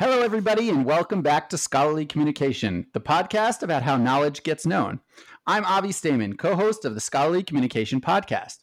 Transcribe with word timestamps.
Hello, 0.00 0.22
everybody, 0.22 0.70
and 0.70 0.84
welcome 0.84 1.22
back 1.22 1.48
to 1.48 1.58
Scholarly 1.58 2.06
Communication, 2.06 2.86
the 2.92 3.00
podcast 3.00 3.64
about 3.64 3.82
how 3.82 3.96
knowledge 3.96 4.44
gets 4.44 4.64
known. 4.64 5.00
I'm 5.44 5.64
Avi 5.64 5.88
Staiman, 5.88 6.38
co 6.38 6.54
host 6.54 6.84
of 6.84 6.94
the 6.94 7.00
Scholarly 7.00 7.42
Communication 7.42 8.00
podcast. 8.00 8.58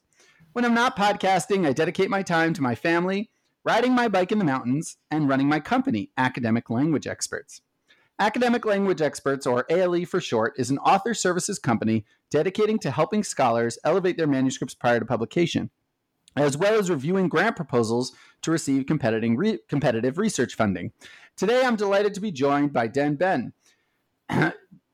When 0.54 0.64
I'm 0.64 0.74
not 0.74 0.96
podcasting, 0.96 1.68
I 1.68 1.74
dedicate 1.74 2.10
my 2.10 2.24
time 2.24 2.54
to 2.54 2.62
my 2.62 2.74
family, 2.74 3.32
riding 3.66 3.92
my 3.92 4.08
bike 4.08 4.32
in 4.32 4.40
the 4.40 4.46
mountains, 4.46 4.96
and 5.12 5.28
running 5.28 5.50
my 5.50 5.60
company, 5.60 6.10
Academic 6.18 6.70
Language 6.70 7.06
Experts. 7.06 7.60
Academic 8.18 8.66
Language 8.66 9.02
Experts, 9.02 9.46
or 9.46 9.66
ALE 9.70 10.06
for 10.06 10.22
short, 10.22 10.54
is 10.58 10.70
an 10.70 10.78
author 10.78 11.14
services 11.14 11.60
company 11.60 12.06
dedicating 12.32 12.80
to 12.80 12.92
helping 12.92 13.26
scholars 13.26 13.78
elevate 13.84 14.16
their 14.16 14.26
manuscripts 14.26 14.74
prior 14.74 15.02
to 15.02 15.06
publication 15.06 15.70
as 16.36 16.58
well 16.58 16.78
as 16.78 16.90
reviewing 16.90 17.30
grant 17.30 17.56
proposals 17.56 18.14
to 18.42 18.52
receive 18.52 18.86
competitive, 18.86 19.38
re- 19.38 19.60
competitive 19.70 20.18
research 20.18 20.56
funding. 20.56 20.92
Today, 21.38 21.64
I'm 21.66 21.76
delighted 21.76 22.14
to 22.14 22.22
be 22.22 22.32
joined 22.32 22.72
by 22.72 22.88
Den 22.88 23.16
Ben. 23.16 23.52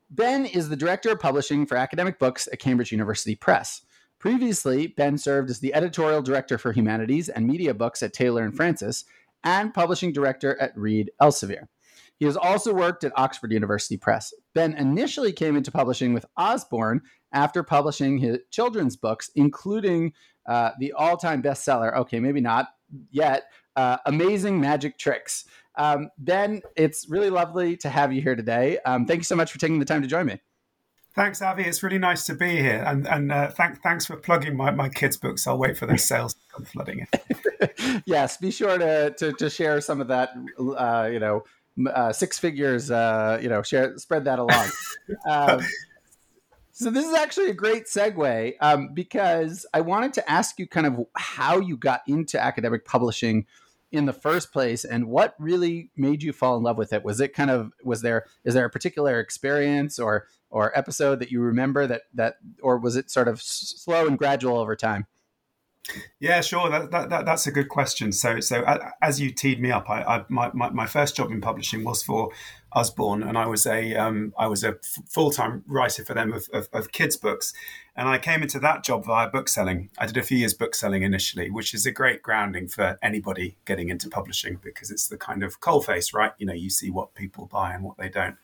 ben 0.10 0.46
is 0.48 0.70
the 0.70 0.76
director 0.76 1.12
of 1.12 1.20
publishing 1.20 1.68
for 1.68 1.78
academic 1.78 2.18
books 2.18 2.50
at 2.52 2.58
Cambridge 2.58 2.92
University 2.92 3.36
Press. 3.36 3.84
Previously, 4.18 4.88
Ben 4.88 5.20
served 5.20 5.52
as 5.52 5.60
the 5.60 5.72
editorial 5.76 6.24
director 6.24 6.58
for 6.58 6.72
humanities 6.72 7.30
and 7.30 7.46
media 7.46 7.76
books 7.76 8.02
at 8.02 8.14
Taylor 8.14 8.42
and 8.44 8.56
Francis 8.56 9.06
and 9.44 9.72
publishing 9.72 10.12
director 10.12 10.60
at 10.60 10.76
Reed 10.76 11.12
Elsevier. 11.22 11.68
He 12.18 12.26
has 12.26 12.38
also 12.38 12.74
worked 12.74 13.04
at 13.04 13.14
Oxford 13.16 13.52
University 13.52 13.98
Press. 13.98 14.34
Ben 14.56 14.74
initially 14.74 15.32
came 15.32 15.56
into 15.56 15.72
publishing 15.72 16.12
with 16.12 16.26
Usborne 16.38 17.02
after 17.34 17.62
publishing 17.62 18.18
his 18.18 18.40
children's 18.50 18.96
books, 18.96 19.30
including 19.36 20.14
uh, 20.48 20.72
the 20.80 20.92
all-time 20.94 21.44
bestseller. 21.44 21.96
Okay, 21.98 22.20
maybe 22.20 22.42
not 22.42 22.70
yet. 23.12 23.44
Uh, 23.76 23.98
Amazing 24.06 24.60
Magic 24.60 24.98
Tricks. 24.98 25.46
Um, 25.76 26.10
ben, 26.18 26.62
it's 26.76 27.10
really 27.10 27.30
lovely 27.30 27.78
to 27.78 27.90
have 27.90 28.14
you 28.14 28.22
here 28.22 28.36
today. 28.36 28.80
Um, 28.86 29.06
thank 29.06 29.20
you 29.20 29.24
so 29.24 29.36
much 29.36 29.52
for 29.52 29.60
taking 29.60 29.80
the 29.80 29.86
time 29.86 30.02
to 30.02 30.08
join 30.08 30.26
me. 30.26 30.40
Thanks, 31.14 31.42
Avi. 31.42 31.64
It's 31.64 31.84
really 31.84 31.98
nice 31.98 32.26
to 32.28 32.36
be 32.36 32.58
here, 32.58 32.84
and 32.88 33.06
and 33.06 33.34
uh, 33.34 33.50
thank, 33.50 33.82
thanks 33.84 34.06
for 34.06 34.16
plugging 34.16 34.56
my, 34.56 34.72
my 34.72 34.88
kids' 34.88 35.18
books. 35.18 35.46
I'll 35.46 35.58
wait 35.58 35.78
for 35.78 35.86
their 35.86 35.98
sales 35.98 36.36
to 36.36 36.40
come 36.50 36.64
flooding 36.64 37.06
in. 37.12 38.04
yes, 38.06 38.38
be 38.38 38.50
sure 38.50 38.78
to, 38.78 39.12
to, 39.18 39.34
to 39.34 39.50
share 39.50 39.82
some 39.82 40.00
of 40.00 40.08
that. 40.08 40.30
Uh, 40.58 41.10
you 41.12 41.20
know, 41.20 41.44
uh, 41.94 42.14
six 42.14 42.40
figures. 42.40 42.92
Uh, 42.92 43.40
you 43.42 43.50
know, 43.50 43.62
share 43.62 43.98
spread 43.98 44.26
that 44.26 44.40
along. 44.40 44.70
Um, 45.28 45.60
so 46.72 46.90
this 46.90 47.06
is 47.06 47.14
actually 47.14 47.50
a 47.50 47.54
great 47.54 47.86
segue 47.86 48.54
um, 48.62 48.94
because 48.94 49.66
I 49.74 49.82
wanted 49.82 50.14
to 50.14 50.32
ask 50.32 50.58
you 50.58 50.68
kind 50.68 50.88
of 50.88 51.06
how 51.16 51.60
you 51.60 51.76
got 51.76 52.02
into 52.08 52.42
academic 52.42 52.86
publishing 52.86 53.46
in 53.92 54.06
the 54.06 54.14
first 54.14 54.52
place 54.52 54.86
and 54.86 55.08
what 55.08 55.36
really 55.38 55.90
made 55.98 56.24
you 56.24 56.32
fall 56.32 56.58
in 56.58 56.64
love 56.64 56.78
with 56.78 56.94
it 56.94 57.04
was 57.04 57.20
it 57.20 57.34
kind 57.34 57.52
of 57.52 57.72
was 57.84 58.02
there 58.02 58.26
is 58.46 58.54
there 58.54 58.66
a 58.66 58.70
particular 58.70 59.20
experience 59.20 60.00
or 60.00 60.28
or 60.50 60.78
episode 60.78 61.20
that 61.20 61.32
you 61.32 61.42
remember 61.42 61.86
that 61.86 62.04
that 62.14 62.36
or 62.62 62.78
was 62.78 62.96
it 62.96 63.12
sort 63.12 63.28
of 63.28 63.42
slow 63.42 64.08
and 64.08 64.18
gradual 64.18 64.58
over 64.58 64.76
time 64.76 65.06
yeah, 66.20 66.42
sure. 66.42 66.70
That, 66.70 66.92
that, 66.92 67.10
that, 67.10 67.26
that's 67.26 67.48
a 67.48 67.52
good 67.52 67.70
question. 67.70 68.12
So, 68.12 68.40
so 68.40 68.64
as 69.02 69.20
you 69.20 69.32
teed 69.32 69.60
me 69.60 69.72
up, 69.72 69.90
I, 69.90 70.04
I 70.04 70.26
my, 70.30 70.52
my, 70.54 70.70
my, 70.70 70.86
first 70.86 71.16
job 71.16 71.32
in 71.32 71.42
publishing 71.42 71.84
was 71.84 72.04
for 72.04 72.30
Usborne, 72.74 73.24
and 73.24 73.38
I 73.38 73.46
was 73.48 73.66
a 73.66 73.96
um, 73.96 74.34
I 74.38 74.48
was 74.48 74.64
a 74.64 74.76
full 75.10 75.32
time 75.32 75.64
writer 75.68 76.04
for 76.04 76.14
them 76.14 76.34
of, 76.34 76.48
of, 76.54 76.70
of, 76.74 76.92
kids 76.92 77.18
books, 77.18 77.54
and 77.96 78.08
I 78.08 78.18
came 78.18 78.42
into 78.42 78.60
that 78.60 78.84
job 78.84 79.06
via 79.06 79.30
bookselling. 79.30 79.90
I 79.98 80.06
did 80.06 80.18
a 80.18 80.24
few 80.24 80.38
years 80.38 80.54
bookselling 80.54 81.04
initially, 81.04 81.50
which 81.50 81.74
is 81.74 81.86
a 81.86 81.92
great 81.92 82.22
grounding 82.22 82.68
for 82.68 82.98
anybody 83.02 83.58
getting 83.66 83.90
into 83.90 84.10
publishing 84.10 84.60
because 84.64 84.92
it's 84.92 85.08
the 85.08 85.18
kind 85.18 85.44
of 85.44 85.60
coalface, 85.60 86.14
right? 86.14 86.32
You 86.38 86.46
know, 86.46 86.54
you 86.54 86.70
see 86.70 86.90
what 86.90 87.14
people 87.14 87.46
buy 87.46 87.74
and 87.74 87.84
what 87.84 87.98
they 87.98 88.10
don't. 88.10 88.38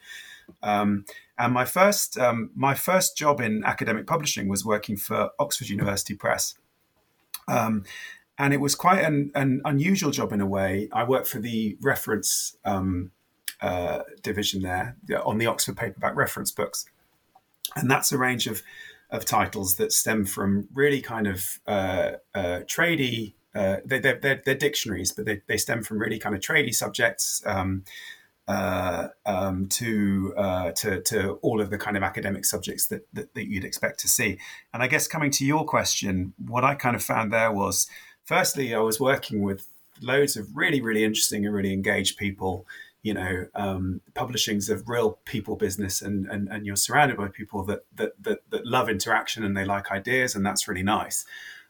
Um, 0.63 1.05
and 1.37 1.53
my 1.53 1.65
first 1.65 2.17
um, 2.17 2.51
my 2.55 2.73
first 2.73 3.17
job 3.17 3.41
in 3.41 3.63
academic 3.63 4.07
publishing 4.07 4.47
was 4.47 4.65
working 4.65 4.97
for 4.97 5.31
Oxford 5.39 5.69
University 5.69 6.15
Press 6.15 6.55
um, 7.47 7.83
and 8.37 8.53
it 8.53 8.61
was 8.61 8.75
quite 8.75 9.03
an, 9.03 9.31
an, 9.35 9.61
unusual 9.65 10.11
job 10.11 10.31
in 10.31 10.41
a 10.41 10.45
way. 10.45 10.89
I 10.91 11.03
worked 11.03 11.27
for 11.27 11.39
the 11.39 11.77
reference 11.81 12.55
um, 12.65 13.11
uh, 13.61 13.99
division 14.21 14.61
there 14.61 14.95
on 15.25 15.37
the 15.37 15.47
Oxford 15.47 15.77
paperback 15.77 16.15
reference 16.15 16.51
books. 16.51 16.85
And 17.75 17.89
that's 17.89 18.11
a 18.11 18.17
range 18.17 18.47
of, 18.47 18.61
of 19.09 19.25
titles 19.25 19.75
that 19.75 19.91
stem 19.91 20.25
from 20.25 20.67
really 20.73 21.01
kind 21.01 21.27
of 21.27 21.59
uh, 21.67 22.11
uh, 22.33 22.61
tradey, 22.65 23.33
uh, 23.55 23.77
they, 23.85 23.97
are 23.97 24.19
they're, 24.19 24.41
they're, 24.45 24.55
dictionaries, 24.55 25.11
but 25.11 25.25
they, 25.25 25.41
they 25.47 25.57
stem 25.57 25.83
from 25.83 25.99
really 25.99 26.19
kind 26.19 26.35
of 26.35 26.41
tradey 26.41 26.73
subjects. 26.73 27.41
Um, 27.45 27.83
uh, 28.47 29.09
um, 29.25 29.67
to, 29.67 30.33
uh, 30.37 30.71
to 30.71 31.01
to 31.01 31.33
all 31.41 31.59
of 31.59 31.69
the 31.69 31.77
kind 31.77 31.97
of 31.97 32.03
academic 32.03 32.45
subjects 32.45 32.85
that, 32.87 33.05
that, 33.11 33.33
that 33.33 33.49
you'd 33.49 33.65
expect 33.65 33.99
to 33.99 34.07
see. 34.07 34.39
And 34.73 34.81
I 34.81 34.87
guess 34.87 35.05
coming 35.05 35.31
to 35.31 35.45
your 35.45 35.65
question, 35.65 36.33
what 36.37 36.63
I 36.63 36.73
kind 36.75 36.95
of 36.95 37.03
found 37.03 37.33
there 37.33 37.51
was, 37.51 37.87
firstly, 38.23 38.73
I 38.73 38.79
was 38.79 39.01
working 39.01 39.41
with 39.41 39.67
loads 40.01 40.37
of 40.37 40.55
really 40.55 40.79
really 40.79 41.03
interesting 41.03 41.45
and 41.45 41.53
really 41.53 41.73
engaged 41.73 42.17
people. 42.17 42.65
You 43.03 43.13
know, 43.13 43.45
um, 43.55 44.01
publishing's 44.15 44.69
a 44.69 44.77
real 44.85 45.19
people 45.25 45.55
business, 45.55 46.01
and, 46.01 46.27
and 46.27 46.49
and 46.49 46.65
you're 46.65 46.75
surrounded 46.75 47.17
by 47.17 47.27
people 47.27 47.63
that 47.65 47.85
that 47.95 48.21
that, 48.23 48.39
that 48.49 48.65
love 48.65 48.89
interaction 48.89 49.43
and 49.43 49.55
they 49.55 49.65
like 49.65 49.91
ideas, 49.91 50.35
and 50.35 50.45
that's 50.45 50.67
really 50.67 50.83
nice. 50.83 51.25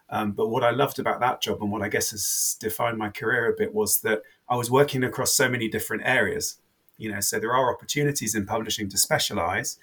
Um, 0.09 0.31
but 0.31 0.47
what 0.47 0.63
I 0.63 0.71
loved 0.71 0.99
about 0.99 1.19
that 1.19 1.41
job 1.41 1.61
and 1.61 1.69
what 1.69 1.81
I 1.81 1.89
guess 1.89 2.11
has 2.11 2.55
defined 2.61 2.97
my 2.97 3.09
career 3.09 3.51
a 3.51 3.55
bit 3.57 3.73
was 3.73 3.99
that 4.01 4.21
I 4.47 4.55
was 4.55 4.71
working 4.71 5.03
across 5.03 5.33
so 5.33 5.49
many 5.49 5.67
different 5.67 6.03
areas 6.05 6.59
you 6.99 7.11
know 7.11 7.19
so 7.19 7.39
there 7.39 7.53
are 7.53 7.71
opportunities 7.71 8.33
in 8.33 8.45
publishing 8.45 8.89
to 8.89 8.97
specialize 8.97 9.77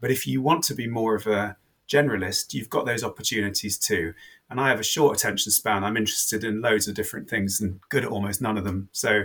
but 0.00 0.10
if 0.10 0.26
you 0.26 0.40
want 0.40 0.62
to 0.64 0.74
be 0.74 0.86
more 0.86 1.16
of 1.16 1.26
a 1.26 1.56
generalist 1.90 2.54
you've 2.54 2.70
got 2.70 2.86
those 2.86 3.02
opportunities 3.02 3.76
too. 3.76 4.14
And 4.48 4.60
i 4.60 4.68
have 4.68 4.80
a 4.80 4.84
short 4.84 5.16
attention 5.16 5.52
span. 5.52 5.84
I'm 5.84 5.96
interested 5.96 6.44
in 6.44 6.62
loads 6.62 6.88
of 6.88 6.94
different 6.94 7.28
things 7.28 7.60
and 7.60 7.80
good 7.88 8.04
at 8.04 8.10
almost 8.10 8.40
none 8.40 8.56
of 8.56 8.64
them. 8.64 8.88
So 8.92 9.24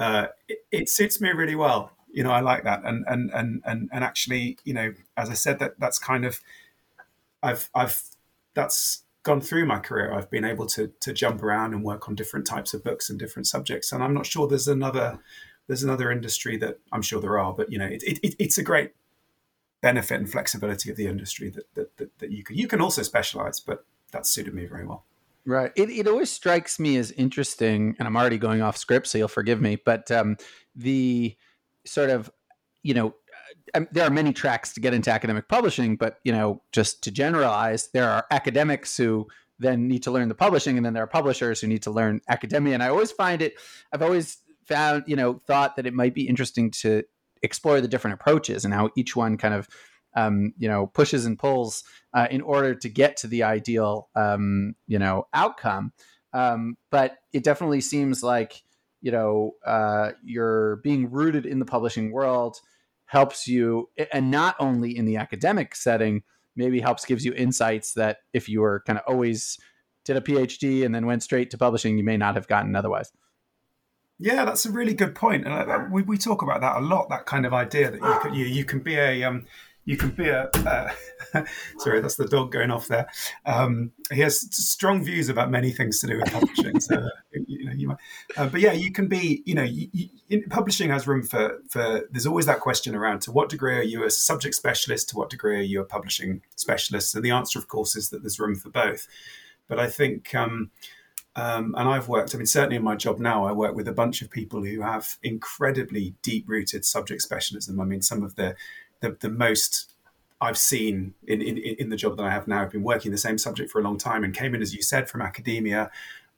uh, 0.00 0.26
it, 0.48 0.58
it, 0.72 0.88
suits 0.88 1.20
me 1.20 1.30
really 1.30 1.54
well. 1.54 1.92
You 2.12 2.24
know 2.24 2.32
i 2.32 2.40
like 2.40 2.64
that. 2.64 2.84
And 2.84 3.04
and 3.06 3.30
and 3.32 3.62
and, 3.64 3.88
and 3.92 4.02
actually 4.02 4.58
you 4.64 4.74
know 4.74 4.94
as 5.16 5.30
i 5.30 5.34
said 5.34 5.60
that 5.60 5.78
that's 5.78 5.98
kind 5.98 6.24
of 6.24 6.40
i've 7.42 7.70
i've 7.74 8.02
that's 8.54 9.04
gone 9.22 9.40
through 9.40 9.66
my 9.66 9.78
career. 9.78 10.12
I've 10.12 10.30
been 10.30 10.44
able 10.44 10.66
to 10.68 10.90
to 11.00 11.12
jump 11.12 11.42
around 11.42 11.74
and 11.74 11.84
work 11.84 12.08
on 12.08 12.14
different 12.14 12.46
types 12.46 12.74
of 12.74 12.82
books 12.82 13.10
and 13.10 13.18
different 13.18 13.46
subjects. 13.46 13.92
And 13.92 14.02
i'm 14.02 14.14
not 14.14 14.26
sure 14.26 14.48
there's 14.48 14.68
another 14.68 15.20
there's 15.70 15.84
another 15.84 16.10
industry 16.10 16.56
that 16.56 16.80
I'm 16.90 17.00
sure 17.00 17.20
there 17.20 17.38
are, 17.38 17.54
but 17.54 17.70
you 17.70 17.78
know, 17.78 17.86
it, 17.86 18.02
it, 18.02 18.34
it's 18.40 18.58
a 18.58 18.62
great 18.64 18.90
benefit 19.80 20.18
and 20.18 20.28
flexibility 20.28 20.90
of 20.90 20.96
the 20.96 21.06
industry 21.06 21.48
that, 21.48 21.72
that, 21.74 21.96
that, 21.96 22.18
that 22.18 22.30
you 22.32 22.42
can 22.42 22.56
you 22.56 22.66
can 22.66 22.80
also 22.80 23.02
specialize, 23.02 23.60
but 23.60 23.84
that 24.10 24.26
suited 24.26 24.52
me 24.52 24.66
very 24.66 24.84
well. 24.84 25.04
Right. 25.46 25.72
It, 25.74 25.90
it 25.90 26.06
always 26.06 26.30
strikes 26.30 26.78
me 26.78 26.96
as 26.96 27.10
interesting, 27.12 27.96
and 27.98 28.06
I'm 28.06 28.16
already 28.16 28.38
going 28.38 28.60
off 28.60 28.76
script, 28.76 29.06
so 29.06 29.18
you'll 29.18 29.28
forgive 29.28 29.60
me. 29.60 29.76
But 29.84 30.10
um, 30.10 30.36
the 30.74 31.36
sort 31.86 32.10
of, 32.10 32.30
you 32.82 32.94
know, 32.94 33.14
um, 33.74 33.88
there 33.90 34.06
are 34.06 34.10
many 34.10 34.32
tracks 34.32 34.74
to 34.74 34.80
get 34.80 34.94
into 34.94 35.10
academic 35.10 35.48
publishing, 35.48 35.96
but 35.96 36.18
you 36.24 36.32
know, 36.32 36.62
just 36.72 37.02
to 37.04 37.10
generalize, 37.10 37.88
there 37.92 38.08
are 38.08 38.26
academics 38.30 38.96
who 38.96 39.28
then 39.58 39.88
need 39.88 40.02
to 40.02 40.10
learn 40.10 40.28
the 40.28 40.34
publishing, 40.34 40.76
and 40.76 40.84
then 40.84 40.92
there 40.92 41.02
are 41.02 41.08
publishers 41.08 41.60
who 41.60 41.66
need 41.66 41.82
to 41.82 41.90
learn 41.90 42.20
academia. 42.28 42.74
And 42.74 42.82
I 42.82 42.88
always 42.88 43.12
find 43.12 43.42
it, 43.42 43.54
I've 43.92 44.02
always 44.02 44.38
found, 44.66 45.04
you 45.06 45.16
know, 45.16 45.40
thought 45.46 45.76
that 45.76 45.86
it 45.86 45.94
might 45.94 46.14
be 46.14 46.28
interesting 46.28 46.70
to 46.70 47.02
explore 47.42 47.80
the 47.80 47.88
different 47.88 48.14
approaches 48.14 48.64
and 48.64 48.72
how 48.72 48.90
each 48.96 49.16
one 49.16 49.36
kind 49.36 49.54
of, 49.54 49.68
um, 50.14 50.54
you 50.58 50.68
know, 50.68 50.86
pushes 50.86 51.26
and 51.26 51.38
pulls 51.38 51.84
uh, 52.14 52.26
in 52.30 52.40
order 52.40 52.74
to 52.74 52.88
get 52.88 53.16
to 53.18 53.26
the 53.26 53.42
ideal, 53.42 54.08
um, 54.14 54.74
you 54.86 54.98
know, 54.98 55.26
outcome. 55.32 55.92
Um, 56.32 56.76
but 56.90 57.18
it 57.32 57.44
definitely 57.44 57.80
seems 57.80 58.22
like, 58.22 58.62
you 59.00 59.10
know, 59.10 59.52
uh, 59.66 60.10
you're 60.22 60.76
being 60.76 61.10
rooted 61.10 61.46
in 61.46 61.58
the 61.58 61.64
publishing 61.64 62.12
world 62.12 62.60
helps 63.06 63.48
you, 63.48 63.88
and 64.12 64.30
not 64.30 64.54
only 64.60 64.96
in 64.96 65.04
the 65.04 65.16
academic 65.16 65.74
setting, 65.74 66.22
maybe 66.54 66.80
helps 66.80 67.04
gives 67.04 67.24
you 67.24 67.32
insights 67.32 67.94
that 67.94 68.18
if 68.32 68.48
you 68.48 68.60
were 68.60 68.82
kind 68.86 68.98
of 68.98 69.04
always 69.06 69.58
did 70.04 70.16
a 70.16 70.20
PhD 70.20 70.84
and 70.84 70.94
then 70.94 71.06
went 71.06 71.22
straight 71.22 71.50
to 71.50 71.58
publishing, 71.58 71.98
you 71.98 72.04
may 72.04 72.16
not 72.16 72.34
have 72.36 72.46
gotten 72.46 72.76
otherwise. 72.76 73.10
Yeah, 74.18 74.44
that's 74.44 74.66
a 74.66 74.70
really 74.70 74.94
good 74.94 75.14
point, 75.14 75.46
and 75.46 75.90
we, 75.90 76.02
we 76.02 76.18
talk 76.18 76.42
about 76.42 76.60
that 76.60 76.76
a 76.76 76.80
lot. 76.80 77.08
That 77.08 77.26
kind 77.26 77.46
of 77.46 77.54
idea 77.54 77.90
that 77.90 78.00
you 78.00 78.18
can, 78.20 78.34
you, 78.34 78.44
you 78.44 78.64
can 78.64 78.80
be 78.80 78.94
a 78.94 79.24
um, 79.24 79.46
you 79.84 79.96
can 79.96 80.10
be 80.10 80.28
a 80.28 80.50
uh, 80.54 80.90
sorry 81.78 82.00
that's 82.00 82.16
the 82.16 82.26
dog 82.26 82.52
going 82.52 82.70
off 82.70 82.88
there. 82.88 83.08
Um, 83.46 83.92
he 84.12 84.20
has 84.20 84.40
strong 84.54 85.02
views 85.02 85.28
about 85.28 85.50
many 85.50 85.70
things 85.70 85.98
to 86.00 86.06
do 86.06 86.18
with 86.18 86.32
publishing 86.32 86.80
so 86.80 87.08
you 87.32 87.64
know 87.64 87.72
you 87.72 87.88
might, 87.88 87.98
uh, 88.36 88.48
but 88.48 88.60
yeah 88.60 88.72
you 88.72 88.92
can 88.92 89.08
be 89.08 89.42
you 89.46 89.54
know 89.54 89.62
you, 89.62 89.88
you, 89.92 90.46
publishing 90.50 90.90
has 90.90 91.06
room 91.06 91.22
for 91.22 91.60
for 91.68 92.08
there's 92.10 92.26
always 92.26 92.46
that 92.46 92.60
question 92.60 92.94
around 92.94 93.22
to 93.22 93.32
what 93.32 93.48
degree 93.48 93.76
are 93.76 93.82
you 93.82 94.04
a 94.04 94.10
subject 94.10 94.54
specialist 94.54 95.08
to 95.08 95.16
what 95.16 95.30
degree 95.30 95.56
are 95.56 95.62
you 95.62 95.80
a 95.80 95.84
publishing 95.84 96.42
specialist? 96.56 97.14
And 97.14 97.24
the 97.24 97.30
answer 97.30 97.58
of 97.58 97.68
course 97.68 97.96
is 97.96 98.10
that 98.10 98.22
there's 98.22 98.38
room 98.40 98.56
for 98.56 98.70
both. 98.70 99.06
But 99.68 99.78
i 99.78 99.86
think 99.88 100.34
um, 100.34 100.72
um, 101.36 101.74
and 101.78 101.88
I've 101.88 102.08
worked, 102.08 102.34
I 102.34 102.38
mean, 102.38 102.46
certainly 102.46 102.76
in 102.76 102.82
my 102.82 102.96
job 102.96 103.20
now, 103.20 103.46
I 103.46 103.52
work 103.52 103.76
with 103.76 103.86
a 103.86 103.92
bunch 103.92 104.20
of 104.20 104.30
people 104.30 104.64
who 104.64 104.80
have 104.80 105.16
incredibly 105.22 106.14
deep 106.22 106.48
rooted 106.48 106.84
subject 106.84 107.22
specialism. 107.22 107.80
I 107.80 107.84
mean, 107.84 108.02
some 108.02 108.24
of 108.24 108.34
the 108.34 108.56
the, 109.00 109.16
the 109.20 109.30
most 109.30 109.92
I've 110.40 110.58
seen 110.58 111.14
in, 111.26 111.42
in, 111.42 111.58
in 111.58 111.90
the 111.90 111.96
job 111.96 112.16
that 112.16 112.24
I 112.24 112.30
have 112.30 112.48
now. 112.48 112.62
I've 112.62 112.70
been 112.70 112.82
working 112.82 113.10
the 113.10 113.18
same 113.18 113.36
subject 113.36 113.70
for 113.70 113.78
a 113.78 113.82
long 113.82 113.98
time 113.98 114.24
and 114.24 114.34
came 114.34 114.54
in, 114.54 114.62
as 114.62 114.74
you 114.74 114.82
said, 114.82 115.08
from 115.08 115.20
academia. 115.20 115.90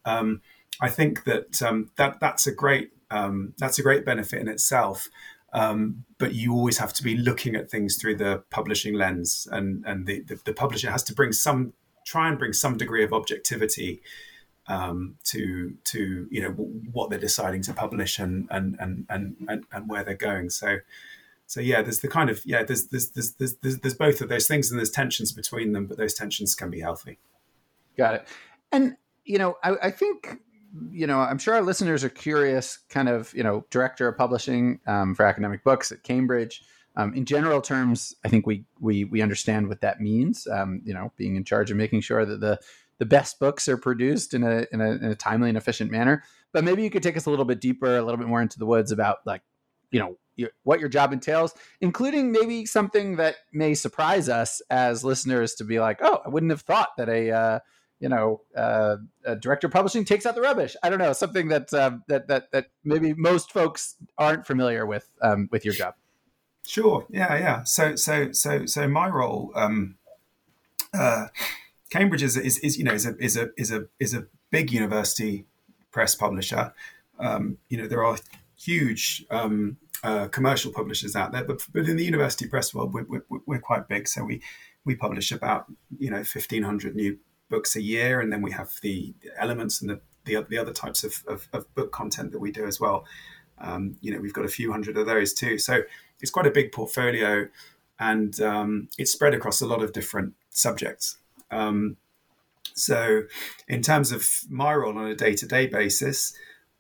Um, 0.05 0.41
I 0.81 0.88
think 0.88 1.25
that 1.25 1.62
um, 1.62 1.91
that 1.97 2.19
that's 2.19 2.47
a 2.47 2.53
great 2.53 2.93
um, 3.11 3.55
that's 3.59 3.79
a 3.79 3.82
great 3.82 4.05
benefit 4.05 4.41
in 4.41 4.49
itself. 4.49 5.09
Um, 5.53 6.05
but 6.19 6.35
you 6.35 6.55
always 6.55 6.79
have 6.79 6.94
to 6.94 7.03
be 7.03 7.17
looking 7.17 7.55
at 7.55 7.70
things 7.70 7.97
through 7.97 8.17
the 8.17 8.43
publishing 8.50 8.94
lens, 8.94 9.47
and 9.53 9.85
and 9.87 10.06
the, 10.06 10.20
the, 10.23 10.41
the 10.44 10.55
publisher 10.55 10.91
has 10.91 11.05
to 11.05 11.15
bring 11.15 11.32
some 11.32 11.75
try 12.05 12.29
and 12.29 12.38
bring 12.38 12.53
some 12.53 12.76
degree 12.76 13.05
of 13.05 13.12
objectivity 13.12 14.03
um, 14.67 15.17
to 15.25 15.75
to 15.85 16.26
you 16.31 16.43
know 16.43 16.50
what 16.50 17.11
they're 17.11 17.19
deciding 17.19 17.62
to 17.62 17.73
publish 17.73 18.19
and 18.19 18.49
and 18.50 18.76
and 18.81 19.06
and, 19.08 19.65
and 19.70 19.88
where 19.88 20.03
they're 20.03 20.15
going. 20.15 20.50
So 20.50 20.79
so 21.52 21.60
yeah, 21.60 21.82
there's 21.82 22.00
the 22.00 22.08
kind 22.08 22.31
of 22.31 22.40
yeah, 22.46 22.62
there's 22.62 22.88
there's 22.88 23.10
there's 23.10 23.34
there's, 23.34 23.56
there's, 23.56 23.78
there's 23.81 23.94
both 23.94 24.22
of 24.22 24.31
those 24.31 24.46
things, 24.46 24.70
and 24.70 24.78
there's 24.78 24.88
tensions 24.88 25.32
between 25.32 25.72
them, 25.72 25.87
but 25.87 25.99
those 25.99 26.14
tensions 26.14 26.54
can 26.54 26.70
be 26.70 26.81
healthy. 26.81 27.19
Got 27.99 28.14
it. 28.14 28.28
And 28.72 28.96
you 29.26 29.37
know, 29.37 29.58
I, 29.62 29.75
I 29.82 29.90
think 29.90 30.38
you 30.90 31.06
know, 31.06 31.20
I'm 31.20 31.37
sure 31.37 31.52
our 31.52 31.60
listeners 31.60 32.04
are 32.04 32.08
curious, 32.08 32.78
kind 32.88 33.10
of, 33.10 33.34
you 33.34 33.43
know, 33.43 33.66
director 33.69 34.08
of 34.08 34.16
publishing 34.16 34.81
um, 34.87 35.14
for 35.14 35.26
academic 35.26 35.62
books 35.62 35.93
at 35.93 36.02
Cambridge. 36.02 36.62
Um, 36.96 37.12
in 37.12 37.26
general 37.26 37.60
terms, 37.60 38.14
I 38.25 38.28
think 38.31 38.46
we 38.46 38.64
we 38.81 39.05
we 39.05 39.20
understand 39.20 39.69
what 39.69 39.82
that 39.82 40.00
means. 40.00 40.46
Um, 40.46 40.81
you 40.87 40.94
know, 40.94 41.12
being 41.19 41.37
in 41.37 41.44
charge 41.44 41.70
of 41.70 41.76
making 41.76 42.00
sure 42.00 42.25
that 42.25 42.40
the 42.40 42.58
the 42.96 43.05
best 43.05 43.38
books 43.38 43.69
are 43.69 43.76
produced 43.76 44.32
in 44.32 44.43
a, 44.43 44.64
in 44.72 44.81
a 44.81 44.93
in 44.93 45.05
a 45.05 45.14
timely 45.14 45.50
and 45.50 45.58
efficient 45.58 45.90
manner. 45.90 46.22
But 46.52 46.64
maybe 46.64 46.82
you 46.82 46.88
could 46.88 47.02
take 47.02 47.19
us 47.19 47.26
a 47.26 47.31
little 47.31 47.44
bit 47.44 47.60
deeper, 47.60 47.98
a 47.98 48.02
little 48.02 48.16
bit 48.16 48.26
more 48.26 48.40
into 48.40 48.58
the 48.58 48.64
woods 48.64 48.90
about 48.90 49.19
like, 49.26 49.43
you 49.93 50.00
know, 50.00 50.17
your, 50.35 50.50
what 50.65 50.81
your 50.81 50.89
job 50.89 51.12
entails, 51.12 51.55
including 51.81 52.33
maybe 52.33 52.67
something 52.67 53.17
that 53.17 53.37
may 53.53 53.75
surprise 53.75 54.29
us 54.29 54.61
as 54.71 55.05
listeners 55.05 55.55
to 55.55 55.65
be 55.65 55.79
like, 55.79 55.99
oh, 56.03 56.21
I 56.25 56.29
wouldn't 56.29 56.50
have 56.50 56.62
thought 56.62 56.89
that 56.97 57.09
a 57.09 57.31
uh, 57.31 57.59
you 58.00 58.09
know 58.09 58.41
uh, 58.56 58.97
a 59.25 59.37
director 59.37 59.69
of 59.69 59.73
publishing 59.73 60.05
takes 60.05 60.27
out 60.27 60.35
the 60.35 60.41
rubbish. 60.41 60.75
I 60.83 60.91
don't 60.91 60.99
know 60.99 61.12
something 61.12 61.49
that 61.49 61.73
uh, 61.73 61.93
that 62.09 62.27
that 62.29 62.50
that 62.50 62.67
maybe 62.83 63.15
most 63.15 63.53
folks 63.53 63.94
aren't 64.19 64.47
familiar 64.47 64.85
with 64.87 65.09
um, 65.23 65.49
with 65.53 65.65
your 65.65 65.75
job. 65.75 65.94
Sure. 66.67 67.06
Yeah. 67.11 67.37
Yeah. 67.37 67.62
So 67.65 67.97
so 67.97 68.33
so 68.33 68.67
so 68.67 68.89
my 68.89 69.09
role. 69.09 69.53
Um, 69.55 69.97
uh, 70.94 71.29
Cambridge 71.91 72.23
is, 72.23 72.37
is, 72.37 72.59
is 72.59 72.79
you 72.79 72.85
know 72.85 72.93
is 72.93 73.06
a 73.06 73.17
is 73.19 73.37
a 73.37 73.50
is 73.56 73.71
a 73.71 73.87
is 74.00 74.15
a 74.15 74.27
big 74.50 74.73
university 74.73 75.47
press 75.91 76.15
publisher. 76.15 76.73
Um, 77.19 77.59
you 77.69 77.79
know 77.79 77.87
there 77.87 78.05
are 78.05 78.19
huge 78.56 79.25
um, 79.31 79.77
uh, 80.02 80.28
commercial 80.28 80.72
publishers 80.72 81.14
out 81.14 81.32
there, 81.32 81.44
but, 81.44 81.64
but 81.72 81.88
in 81.88 81.96
the 81.96 82.04
university 82.04 82.46
press 82.49 82.75
world, 82.75 82.93
we're, 82.93 83.04
we're, 83.04 83.40
we're, 83.46 83.60
quite 83.60 83.88
big. 83.88 84.08
So 84.08 84.25
we, 84.25 84.43
we 84.84 84.96
publish 84.96 85.31
about, 85.31 85.66
you 85.99 86.10
know, 86.10 86.16
1,500 86.16 86.96
new 86.96 87.19
books 87.49 87.76
a 87.76 87.82
year. 87.82 88.20
And 88.20 88.32
then 88.32 88.43
we 88.43 88.50
have 88.52 88.72
the 88.82 89.14
elements 89.38 89.81
and 89.81 89.90
the, 89.90 90.00
the, 90.25 90.44
the 90.49 90.58
other 90.58 90.72
types 90.72 91.04
of, 91.04 91.22
of, 91.28 91.49
of, 91.52 91.72
book 91.75 91.93
content 91.93 92.32
that 92.32 92.40
we 92.40 92.50
do 92.50 92.66
as 92.66 92.81
well. 92.81 93.04
Um, 93.58 93.96
you 94.00 94.12
know, 94.12 94.20
we've 94.20 94.32
got 94.32 94.44
a 94.44 94.49
few 94.49 94.72
hundred 94.72 94.96
of 94.96 95.06
those 95.06 95.32
too. 95.32 95.58
So 95.58 95.82
it's 96.20 96.31
quite 96.31 96.46
a 96.46 96.50
big 96.50 96.72
portfolio 96.72 97.48
and 98.00 98.40
um, 98.40 98.88
it's 98.98 99.12
spread 99.12 99.34
across 99.34 99.60
a 99.60 99.66
lot 99.66 99.82
of 99.82 99.93
different 99.93 100.34
subjects. 100.50 101.19
Um, 101.50 101.96
so, 102.75 103.25
in 103.69 103.82
terms 103.82 104.12
of 104.12 104.26
my 104.48 104.75
role 104.75 104.96
on 104.98 105.06
a 105.06 105.14
day 105.14 105.34
to 105.34 105.46
day 105.46 105.66
basis, 105.66 106.32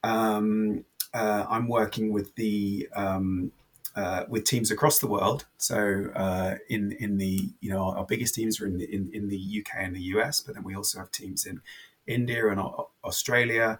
um, 0.02 0.84
uh, 1.14 1.46
I'm 1.48 1.68
working 1.68 2.12
with 2.12 2.34
the 2.36 2.88
um, 2.94 3.52
uh, 3.94 4.24
with 4.28 4.44
teams 4.44 4.70
across 4.70 4.98
the 4.98 5.06
world. 5.06 5.44
So 5.58 6.10
uh, 6.14 6.56
in 6.68 6.92
in 6.92 7.18
the 7.18 7.50
you 7.60 7.70
know 7.70 7.90
our 7.90 8.06
biggest 8.06 8.34
teams 8.34 8.60
are 8.60 8.66
in 8.66 8.78
the 8.78 8.84
in, 8.92 9.10
in, 9.12 9.28
the 9.28 9.60
UK 9.60 9.82
and 9.84 9.94
the 9.94 10.00
US, 10.16 10.40
but 10.40 10.54
then 10.54 10.64
we 10.64 10.74
also 10.74 10.98
have 10.98 11.10
teams 11.10 11.44
in 11.46 11.60
India 12.06 12.48
and 12.48 12.60
Australia 13.04 13.78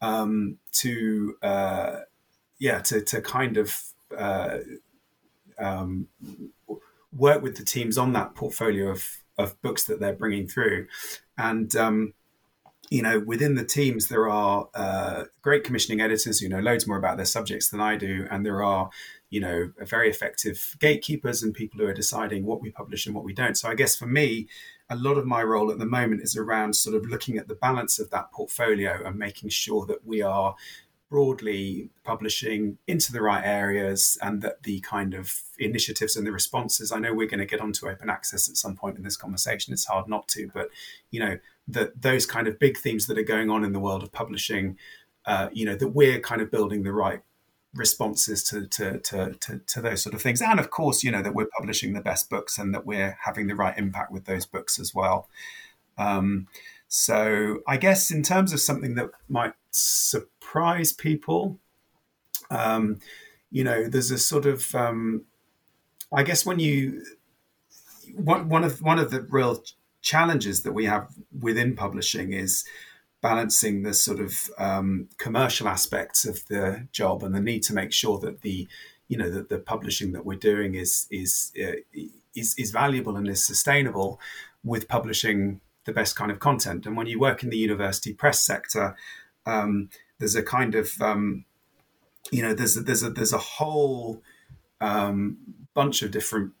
um, 0.00 0.58
to 0.72 1.36
uh, 1.42 2.00
yeah 2.58 2.80
to 2.80 3.00
to 3.00 3.20
kind 3.22 3.56
of 3.56 3.80
uh, 4.16 4.58
um, 5.58 6.08
work 7.16 7.42
with 7.42 7.56
the 7.56 7.64
teams 7.64 7.96
on 7.96 8.12
that 8.12 8.34
portfolio 8.34 8.90
of 8.90 9.18
of 9.38 9.60
books 9.62 9.84
that 9.84 10.00
they're 10.00 10.12
bringing 10.12 10.46
through, 10.46 10.86
and 11.38 11.74
um, 11.76 12.12
you 12.90 13.02
know, 13.02 13.20
within 13.20 13.54
the 13.54 13.64
teams, 13.64 14.08
there 14.08 14.28
are 14.28 14.68
uh, 14.74 15.24
great 15.42 15.64
commissioning 15.64 16.00
editors 16.00 16.40
who 16.40 16.48
know 16.48 16.60
loads 16.60 16.86
more 16.86 16.98
about 16.98 17.16
their 17.16 17.26
subjects 17.26 17.70
than 17.70 17.80
I 17.80 17.96
do, 17.96 18.26
and 18.30 18.44
there 18.44 18.62
are, 18.62 18.90
you 19.30 19.40
know, 19.40 19.72
very 19.80 20.08
effective 20.08 20.76
gatekeepers 20.78 21.42
and 21.42 21.52
people 21.52 21.80
who 21.80 21.86
are 21.86 21.94
deciding 21.94 22.44
what 22.44 22.62
we 22.62 22.70
publish 22.70 23.06
and 23.06 23.14
what 23.14 23.24
we 23.24 23.32
don't. 23.32 23.56
So 23.56 23.68
I 23.68 23.74
guess 23.74 23.96
for 23.96 24.06
me, 24.06 24.48
a 24.88 24.96
lot 24.96 25.18
of 25.18 25.26
my 25.26 25.42
role 25.42 25.70
at 25.72 25.78
the 25.78 25.86
moment 25.86 26.22
is 26.22 26.36
around 26.36 26.74
sort 26.74 26.94
of 26.94 27.06
looking 27.06 27.38
at 27.38 27.48
the 27.48 27.56
balance 27.56 27.98
of 27.98 28.10
that 28.10 28.30
portfolio 28.32 29.04
and 29.04 29.18
making 29.18 29.48
sure 29.48 29.84
that 29.86 30.06
we 30.06 30.22
are 30.22 30.54
broadly 31.08 31.88
publishing 32.02 32.78
into 32.88 33.12
the 33.12 33.22
right 33.22 33.44
areas 33.44 34.18
and 34.22 34.42
that 34.42 34.62
the 34.64 34.80
kind 34.80 35.14
of 35.14 35.42
initiatives 35.58 36.16
and 36.16 36.26
the 36.26 36.32
responses 36.32 36.90
i 36.90 36.98
know 36.98 37.14
we're 37.14 37.28
going 37.28 37.38
to 37.38 37.46
get 37.46 37.60
onto 37.60 37.88
open 37.88 38.10
access 38.10 38.48
at 38.48 38.56
some 38.56 38.74
point 38.74 38.96
in 38.96 39.04
this 39.04 39.16
conversation 39.16 39.72
it's 39.72 39.86
hard 39.86 40.08
not 40.08 40.26
to 40.26 40.50
but 40.52 40.68
you 41.10 41.20
know 41.20 41.38
that 41.68 42.00
those 42.00 42.26
kind 42.26 42.46
of 42.46 42.58
big 42.58 42.76
themes 42.78 43.06
that 43.06 43.18
are 43.18 43.24
going 43.24 43.50
on 43.50 43.64
in 43.64 43.72
the 43.72 43.80
world 43.80 44.02
of 44.02 44.12
publishing, 44.12 44.78
uh, 45.26 45.48
you 45.52 45.64
know, 45.64 45.74
that 45.74 45.88
we're 45.88 46.20
kind 46.20 46.40
of 46.40 46.50
building 46.50 46.82
the 46.82 46.92
right 46.92 47.22
responses 47.74 48.42
to, 48.44 48.66
to, 48.68 48.98
to, 49.00 49.34
to, 49.40 49.58
to 49.66 49.80
those 49.80 50.02
sort 50.02 50.14
of 50.14 50.22
things. 50.22 50.40
And 50.40 50.60
of 50.60 50.70
course, 50.70 51.02
you 51.02 51.10
know, 51.10 51.22
that 51.22 51.34
we're 51.34 51.48
publishing 51.58 51.92
the 51.92 52.00
best 52.00 52.30
books 52.30 52.56
and 52.56 52.72
that 52.74 52.86
we're 52.86 53.18
having 53.24 53.48
the 53.48 53.56
right 53.56 53.76
impact 53.76 54.12
with 54.12 54.24
those 54.24 54.46
books 54.46 54.78
as 54.78 54.94
well. 54.94 55.28
Um, 55.98 56.46
so 56.88 57.60
I 57.66 57.76
guess 57.76 58.10
in 58.10 58.22
terms 58.22 58.52
of 58.52 58.60
something 58.60 58.94
that 58.94 59.10
might 59.28 59.54
surprise 59.70 60.92
people, 60.92 61.58
um, 62.50 63.00
you 63.50 63.64
know, 63.64 63.88
there's 63.88 64.10
a 64.10 64.18
sort 64.18 64.46
of, 64.46 64.74
um, 64.74 65.24
I 66.12 66.22
guess 66.22 66.46
when 66.46 66.58
you, 66.58 67.02
one, 68.14 68.48
one 68.48 68.64
of 68.64 68.80
one 68.82 68.98
of 68.98 69.10
the 69.10 69.22
real 69.22 69.62
challenges 70.00 70.62
that 70.62 70.72
we 70.72 70.84
have 70.84 71.12
within 71.40 71.74
publishing 71.74 72.32
is 72.32 72.64
balancing 73.20 73.82
the 73.82 73.92
sort 73.92 74.20
of 74.20 74.48
um, 74.58 75.08
commercial 75.18 75.66
aspects 75.66 76.24
of 76.24 76.46
the 76.46 76.86
job 76.92 77.24
and 77.24 77.34
the 77.34 77.40
need 77.40 77.62
to 77.64 77.74
make 77.74 77.92
sure 77.92 78.18
that 78.20 78.42
the 78.42 78.68
you 79.08 79.18
know 79.18 79.28
that 79.30 79.48
the 79.48 79.58
publishing 79.58 80.12
that 80.12 80.24
we're 80.24 80.38
doing 80.38 80.76
is 80.76 81.08
is 81.10 81.52
uh, 81.60 81.72
is, 82.34 82.54
is 82.56 82.70
valuable 82.70 83.16
and 83.16 83.26
is 83.26 83.44
sustainable 83.44 84.20
with 84.62 84.86
publishing 84.88 85.60
the 85.86 85.92
best 85.92 86.16
kind 86.16 86.30
of 86.30 86.38
content 86.38 86.86
and 86.86 86.96
when 86.96 87.06
you 87.06 87.18
work 87.18 87.42
in 87.42 87.50
the 87.50 87.56
university 87.56 88.12
press 88.12 88.42
sector 88.42 88.94
um, 89.46 89.88
there's 90.18 90.34
a 90.34 90.42
kind 90.42 90.74
of 90.74 91.00
um, 91.00 91.44
you 92.30 92.42
know 92.42 92.52
there's 92.52 92.76
a, 92.76 92.80
there's 92.80 93.02
a 93.02 93.10
there's 93.10 93.32
a 93.32 93.38
whole 93.38 94.22
um, 94.80 95.38
bunch 95.74 96.02
of 96.02 96.10
different 96.10 96.52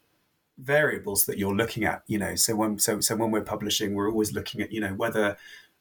variables 0.58 1.26
that 1.26 1.36
you're 1.36 1.54
looking 1.54 1.84
at 1.84 2.02
you 2.06 2.18
know 2.18 2.34
so 2.34 2.56
when 2.56 2.78
so 2.78 3.00
so 3.00 3.14
when 3.14 3.30
we're 3.30 3.42
publishing 3.42 3.94
we're 3.94 4.10
always 4.10 4.32
looking 4.32 4.60
at 4.62 4.72
you 4.72 4.80
know 4.80 4.94
whether 4.94 5.36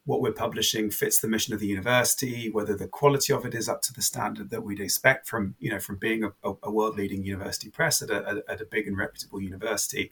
what 0.06 0.22
we're 0.22 0.32
publishing 0.32 0.92
fits 0.92 1.20
the 1.20 1.28
mission 1.28 1.54
of 1.54 1.60
the 1.60 1.68
university, 1.68 2.50
whether 2.50 2.76
the 2.76 2.88
quality 2.88 3.34
of 3.34 3.44
it 3.44 3.56
is 3.56 3.68
up 3.68 3.82
to 3.82 3.92
the 3.92 4.04
standard 4.04 4.52
that 4.52 4.64
we'd 4.64 4.80
expect 4.80 5.28
from 5.28 5.56
you 5.60 5.70
know 5.72 5.80
from 5.80 5.98
being 5.98 6.24
a, 6.24 6.54
a 6.64 6.72
world 6.72 6.96
leading 6.96 7.24
university 7.24 7.70
press 7.70 8.02
at 8.02 8.12
a, 8.12 8.44
at 8.48 8.62
a 8.62 8.66
big 8.66 8.88
and 8.88 8.98
reputable 8.98 9.42
university. 9.42 10.12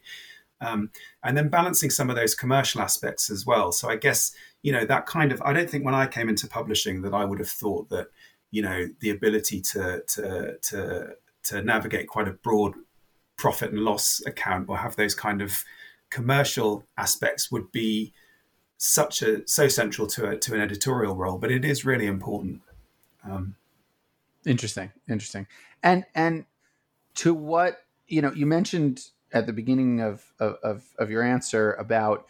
Um, 0.63 0.91
and 1.23 1.37
then 1.37 1.49
balancing 1.49 1.89
some 1.89 2.09
of 2.09 2.15
those 2.15 2.35
commercial 2.35 2.81
aspects 2.81 3.29
as 3.29 3.45
well. 3.45 3.71
So 3.71 3.89
I 3.89 3.95
guess 3.95 4.33
you 4.61 4.71
know 4.71 4.85
that 4.85 5.05
kind 5.05 5.31
of 5.31 5.41
I 5.41 5.53
don't 5.53 5.69
think 5.69 5.85
when 5.85 5.95
I 5.95 6.07
came 6.07 6.29
into 6.29 6.47
publishing 6.47 7.01
that 7.01 7.13
I 7.13 7.25
would 7.25 7.39
have 7.39 7.49
thought 7.49 7.89
that 7.89 8.07
you 8.51 8.61
know 8.61 8.87
the 8.99 9.09
ability 9.09 9.61
to 9.61 10.03
to 10.07 10.57
to 10.61 11.07
to 11.43 11.61
navigate 11.61 12.07
quite 12.07 12.27
a 12.27 12.33
broad 12.33 12.73
profit 13.35 13.71
and 13.71 13.81
loss 13.81 14.21
account 14.25 14.69
or 14.69 14.77
have 14.77 14.95
those 14.95 15.15
kind 15.15 15.41
of 15.41 15.63
commercial 16.09 16.85
aspects 16.97 17.51
would 17.51 17.71
be 17.71 18.13
such 18.77 19.21
a 19.21 19.47
so 19.47 19.67
central 19.67 20.07
to 20.07 20.29
a, 20.29 20.37
to 20.37 20.53
an 20.53 20.61
editorial 20.61 21.15
role, 21.15 21.37
but 21.37 21.51
it 21.51 21.65
is 21.65 21.85
really 21.85 22.05
important. 22.05 22.61
Um, 23.25 23.55
interesting, 24.45 24.91
interesting, 25.09 25.47
and 25.81 26.05
and 26.15 26.45
to 27.15 27.33
what 27.33 27.79
you 28.07 28.21
know, 28.21 28.31
you 28.33 28.45
mentioned 28.45 29.09
at 29.33 29.47
the 29.47 29.53
beginning 29.53 29.99
of, 29.99 30.23
of, 30.39 30.83
of 30.97 31.09
your 31.09 31.23
answer 31.23 31.73
about 31.73 32.25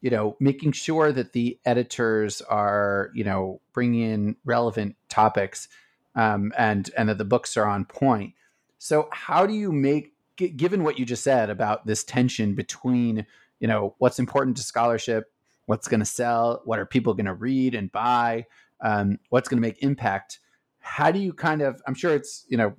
you 0.00 0.10
know 0.10 0.36
making 0.40 0.72
sure 0.72 1.10
that 1.10 1.32
the 1.32 1.58
editors 1.64 2.42
are 2.42 3.10
you 3.14 3.24
know 3.24 3.60
bringing 3.72 4.02
in 4.02 4.36
relevant 4.44 4.96
topics 5.08 5.68
um, 6.14 6.52
and 6.56 6.90
and 6.96 7.08
that 7.08 7.18
the 7.18 7.24
books 7.24 7.56
are 7.56 7.66
on 7.66 7.84
point. 7.84 8.34
So 8.78 9.08
how 9.12 9.46
do 9.46 9.54
you 9.54 9.72
make 9.72 10.12
given 10.36 10.84
what 10.84 10.98
you 10.98 11.06
just 11.06 11.24
said 11.24 11.48
about 11.50 11.86
this 11.86 12.04
tension 12.04 12.54
between 12.54 13.26
you 13.58 13.68
know 13.68 13.94
what's 13.98 14.18
important 14.18 14.56
to 14.56 14.62
scholarship 14.62 15.32
what's 15.66 15.88
going 15.88 16.00
to 16.00 16.06
sell 16.06 16.62
what 16.64 16.78
are 16.78 16.86
people 16.86 17.14
going 17.14 17.26
to 17.26 17.34
read 17.34 17.74
and 17.74 17.90
buy 17.90 18.46
um, 18.82 19.18
what's 19.30 19.48
going 19.48 19.56
to 19.56 19.66
make 19.66 19.82
impact 19.82 20.38
how 20.78 21.10
do 21.10 21.18
you 21.18 21.32
kind 21.32 21.62
of 21.62 21.80
i'm 21.86 21.94
sure 21.94 22.14
it's 22.14 22.44
you 22.48 22.56
know 22.56 22.74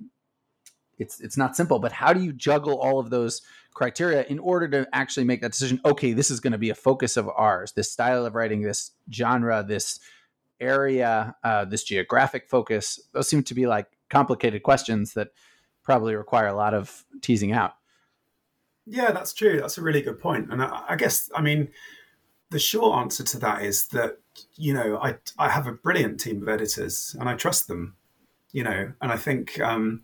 it's 0.98 1.20
it's 1.20 1.36
not 1.36 1.56
simple 1.56 1.78
but 1.78 1.92
how 1.92 2.12
do 2.12 2.20
you 2.20 2.32
juggle 2.32 2.78
all 2.78 2.98
of 2.98 3.10
those 3.10 3.42
criteria 3.74 4.24
in 4.24 4.38
order 4.38 4.68
to 4.68 4.88
actually 4.92 5.24
make 5.24 5.40
that 5.40 5.52
decision 5.52 5.80
okay 5.84 6.12
this 6.12 6.30
is 6.30 6.40
going 6.40 6.52
to 6.52 6.58
be 6.58 6.70
a 6.70 6.74
focus 6.74 7.16
of 7.16 7.28
ours 7.28 7.72
this 7.72 7.90
style 7.90 8.26
of 8.26 8.34
writing 8.34 8.62
this 8.62 8.92
genre 9.10 9.64
this 9.66 10.00
area 10.60 11.34
uh, 11.44 11.64
this 11.64 11.84
geographic 11.84 12.48
focus? 12.48 13.00
Those 13.12 13.28
seem 13.28 13.42
to 13.44 13.54
be 13.54 13.66
like 13.66 13.86
complicated 14.08 14.62
questions 14.62 15.14
that 15.14 15.28
probably 15.82 16.14
require 16.14 16.46
a 16.46 16.54
lot 16.54 16.74
of 16.74 17.04
teasing 17.20 17.52
out. 17.52 17.74
Yeah 18.86 19.12
that's 19.12 19.32
true. 19.32 19.60
That's 19.60 19.78
a 19.78 19.82
really 19.82 20.02
good 20.02 20.18
point. 20.18 20.50
And 20.50 20.62
I, 20.62 20.84
I 20.90 20.96
guess 20.96 21.30
i 21.34 21.40
mean 21.40 21.68
the 22.50 22.58
short 22.58 22.98
answer 22.98 23.24
to 23.24 23.38
that 23.38 23.62
is 23.62 23.88
that 23.88 24.18
you 24.54 24.72
know 24.72 24.98
i 24.98 25.16
i 25.38 25.50
have 25.50 25.66
a 25.66 25.72
brilliant 25.72 26.18
team 26.18 26.40
of 26.40 26.48
editors 26.48 27.14
and 27.18 27.28
i 27.28 27.34
trust 27.34 27.68
them 27.68 27.94
you 28.52 28.62
know 28.64 28.92
and 29.02 29.12
i 29.12 29.16
think 29.16 29.60
um 29.60 30.02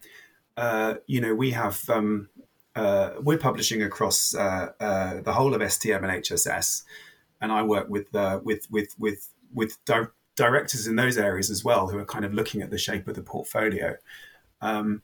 uh, 0.56 0.94
you 1.06 1.20
know, 1.20 1.34
we 1.34 1.50
have 1.50 1.88
um, 1.90 2.28
uh, 2.76 3.10
we're 3.20 3.38
publishing 3.38 3.82
across 3.82 4.34
uh, 4.34 4.70
uh, 4.80 5.20
the 5.22 5.32
whole 5.32 5.54
of 5.54 5.60
STM 5.60 5.96
and 6.08 6.24
HSS, 6.24 6.82
and 7.40 7.52
I 7.52 7.62
work 7.62 7.88
with 7.88 8.14
uh, 8.14 8.40
with 8.42 8.70
with 8.70 8.94
with 8.98 9.28
with 9.52 9.84
di- 9.84 10.06
directors 10.36 10.86
in 10.86 10.96
those 10.96 11.16
areas 11.16 11.50
as 11.50 11.64
well 11.64 11.88
who 11.88 11.98
are 11.98 12.04
kind 12.04 12.24
of 12.24 12.34
looking 12.34 12.62
at 12.62 12.70
the 12.70 12.78
shape 12.78 13.06
of 13.06 13.14
the 13.14 13.22
portfolio. 13.22 13.96
Um, 14.60 15.02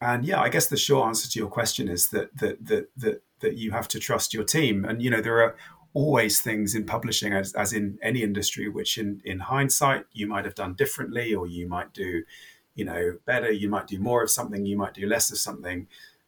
and 0.00 0.24
yeah, 0.24 0.40
I 0.40 0.48
guess 0.48 0.66
the 0.66 0.76
short 0.76 1.06
answer 1.06 1.30
to 1.30 1.38
your 1.38 1.48
question 1.48 1.88
is 1.88 2.08
that 2.08 2.36
that 2.38 2.66
that 2.66 2.88
that 2.96 3.22
that 3.40 3.56
you 3.56 3.72
have 3.72 3.88
to 3.88 3.98
trust 3.98 4.34
your 4.34 4.44
team, 4.44 4.84
and 4.84 5.02
you 5.02 5.10
know 5.10 5.20
there 5.20 5.42
are 5.42 5.56
always 5.94 6.40
things 6.40 6.74
in 6.74 6.84
publishing 6.84 7.32
as, 7.32 7.54
as 7.54 7.72
in 7.72 7.98
any 8.02 8.22
industry 8.22 8.68
which 8.68 8.98
in 8.98 9.22
in 9.24 9.38
hindsight 9.38 10.04
you 10.12 10.26
might 10.26 10.44
have 10.44 10.54
done 10.54 10.74
differently 10.74 11.32
or 11.32 11.46
you 11.46 11.68
might 11.68 11.92
do 11.92 12.24
you 12.74 12.84
know 12.84 13.18
better 13.24 13.50
you 13.50 13.68
might 13.68 13.86
do 13.86 13.98
more 13.98 14.22
of 14.22 14.30
something 14.30 14.66
you 14.66 14.76
might 14.76 14.94
do 14.94 15.06
less 15.06 15.30
of 15.30 15.38
something. 15.38 15.86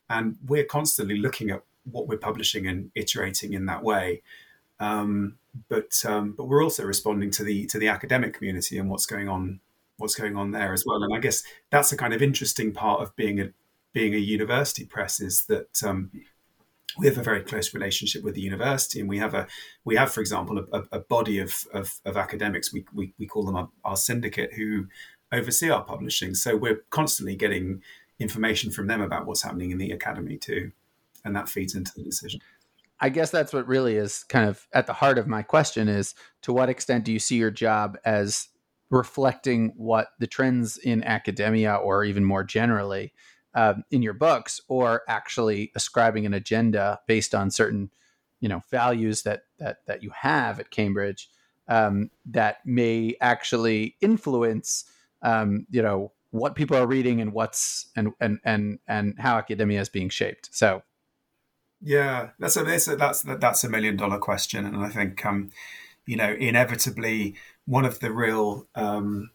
And 0.09 0.37
we're 0.47 0.65
constantly 0.65 1.19
looking 1.19 1.51
at 1.51 1.63
what 1.91 2.07
we're 2.09 2.19
publishing 2.19 2.67
and 2.67 2.91
iterating 2.95 3.53
in 3.53 3.67
that 3.67 3.83
way. 3.83 4.23
Um, 4.79 5.39
but 5.69 6.05
um, 6.07 6.33
but 6.33 6.45
we're 6.45 6.63
also 6.63 6.85
responding 6.85 7.31
to 7.33 7.45
the 7.45 7.67
to 7.67 7.79
the 7.79 7.89
academic 7.89 8.35
community 8.35 8.79
and 8.79 8.91
what's 8.91 9.07
going 9.07 9.29
on 9.29 9.61
what's 9.99 10.15
going 10.15 10.37
on 10.37 10.51
there 10.51 10.73
as 10.73 10.85
well. 10.87 11.03
And 11.03 11.15
i 11.15 11.19
guess 11.19 11.43
that's 11.71 11.93
a 11.93 11.97
kind 11.97 12.13
of 12.13 12.23
interesting 12.23 12.73
part 12.73 13.01
of 13.01 13.17
being 13.17 13.41
a 13.41 13.51
being 13.93 14.15
a 14.15 14.19
university 14.19 14.85
press 14.85 15.21
is 15.21 15.47
that 15.47 15.83
um, 15.83 16.11
we 16.99 17.07
have 17.07 17.17
a 17.17 17.23
very 17.23 17.43
close 17.43 17.75
relationship 17.75 18.23
with 18.23 18.35
the 18.35 18.41
university 18.41 19.01
and 19.01 19.09
we 19.09 19.19
have 19.19 19.35
a 19.35 19.47
we 19.85 19.97
have 19.97 20.13
for 20.13 20.21
example 20.21 20.65
a, 20.73 20.83
a 20.93 21.01
body 21.01 21.39
of, 21.39 21.67
of, 21.73 22.01
of 22.05 22.17
academics. 22.17 22.73
We, 22.73 22.85
we, 22.93 23.15
we 23.19 23.27
call 23.27 23.45
them 23.45 23.57
our, 23.57 23.69
our 23.85 23.97
syndicate 23.97 24.53
who 24.53 24.87
oversee 25.33 25.71
our 25.71 25.83
publishing. 25.83 26.35
So 26.35 26.57
we're 26.57 26.85
constantly 26.91 27.37
getting 27.37 27.83
information 28.19 28.71
from 28.71 28.87
them 28.87 29.01
about 29.01 29.27
what's 29.27 29.43
happening 29.43 29.71
in 29.71 29.79
the 29.79 29.91
academy 29.91 30.37
too, 30.37 30.73
and 31.25 31.35
that 31.37 31.49
feeds 31.49 31.75
into 31.75 31.93
the 31.95 32.03
decision. 32.03 32.41
I 32.99 33.11
guess 33.11 33.31
that's 33.31 33.53
what 33.53 33.67
really 33.67 33.97
is 33.97 34.25
kind 34.25 34.49
of 34.49 34.67
at 34.73 34.87
the 34.87 34.95
heart 34.95 35.19
of 35.19 35.27
my 35.27 35.43
question 35.43 35.89
is 35.89 36.15
to 36.43 36.53
what 36.53 36.71
extent 36.71 37.05
do 37.05 37.13
you 37.13 37.19
see 37.19 37.37
your 37.37 37.51
job 37.51 37.99
as 38.05 38.49
reflecting 38.89 39.75
what 39.77 40.09
the 40.19 40.27
trends 40.27 40.79
in 40.79 41.03
academia 41.03 41.75
or 41.75 42.05
even 42.05 42.25
more 42.25 42.45
generally 42.45 43.13
uh, 43.55 43.75
in 43.91 44.03
your 44.03 44.15
books 44.15 44.61
or 44.69 45.03
actually 45.09 45.73
ascribing 45.75 46.25
an 46.25 46.33
agenda 46.33 47.01
based 47.07 47.35
on 47.35 47.51
certain 47.51 47.91
you 48.41 48.49
know 48.49 48.63
values 48.71 49.23
that 49.23 49.43
that 49.59 49.79
that 49.87 50.03
you 50.03 50.11
have 50.11 50.61
at 50.61 50.71
Cambridge 50.71 51.29
um, 51.69 52.11
that 52.25 52.65
may 52.65 53.17
actually 53.21 53.97
influence 54.01 54.85
um, 55.27 55.67
you 55.71 55.83
know 55.83 56.13
what 56.31 56.55
people 56.55 56.77
are 56.77 56.87
reading 56.87 57.21
and 57.21 57.33
what's 57.33 57.89
and 57.97 58.13
and 58.21 58.39
and 58.45 58.79
and 58.87 59.15
how 59.19 59.37
academia 59.37 59.81
is 59.81 59.89
being 59.89 60.09
shaped. 60.09 60.49
So, 60.53 60.83
yeah, 61.83 62.31
that's 62.39 62.57
a 62.57 62.65
that's 62.65 62.89
a, 62.89 62.97
that's 62.97 63.23
that's 63.23 63.65
a 63.65 63.69
million 63.69 63.97
dollar 63.97 64.19
question, 64.19 64.65
and 64.65 64.77
I 64.77 64.89
think 64.89 65.27
um, 65.27 65.51
you 66.07 66.17
know 66.17 66.33
inevitably 66.33 67.35
one 67.67 67.85
of 67.85 67.99
the 67.99 68.13
real 68.13 68.67
um, 68.77 69.31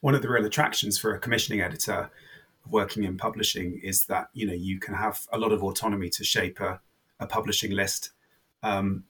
one 0.00 0.14
of 0.14 0.22
the 0.22 0.28
real 0.28 0.44
attractions 0.44 0.98
for 0.98 1.14
a 1.14 1.18
commissioning 1.18 1.62
editor 1.62 2.10
working 2.68 3.02
in 3.02 3.16
publishing 3.16 3.80
is 3.82 4.06
that 4.06 4.28
you 4.34 4.46
know 4.46 4.52
you 4.52 4.78
can 4.78 4.94
have 4.94 5.26
a 5.32 5.38
lot 5.38 5.50
of 5.50 5.64
autonomy 5.64 6.10
to 6.10 6.24
shape 6.24 6.60
a, 6.60 6.80
a 7.18 7.26
publishing 7.26 7.72
list. 7.72 8.10
Um, 8.62 9.04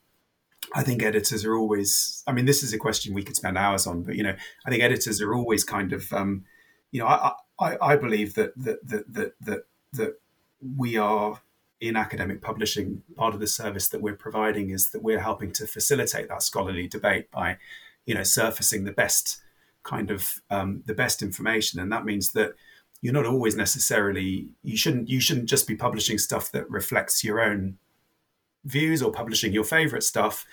I 0.73 0.83
think 0.83 1.03
editors 1.03 1.45
are 1.45 1.55
always. 1.55 2.23
I 2.27 2.31
mean, 2.31 2.45
this 2.45 2.63
is 2.63 2.73
a 2.73 2.77
question 2.77 3.13
we 3.13 3.23
could 3.23 3.35
spend 3.35 3.57
hours 3.57 3.85
on, 3.87 4.03
but 4.03 4.15
you 4.15 4.23
know, 4.23 4.35
I 4.65 4.69
think 4.69 4.83
editors 4.83 5.21
are 5.21 5.33
always 5.33 5.63
kind 5.63 5.93
of. 5.93 6.11
Um, 6.13 6.45
you 6.91 6.99
know, 6.99 7.07
I, 7.07 7.31
I, 7.59 7.77
I 7.81 7.95
believe 7.95 8.35
that 8.35 8.53
that 8.57 8.87
that 8.87 9.13
that 9.13 9.33
that 9.41 9.65
that 9.93 10.13
we 10.77 10.97
are 10.97 11.41
in 11.79 11.95
academic 11.95 12.41
publishing. 12.41 13.03
Part 13.15 13.33
of 13.33 13.39
the 13.39 13.47
service 13.47 13.89
that 13.89 14.01
we're 14.01 14.15
providing 14.15 14.69
is 14.69 14.91
that 14.91 15.03
we're 15.03 15.19
helping 15.19 15.51
to 15.53 15.67
facilitate 15.67 16.29
that 16.29 16.43
scholarly 16.43 16.87
debate 16.87 17.29
by, 17.29 17.57
you 18.05 18.15
know, 18.15 18.23
surfacing 18.23 18.85
the 18.85 18.91
best 18.91 19.41
kind 19.83 20.09
of 20.09 20.41
um, 20.49 20.83
the 20.85 20.93
best 20.93 21.21
information, 21.21 21.79
and 21.79 21.91
that 21.91 22.05
means 22.05 22.31
that 22.31 22.53
you're 23.01 23.13
not 23.13 23.25
always 23.25 23.55
necessarily 23.55 24.47
you 24.63 24.77
shouldn't 24.77 25.09
you 25.09 25.19
shouldn't 25.19 25.49
just 25.49 25.67
be 25.67 25.75
publishing 25.75 26.17
stuff 26.17 26.51
that 26.53 26.69
reflects 26.69 27.23
your 27.23 27.41
own 27.41 27.77
views 28.65 29.01
or 29.01 29.11
publishing 29.11 29.53
your 29.53 29.63
favorite 29.63 30.03
stuff. 30.03 30.45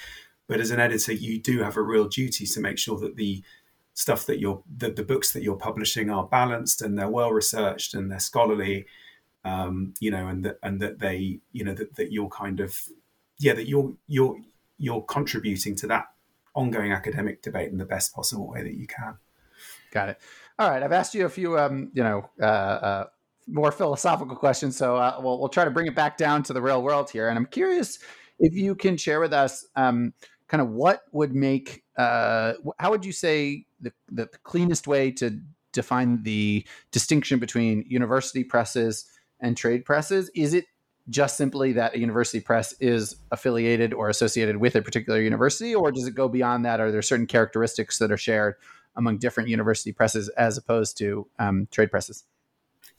But 0.46 0.60
as 0.60 0.70
an 0.70 0.80
editor, 0.80 1.12
you 1.12 1.40
do 1.40 1.62
have 1.62 1.76
a 1.76 1.82
real 1.82 2.08
duty 2.08 2.46
to 2.46 2.60
make 2.60 2.78
sure 2.78 2.98
that 2.98 3.16
the 3.16 3.42
stuff 3.94 4.26
that 4.26 4.40
you're 4.40 4.62
that 4.78 4.96
the 4.96 5.02
books 5.02 5.32
that 5.32 5.42
you're 5.42 5.56
publishing 5.56 6.10
are 6.10 6.26
balanced 6.26 6.80
and 6.80 6.98
they're 6.98 7.08
well 7.08 7.30
researched 7.30 7.94
and 7.94 8.10
they're 8.10 8.18
scholarly 8.18 8.86
um, 9.44 9.94
you 10.00 10.10
know 10.10 10.28
and 10.28 10.44
that 10.44 10.58
and 10.62 10.80
that 10.80 10.98
they 10.98 11.40
you 11.52 11.64
know 11.64 11.74
that, 11.74 11.94
that 11.96 12.12
you're 12.12 12.28
kind 12.28 12.60
of 12.60 12.88
yeah 13.38 13.52
that 13.52 13.68
you're 13.68 13.92
you're 14.06 14.36
you're 14.78 15.02
contributing 15.02 15.74
to 15.74 15.86
that 15.86 16.06
ongoing 16.54 16.92
academic 16.92 17.42
debate 17.42 17.70
in 17.70 17.78
the 17.78 17.84
best 17.84 18.14
possible 18.14 18.48
way 18.48 18.62
that 18.62 18.74
you 18.74 18.86
can 18.86 19.16
got 19.92 20.08
it 20.08 20.18
all 20.58 20.70
right 20.70 20.82
i've 20.82 20.92
asked 20.92 21.14
you 21.14 21.26
a 21.26 21.28
few 21.28 21.58
um, 21.58 21.90
you 21.92 22.02
know 22.02 22.28
uh, 22.40 22.44
uh, 22.44 23.04
more 23.50 23.72
philosophical 23.72 24.36
questions. 24.36 24.76
So 24.76 24.96
uh, 24.96 25.20
we'll, 25.22 25.38
we'll 25.38 25.48
try 25.48 25.64
to 25.64 25.70
bring 25.70 25.86
it 25.86 25.94
back 25.94 26.16
down 26.16 26.42
to 26.44 26.52
the 26.52 26.62
real 26.62 26.82
world 26.82 27.10
here. 27.10 27.28
And 27.28 27.36
I'm 27.36 27.46
curious 27.46 27.98
if 28.38 28.54
you 28.54 28.74
can 28.74 28.96
share 28.96 29.20
with 29.20 29.32
us 29.32 29.66
um, 29.76 30.14
kind 30.48 30.60
of 30.60 30.70
what 30.70 31.02
would 31.12 31.34
make, 31.34 31.84
uh, 31.96 32.54
how 32.78 32.90
would 32.90 33.04
you 33.04 33.12
say 33.12 33.66
the, 33.80 33.92
the 34.10 34.26
cleanest 34.42 34.86
way 34.86 35.10
to 35.12 35.40
define 35.72 36.22
the 36.22 36.66
distinction 36.90 37.38
between 37.38 37.84
university 37.88 38.44
presses 38.44 39.06
and 39.40 39.56
trade 39.56 39.84
presses? 39.84 40.30
Is 40.34 40.54
it 40.54 40.66
just 41.08 41.36
simply 41.36 41.72
that 41.72 41.94
a 41.94 41.98
university 41.98 42.40
press 42.40 42.72
is 42.80 43.16
affiliated 43.30 43.92
or 43.92 44.08
associated 44.08 44.56
with 44.58 44.76
a 44.76 44.82
particular 44.82 45.20
university, 45.20 45.74
or 45.74 45.90
does 45.90 46.06
it 46.06 46.14
go 46.14 46.28
beyond 46.28 46.64
that? 46.64 46.80
Are 46.80 46.90
there 46.90 47.02
certain 47.02 47.26
characteristics 47.26 47.98
that 47.98 48.12
are 48.12 48.16
shared 48.16 48.54
among 48.96 49.18
different 49.18 49.48
university 49.48 49.92
presses 49.92 50.28
as 50.30 50.56
opposed 50.56 50.98
to 50.98 51.26
um, 51.38 51.66
trade 51.70 51.90
presses? 51.90 52.24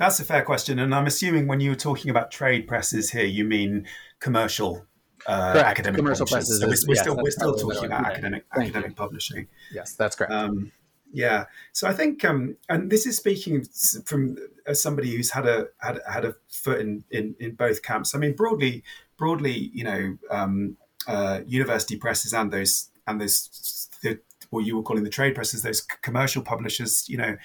That's 0.02 0.20
a 0.20 0.26
fair 0.26 0.42
question. 0.42 0.80
And 0.80 0.96
I'm 0.96 1.06
assuming 1.06 1.46
when 1.46 1.60
you 1.60 1.70
were 1.70 1.76
talking 1.76 2.10
about 2.10 2.32
trade 2.32 2.68
presses 2.68 3.12
here, 3.12 3.24
you 3.24 3.44
mean 3.46 3.86
commercial 4.20 4.88
uh, 5.28 5.62
academic 5.64 6.00
commercial 6.00 6.26
presses. 6.26 6.60
So 6.60 6.66
we're, 6.66 6.72
we're 6.88 6.96
yes, 6.96 7.04
still 7.04 7.16
we're 7.18 7.30
still 7.30 7.56
talking 7.56 7.86
about 7.86 8.08
academic 8.08 8.46
Thank 8.52 8.70
academic 8.70 8.90
you. 8.90 8.96
publishing. 8.96 9.48
Yes, 9.72 9.94
that's 9.94 10.16
correct. 10.16 10.34
Um, 10.34 10.72
yeah, 11.14 11.46
so 11.72 11.88
I 11.88 11.94
think, 11.94 12.26
um, 12.26 12.58
and 12.68 12.90
this 12.90 13.06
is 13.06 13.18
speaking 13.18 13.64
from 14.06 14.38
as 14.66 14.82
somebody 14.82 15.16
who's 15.16 15.30
had 15.30 15.46
a 15.46 15.68
had, 15.78 16.00
had 16.12 16.26
a 16.26 16.34
foot 16.50 16.80
in, 16.80 17.04
in 17.12 17.36
in 17.40 17.54
both 17.54 17.84
camps. 17.84 18.16
I 18.16 18.18
mean, 18.18 18.34
broadly, 18.36 18.84
broadly, 19.18 19.70
you 19.72 19.84
know, 19.84 20.18
um, 20.32 20.78
uh, 21.08 21.42
university 21.46 21.96
presses 21.96 22.34
and 22.34 22.52
those 22.52 22.90
and 23.06 23.22
those 23.22 23.88
the, 24.02 24.20
what 24.50 24.66
you 24.66 24.78
were 24.78 24.84
calling 24.84 25.04
the 25.04 25.12
trade 25.12 25.36
presses, 25.36 25.62
those 25.62 25.82
commercial 25.82 26.42
publishers, 26.42 27.08
you 27.08 27.18
know, 27.18 27.38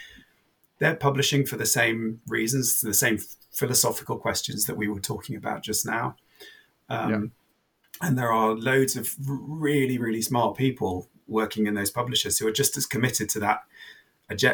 they're 0.78 0.96
publishing 0.96 1.46
for 1.46 1.56
the 1.56 1.66
same 1.66 2.20
reasons, 2.26 2.80
the 2.80 2.94
same 2.94 3.18
philosophical 3.52 4.18
questions 4.18 4.66
that 4.66 4.76
we 4.76 4.88
were 4.88 5.00
talking 5.00 5.36
about 5.36 5.62
just 5.62 5.86
now. 5.86 6.16
Um, 6.88 7.10
yeah. 7.10 8.08
And 8.08 8.18
there 8.18 8.32
are 8.32 8.50
loads 8.54 8.96
of 8.96 9.14
really, 9.26 9.98
really 9.98 10.20
smart 10.20 10.56
people 10.56 11.08
working 11.26 11.66
in 11.66 11.74
those 11.74 11.90
publishers 11.90 12.38
who 12.38 12.46
are 12.46 12.52
just 12.52 12.76
as 12.76 12.86
committed 12.86 13.28
to 13.30 13.40
that, 13.40 13.62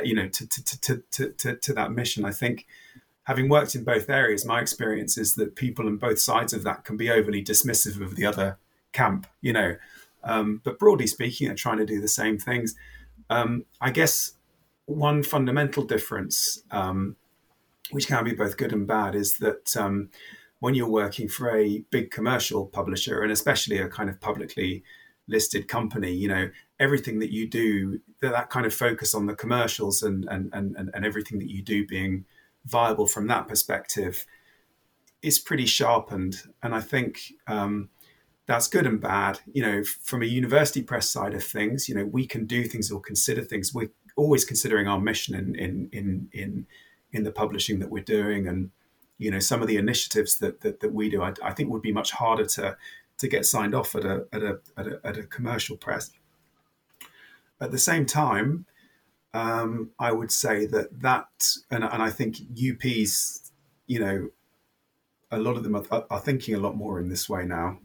you 0.04 0.14
know, 0.14 0.28
to 0.28 0.46
to, 0.46 0.80
to, 0.80 1.02
to, 1.10 1.30
to, 1.30 1.56
to 1.56 1.72
that 1.72 1.92
mission. 1.92 2.24
I 2.24 2.30
think 2.30 2.66
having 3.24 3.48
worked 3.48 3.74
in 3.74 3.84
both 3.84 4.08
areas, 4.08 4.46
my 4.46 4.60
experience 4.60 5.18
is 5.18 5.34
that 5.34 5.56
people 5.56 5.86
on 5.86 5.96
both 5.96 6.20
sides 6.20 6.52
of 6.52 6.62
that 6.64 6.84
can 6.84 6.96
be 6.96 7.10
overly 7.10 7.42
dismissive 7.42 8.00
of 8.00 8.16
the 8.16 8.24
other 8.24 8.58
camp, 8.92 9.26
you 9.40 9.52
know. 9.52 9.76
Um, 10.24 10.60
but 10.62 10.78
broadly 10.78 11.08
speaking, 11.08 11.48
they're 11.48 11.56
trying 11.56 11.78
to 11.78 11.86
do 11.86 12.00
the 12.00 12.08
same 12.08 12.38
things. 12.38 12.76
Um, 13.28 13.64
I 13.80 13.90
guess 13.90 14.34
one 14.94 15.22
fundamental 15.22 15.84
difference, 15.84 16.62
um, 16.70 17.16
which 17.90 18.06
can 18.06 18.24
be 18.24 18.34
both 18.34 18.56
good 18.56 18.72
and 18.72 18.86
bad, 18.86 19.14
is 19.14 19.38
that 19.38 19.76
um, 19.76 20.10
when 20.60 20.74
you're 20.74 20.88
working 20.88 21.28
for 21.28 21.56
a 21.56 21.84
big 21.90 22.10
commercial 22.10 22.66
publisher, 22.66 23.22
and 23.22 23.32
especially 23.32 23.78
a 23.78 23.88
kind 23.88 24.08
of 24.08 24.20
publicly 24.20 24.84
listed 25.28 25.68
company, 25.68 26.12
you 26.12 26.28
know, 26.28 26.50
everything 26.78 27.18
that 27.20 27.32
you 27.32 27.48
do, 27.48 28.00
that, 28.20 28.32
that 28.32 28.50
kind 28.50 28.66
of 28.66 28.74
focus 28.74 29.14
on 29.14 29.26
the 29.26 29.34
commercials 29.34 30.02
and, 30.02 30.26
and, 30.30 30.50
and, 30.52 30.76
and 30.76 31.04
everything 31.04 31.38
that 31.38 31.50
you 31.50 31.62
do 31.62 31.86
being 31.86 32.24
viable 32.64 33.06
from 33.06 33.26
that 33.26 33.48
perspective 33.48 34.26
is 35.22 35.38
pretty 35.38 35.66
sharpened. 35.66 36.42
And 36.62 36.74
I 36.74 36.80
think 36.80 37.32
um, 37.46 37.88
that's 38.46 38.68
good 38.68 38.86
and 38.86 39.00
bad. 39.00 39.40
You 39.52 39.62
know, 39.62 39.84
from 39.84 40.22
a 40.22 40.26
university 40.26 40.82
press 40.82 41.08
side 41.08 41.34
of 41.34 41.44
things, 41.44 41.88
you 41.88 41.94
know, 41.94 42.04
we 42.04 42.26
can 42.26 42.46
do 42.46 42.64
things 42.64 42.90
or 42.90 43.00
consider 43.00 43.42
things. 43.42 43.72
We're 43.72 43.90
always 44.16 44.44
considering 44.44 44.86
our 44.86 45.00
mission 45.00 45.34
in 45.34 45.54
in 45.54 45.88
in 45.92 46.28
in, 46.32 46.66
in 47.12 47.24
the 47.24 47.32
publishing 47.32 47.78
that 47.78 47.90
we're 47.90 48.02
doing 48.02 48.46
and 48.46 48.70
you 49.18 49.30
know 49.30 49.38
some 49.38 49.62
of 49.62 49.68
the 49.68 49.76
initiatives 49.76 50.38
that 50.38 50.60
that, 50.60 50.80
that 50.80 50.92
we 50.92 51.08
do 51.08 51.22
I, 51.22 51.32
I 51.42 51.52
think 51.52 51.70
would 51.70 51.82
be 51.82 51.92
much 51.92 52.12
harder 52.12 52.46
to 52.46 52.76
to 53.22 53.28
get 53.28 53.46
signed 53.46 53.72
off 53.72 53.94
at 53.94 54.04
a, 54.04 54.26
at 54.32 54.42
a, 54.42 54.58
at 54.76 54.86
a, 54.88 55.00
at 55.04 55.16
a 55.16 55.22
commercial 55.22 55.76
press. 55.76 56.10
At 57.60 57.70
the 57.70 57.78
same 57.78 58.04
time, 58.04 58.66
um, 59.32 59.90
I 59.96 60.10
would 60.10 60.32
say 60.32 60.66
that 60.66 61.00
that, 61.02 61.28
and, 61.70 61.84
and 61.84 62.02
I 62.02 62.10
think 62.10 62.38
UPs, 62.52 63.52
you 63.86 64.00
know, 64.00 64.30
a 65.30 65.38
lot 65.38 65.56
of 65.56 65.62
them 65.62 65.76
are, 65.76 66.04
are, 66.10 66.20
thinking 66.20 66.56
a 66.56 66.58
lot 66.58 66.76
more 66.76 66.98
in 66.98 67.08
this 67.08 67.28
way 67.28 67.46
now 67.46 67.78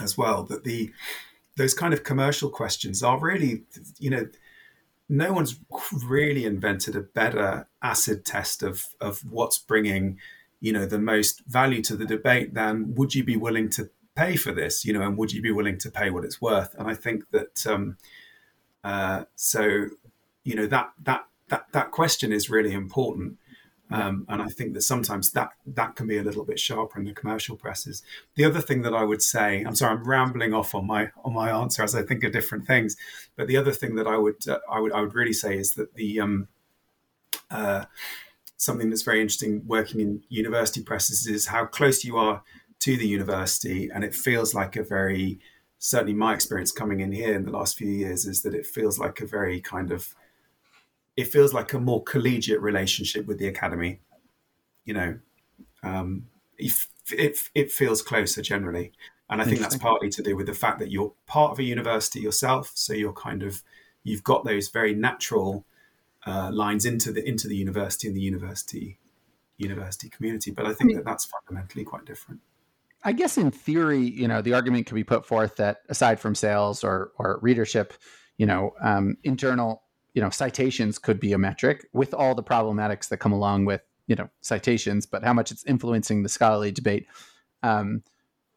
as 0.00 0.18
well, 0.18 0.42
that 0.42 0.64
the, 0.64 0.90
those 1.56 1.72
kind 1.72 1.94
of 1.94 2.02
commercial 2.02 2.50
questions 2.50 3.02
are 3.04 3.20
really, 3.20 3.62
you 4.00 4.10
know, 4.10 4.26
no 5.10 5.32
one's 5.32 5.58
really 6.04 6.44
invented 6.44 6.94
a 6.94 7.00
better 7.00 7.66
acid 7.82 8.24
test 8.24 8.62
of, 8.62 8.86
of 9.00 9.20
what's 9.28 9.58
bringing, 9.58 10.18
you 10.60 10.72
know, 10.72 10.86
the 10.86 11.00
most 11.00 11.42
value 11.46 11.82
to 11.82 11.96
the 11.96 12.06
debate 12.06 12.54
than 12.54 12.94
would 12.94 13.14
you 13.14 13.24
be 13.24 13.36
willing 13.36 13.68
to 13.70 13.90
pay 14.14 14.36
for 14.36 14.52
this, 14.52 14.84
you 14.84 14.92
know, 14.92 15.02
and 15.02 15.16
would 15.16 15.32
you 15.32 15.42
be 15.42 15.50
willing 15.50 15.78
to 15.78 15.90
pay 15.90 16.10
what 16.10 16.24
it's 16.24 16.40
worth? 16.40 16.74
And 16.78 16.88
I 16.88 16.94
think 16.94 17.24
that 17.32 17.66
um, 17.66 17.96
uh, 18.84 19.24
so, 19.34 19.86
you 20.44 20.54
know, 20.54 20.66
that 20.66 20.92
that 21.02 21.26
that 21.48 21.66
that 21.72 21.90
question 21.90 22.32
is 22.32 22.48
really 22.48 22.72
important. 22.72 23.36
Um, 23.90 24.24
and 24.28 24.40
I 24.40 24.46
think 24.46 24.74
that 24.74 24.82
sometimes 24.82 25.32
that 25.32 25.50
that 25.66 25.96
can 25.96 26.06
be 26.06 26.18
a 26.18 26.22
little 26.22 26.44
bit 26.44 26.60
sharper 26.60 26.98
in 26.98 27.04
the 27.04 27.12
commercial 27.12 27.56
presses. 27.56 28.02
The 28.36 28.44
other 28.44 28.60
thing 28.60 28.82
that 28.82 28.94
I 28.94 29.02
would 29.02 29.22
say, 29.22 29.62
I'm 29.62 29.74
sorry, 29.74 29.96
I'm 29.96 30.08
rambling 30.08 30.54
off 30.54 30.74
on 30.74 30.86
my 30.86 31.10
on 31.24 31.32
my 31.32 31.50
answer 31.50 31.82
as 31.82 31.94
I 31.94 32.02
think 32.02 32.22
of 32.22 32.32
different 32.32 32.66
things. 32.66 32.96
But 33.36 33.48
the 33.48 33.56
other 33.56 33.72
thing 33.72 33.96
that 33.96 34.06
I 34.06 34.16
would 34.16 34.46
uh, 34.48 34.60
I 34.70 34.80
would 34.80 34.92
I 34.92 35.00
would 35.00 35.14
really 35.14 35.32
say 35.32 35.58
is 35.58 35.74
that 35.74 35.94
the 35.94 36.20
um, 36.20 36.48
uh, 37.50 37.86
something 38.56 38.90
that's 38.90 39.02
very 39.02 39.20
interesting 39.20 39.62
working 39.66 40.00
in 40.00 40.22
university 40.28 40.82
presses 40.82 41.26
is 41.26 41.46
how 41.46 41.64
close 41.64 42.04
you 42.04 42.16
are 42.16 42.42
to 42.80 42.96
the 42.96 43.08
university, 43.08 43.90
and 43.92 44.04
it 44.04 44.14
feels 44.14 44.54
like 44.54 44.76
a 44.76 44.84
very 44.84 45.40
certainly 45.80 46.12
my 46.12 46.34
experience 46.34 46.70
coming 46.70 47.00
in 47.00 47.10
here 47.10 47.34
in 47.34 47.44
the 47.44 47.50
last 47.50 47.76
few 47.76 47.88
years 47.88 48.26
is 48.26 48.42
that 48.42 48.54
it 48.54 48.66
feels 48.66 48.98
like 48.98 49.20
a 49.20 49.26
very 49.26 49.60
kind 49.62 49.90
of 49.90 50.14
it 51.16 51.26
feels 51.26 51.52
like 51.52 51.72
a 51.72 51.80
more 51.80 52.02
collegiate 52.02 52.60
relationship 52.60 53.26
with 53.26 53.38
the 53.38 53.48
academy. 53.48 54.00
You 54.84 54.94
know, 54.94 55.18
um, 55.82 56.26
it, 56.58 56.86
it, 57.10 57.38
it 57.54 57.70
feels 57.70 58.02
closer 58.02 58.42
generally, 58.42 58.92
and 59.28 59.40
I 59.40 59.44
think 59.44 59.60
that's 59.60 59.76
partly 59.76 60.08
to 60.10 60.22
do 60.22 60.36
with 60.36 60.46
the 60.46 60.54
fact 60.54 60.78
that 60.80 60.90
you're 60.90 61.12
part 61.26 61.52
of 61.52 61.58
a 61.58 61.62
university 61.62 62.20
yourself, 62.20 62.72
so 62.74 62.92
you're 62.92 63.12
kind 63.12 63.42
of 63.42 63.62
you've 64.02 64.24
got 64.24 64.44
those 64.44 64.68
very 64.68 64.94
natural 64.94 65.64
uh, 66.26 66.50
lines 66.52 66.84
into 66.84 67.12
the 67.12 67.26
into 67.26 67.48
the 67.48 67.56
university 67.56 68.08
and 68.08 68.16
the 68.16 68.20
university 68.20 68.98
university 69.56 70.08
community. 70.08 70.50
But 70.50 70.66
I 70.66 70.70
think 70.70 70.82
I 70.82 70.84
mean, 70.86 70.96
that 70.96 71.04
that's 71.04 71.26
fundamentally 71.26 71.84
quite 71.84 72.04
different. 72.04 72.40
I 73.02 73.12
guess 73.12 73.38
in 73.38 73.50
theory, 73.50 74.00
you 74.00 74.28
know, 74.28 74.42
the 74.42 74.52
argument 74.52 74.86
could 74.86 74.94
be 74.94 75.04
put 75.04 75.24
forth 75.24 75.56
that 75.56 75.78
aside 75.88 76.20
from 76.20 76.34
sales 76.34 76.84
or 76.84 77.12
or 77.18 77.38
readership, 77.42 77.94
you 78.36 78.46
know, 78.46 78.72
um, 78.80 79.16
internal, 79.24 79.82
you 80.14 80.22
know, 80.22 80.30
citations 80.30 80.98
could 80.98 81.20
be 81.20 81.32
a 81.32 81.38
metric 81.38 81.86
with 81.92 82.14
all 82.14 82.34
the 82.34 82.42
problematics 82.42 83.08
that 83.08 83.18
come 83.18 83.32
along 83.32 83.64
with, 83.64 83.82
you 84.06 84.16
know, 84.16 84.28
citations, 84.40 85.06
but 85.06 85.22
how 85.22 85.32
much 85.32 85.50
it's 85.50 85.64
influencing 85.64 86.22
the 86.22 86.28
scholarly 86.28 86.72
debate. 86.72 87.06
Um, 87.62 88.02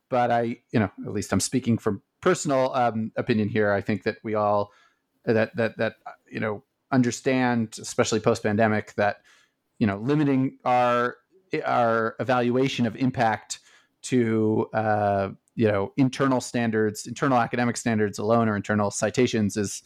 but 0.10 0.32
I, 0.32 0.58
you 0.72 0.80
know, 0.80 0.92
at 1.06 1.12
least 1.12 1.32
I'm 1.32 1.40
speaking 1.40 1.78
from 1.78 2.02
personal 2.22 2.74
um, 2.74 3.12
opinion 3.18 3.50
here. 3.50 3.72
I 3.72 3.82
think 3.82 4.04
that 4.04 4.18
we 4.24 4.36
all 4.36 4.72
that 5.26 5.56
that 5.56 5.78
that 5.78 5.96
you 6.30 6.40
know 6.40 6.64
understand, 6.92 7.78
especially 7.82 8.20
post 8.20 8.44
pandemic, 8.44 8.94
that 8.96 9.18
you 9.80 9.88
know, 9.88 9.98
limiting 9.98 10.58
our 10.66 11.18
our 11.66 12.16
evaluation 12.20 12.86
of 12.86 12.96
impact 12.96 13.60
to 14.04 14.70
uh, 14.74 15.30
you 15.56 15.68
know 15.68 15.92
internal 15.98 16.42
standards, 16.42 17.06
internal 17.06 17.38
academic 17.38 17.78
standards 17.78 18.20
alone, 18.20 18.48
or 18.48 18.56
internal 18.56 18.92
citations 18.92 19.58
is 19.58 19.84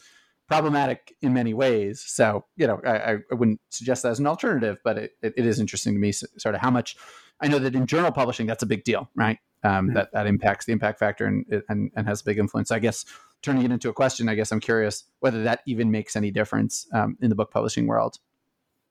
problematic 0.48 1.14
in 1.20 1.32
many 1.32 1.54
ways. 1.54 2.02
So 2.06 2.44
you 2.56 2.66
know, 2.66 2.80
I, 2.84 3.18
I 3.30 3.34
wouldn't 3.34 3.60
suggest 3.68 4.02
that 4.02 4.10
as 4.10 4.18
an 4.18 4.26
alternative, 4.26 4.78
but 4.82 4.98
it, 4.98 5.12
it, 5.22 5.34
it 5.36 5.46
is 5.46 5.60
interesting 5.60 5.94
to 5.94 6.00
me, 6.00 6.12
sort 6.12 6.54
of 6.54 6.60
how 6.60 6.70
much. 6.70 6.96
I 7.40 7.46
know 7.46 7.60
that 7.60 7.76
in 7.76 7.86
journal 7.86 8.10
publishing, 8.10 8.48
that's 8.48 8.64
a 8.64 8.66
big 8.66 8.82
deal, 8.82 9.08
right? 9.14 9.38
Um, 9.62 9.92
That 9.94 10.10
that 10.12 10.26
impacts 10.26 10.66
the 10.66 10.72
impact 10.72 10.98
factor 10.98 11.26
and, 11.26 11.44
and 11.68 11.92
and 11.94 12.06
has 12.08 12.20
a 12.22 12.24
big 12.24 12.38
influence. 12.38 12.72
I 12.72 12.80
guess 12.80 13.04
turning 13.42 13.64
it 13.64 13.70
into 13.70 13.88
a 13.88 13.92
question, 13.92 14.28
I 14.28 14.34
guess 14.34 14.50
I'm 14.50 14.60
curious 14.60 15.04
whether 15.20 15.44
that 15.44 15.60
even 15.66 15.90
makes 15.90 16.16
any 16.16 16.30
difference 16.32 16.88
um, 16.92 17.16
in 17.20 17.28
the 17.28 17.36
book 17.36 17.52
publishing 17.52 17.86
world. 17.86 18.18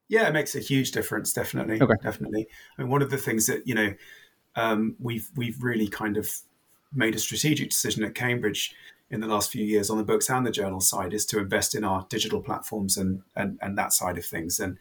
Yeah, 0.09 0.27
it 0.27 0.33
makes 0.33 0.55
a 0.55 0.59
huge 0.59 0.91
difference. 0.91 1.33
Definitely, 1.33 1.81
okay. 1.81 1.93
definitely. 2.01 2.47
I 2.77 2.81
mean, 2.81 2.91
one 2.91 3.01
of 3.01 3.09
the 3.09 3.17
things 3.17 3.47
that 3.47 3.67
you 3.67 3.75
know 3.75 3.93
um, 4.55 4.95
we've 4.99 5.29
we've 5.35 5.61
really 5.61 5.87
kind 5.87 6.17
of 6.17 6.29
made 6.93 7.15
a 7.15 7.19
strategic 7.19 7.69
decision 7.69 8.03
at 8.03 8.15
Cambridge 8.15 8.73
in 9.09 9.21
the 9.21 9.27
last 9.27 9.51
few 9.51 9.63
years 9.63 9.89
on 9.89 9.97
the 9.97 10.03
books 10.03 10.29
and 10.29 10.45
the 10.45 10.51
journal 10.51 10.81
side 10.81 11.13
is 11.13 11.25
to 11.25 11.39
invest 11.39 11.75
in 11.75 11.83
our 11.83 12.05
digital 12.09 12.41
platforms 12.41 12.97
and 12.97 13.21
and, 13.35 13.57
and 13.61 13.77
that 13.77 13.93
side 13.93 14.17
of 14.17 14.25
things 14.25 14.59
and 14.59 14.77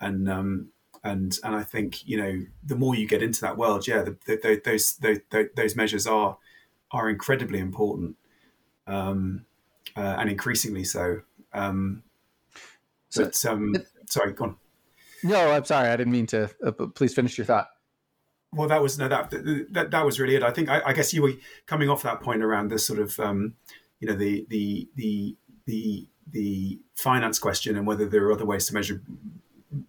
and 0.00 0.28
um, 0.28 0.68
and 1.04 1.38
and 1.44 1.54
I 1.54 1.62
think 1.62 2.06
you 2.06 2.16
know 2.16 2.44
the 2.64 2.76
more 2.76 2.94
you 2.94 3.06
get 3.06 3.22
into 3.22 3.40
that 3.42 3.56
world, 3.56 3.86
yeah, 3.86 4.02
the, 4.02 4.16
the, 4.26 4.60
those, 4.64 4.96
those 4.96 5.18
those 5.56 5.76
measures 5.76 6.06
are 6.06 6.38
are 6.90 7.08
incredibly 7.08 7.58
important 7.58 8.16
um, 8.86 9.44
uh, 9.96 10.16
and 10.18 10.30
increasingly 10.30 10.84
so. 10.84 11.22
Um, 11.52 12.02
but 13.14 13.44
um, 13.46 13.74
sorry, 14.06 14.32
go 14.32 14.44
on. 14.44 14.56
No, 15.22 15.50
I'm 15.50 15.64
sorry, 15.64 15.88
I 15.88 15.96
didn't 15.96 16.12
mean 16.12 16.26
to. 16.28 16.50
Uh, 16.64 16.72
please 16.72 17.14
finish 17.14 17.38
your 17.38 17.44
thought. 17.44 17.68
Well, 18.52 18.68
that 18.68 18.82
was 18.82 18.98
no 18.98 19.08
that 19.08 19.30
that 19.72 19.90
that 19.90 20.04
was 20.04 20.18
really 20.18 20.34
it. 20.36 20.42
I 20.42 20.50
think 20.50 20.68
I, 20.68 20.80
I 20.86 20.92
guess 20.92 21.12
you 21.12 21.22
were 21.22 21.34
coming 21.66 21.90
off 21.90 22.02
that 22.02 22.20
point 22.22 22.42
around 22.42 22.70
the 22.70 22.78
sort 22.78 22.98
of 22.98 23.18
um, 23.20 23.54
you 24.00 24.08
know 24.08 24.14
the 24.14 24.46
the 24.48 24.88
the 24.96 25.36
the 25.66 26.08
the 26.30 26.78
finance 26.94 27.38
question 27.38 27.76
and 27.76 27.86
whether 27.86 28.06
there 28.06 28.24
are 28.26 28.32
other 28.32 28.46
ways 28.46 28.66
to 28.66 28.74
measure 28.74 29.02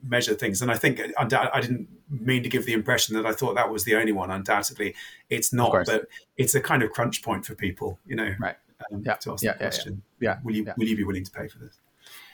measure 0.04 0.34
things. 0.34 0.62
And 0.62 0.72
I 0.72 0.76
think 0.76 1.02
I 1.18 1.62
didn't 1.62 1.88
mean 2.10 2.44
to 2.44 2.50
give 2.50 2.66
the 2.66 2.74
impression 2.74 3.16
that 3.16 3.26
I 3.26 3.32
thought 3.32 3.56
that 3.56 3.72
was 3.72 3.84
the 3.84 3.96
only 3.96 4.12
one. 4.12 4.32
Undoubtedly, 4.32 4.96
it's 5.30 5.54
not, 5.54 5.72
but 5.86 6.08
it's 6.38 6.56
a 6.56 6.62
kind 6.62 6.84
of 6.84 6.92
crunch 6.92 7.24
point 7.24 7.46
for 7.46 7.56
people, 7.56 8.00
you 8.06 8.16
know, 8.16 8.34
right? 8.40 8.56
Um, 8.92 9.04
yeah. 9.06 9.16
To 9.16 9.34
ask 9.34 9.44
yeah, 9.44 9.54
the 9.54 9.60
question, 9.60 10.02
yeah, 10.20 10.32
yeah. 10.32 10.40
will 10.44 10.56
you 10.56 10.66
yeah. 10.66 10.74
will 10.78 10.88
you 10.88 10.96
be 10.96 11.04
willing 11.04 11.24
to 11.24 11.32
pay 11.32 11.48
for 11.48 11.60
this? 11.60 11.80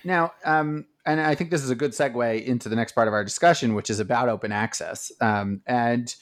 Now, 0.03 0.33
um, 0.43 0.85
and 1.05 1.21
I 1.21 1.35
think 1.35 1.51
this 1.51 1.63
is 1.63 1.69
a 1.69 1.75
good 1.75 1.91
segue 1.91 2.45
into 2.45 2.69
the 2.69 2.75
next 2.75 2.93
part 2.93 3.07
of 3.07 3.13
our 3.13 3.23
discussion, 3.23 3.75
which 3.75 3.89
is 3.89 3.99
about 3.99 4.29
open 4.29 4.51
access. 4.51 5.11
Um, 5.21 5.61
and 5.65 6.13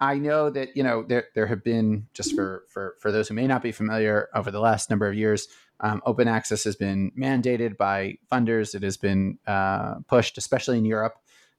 I 0.00 0.16
know 0.16 0.50
that 0.50 0.76
you 0.76 0.82
know 0.82 1.04
there 1.04 1.26
there 1.34 1.46
have 1.46 1.62
been 1.62 2.08
just 2.12 2.34
for 2.34 2.64
for 2.68 2.96
for 3.00 3.12
those 3.12 3.28
who 3.28 3.34
may 3.34 3.46
not 3.46 3.62
be 3.62 3.72
familiar 3.72 4.28
over 4.34 4.50
the 4.50 4.60
last 4.60 4.90
number 4.90 5.06
of 5.06 5.14
years, 5.14 5.46
um, 5.80 6.02
open 6.06 6.28
access 6.28 6.64
has 6.64 6.76
been 6.76 7.12
mandated 7.18 7.76
by 7.76 8.18
funders. 8.30 8.74
It 8.74 8.82
has 8.82 8.96
been 8.96 9.38
uh, 9.46 9.96
pushed, 10.08 10.38
especially 10.38 10.78
in 10.78 10.84
Europe, 10.84 11.14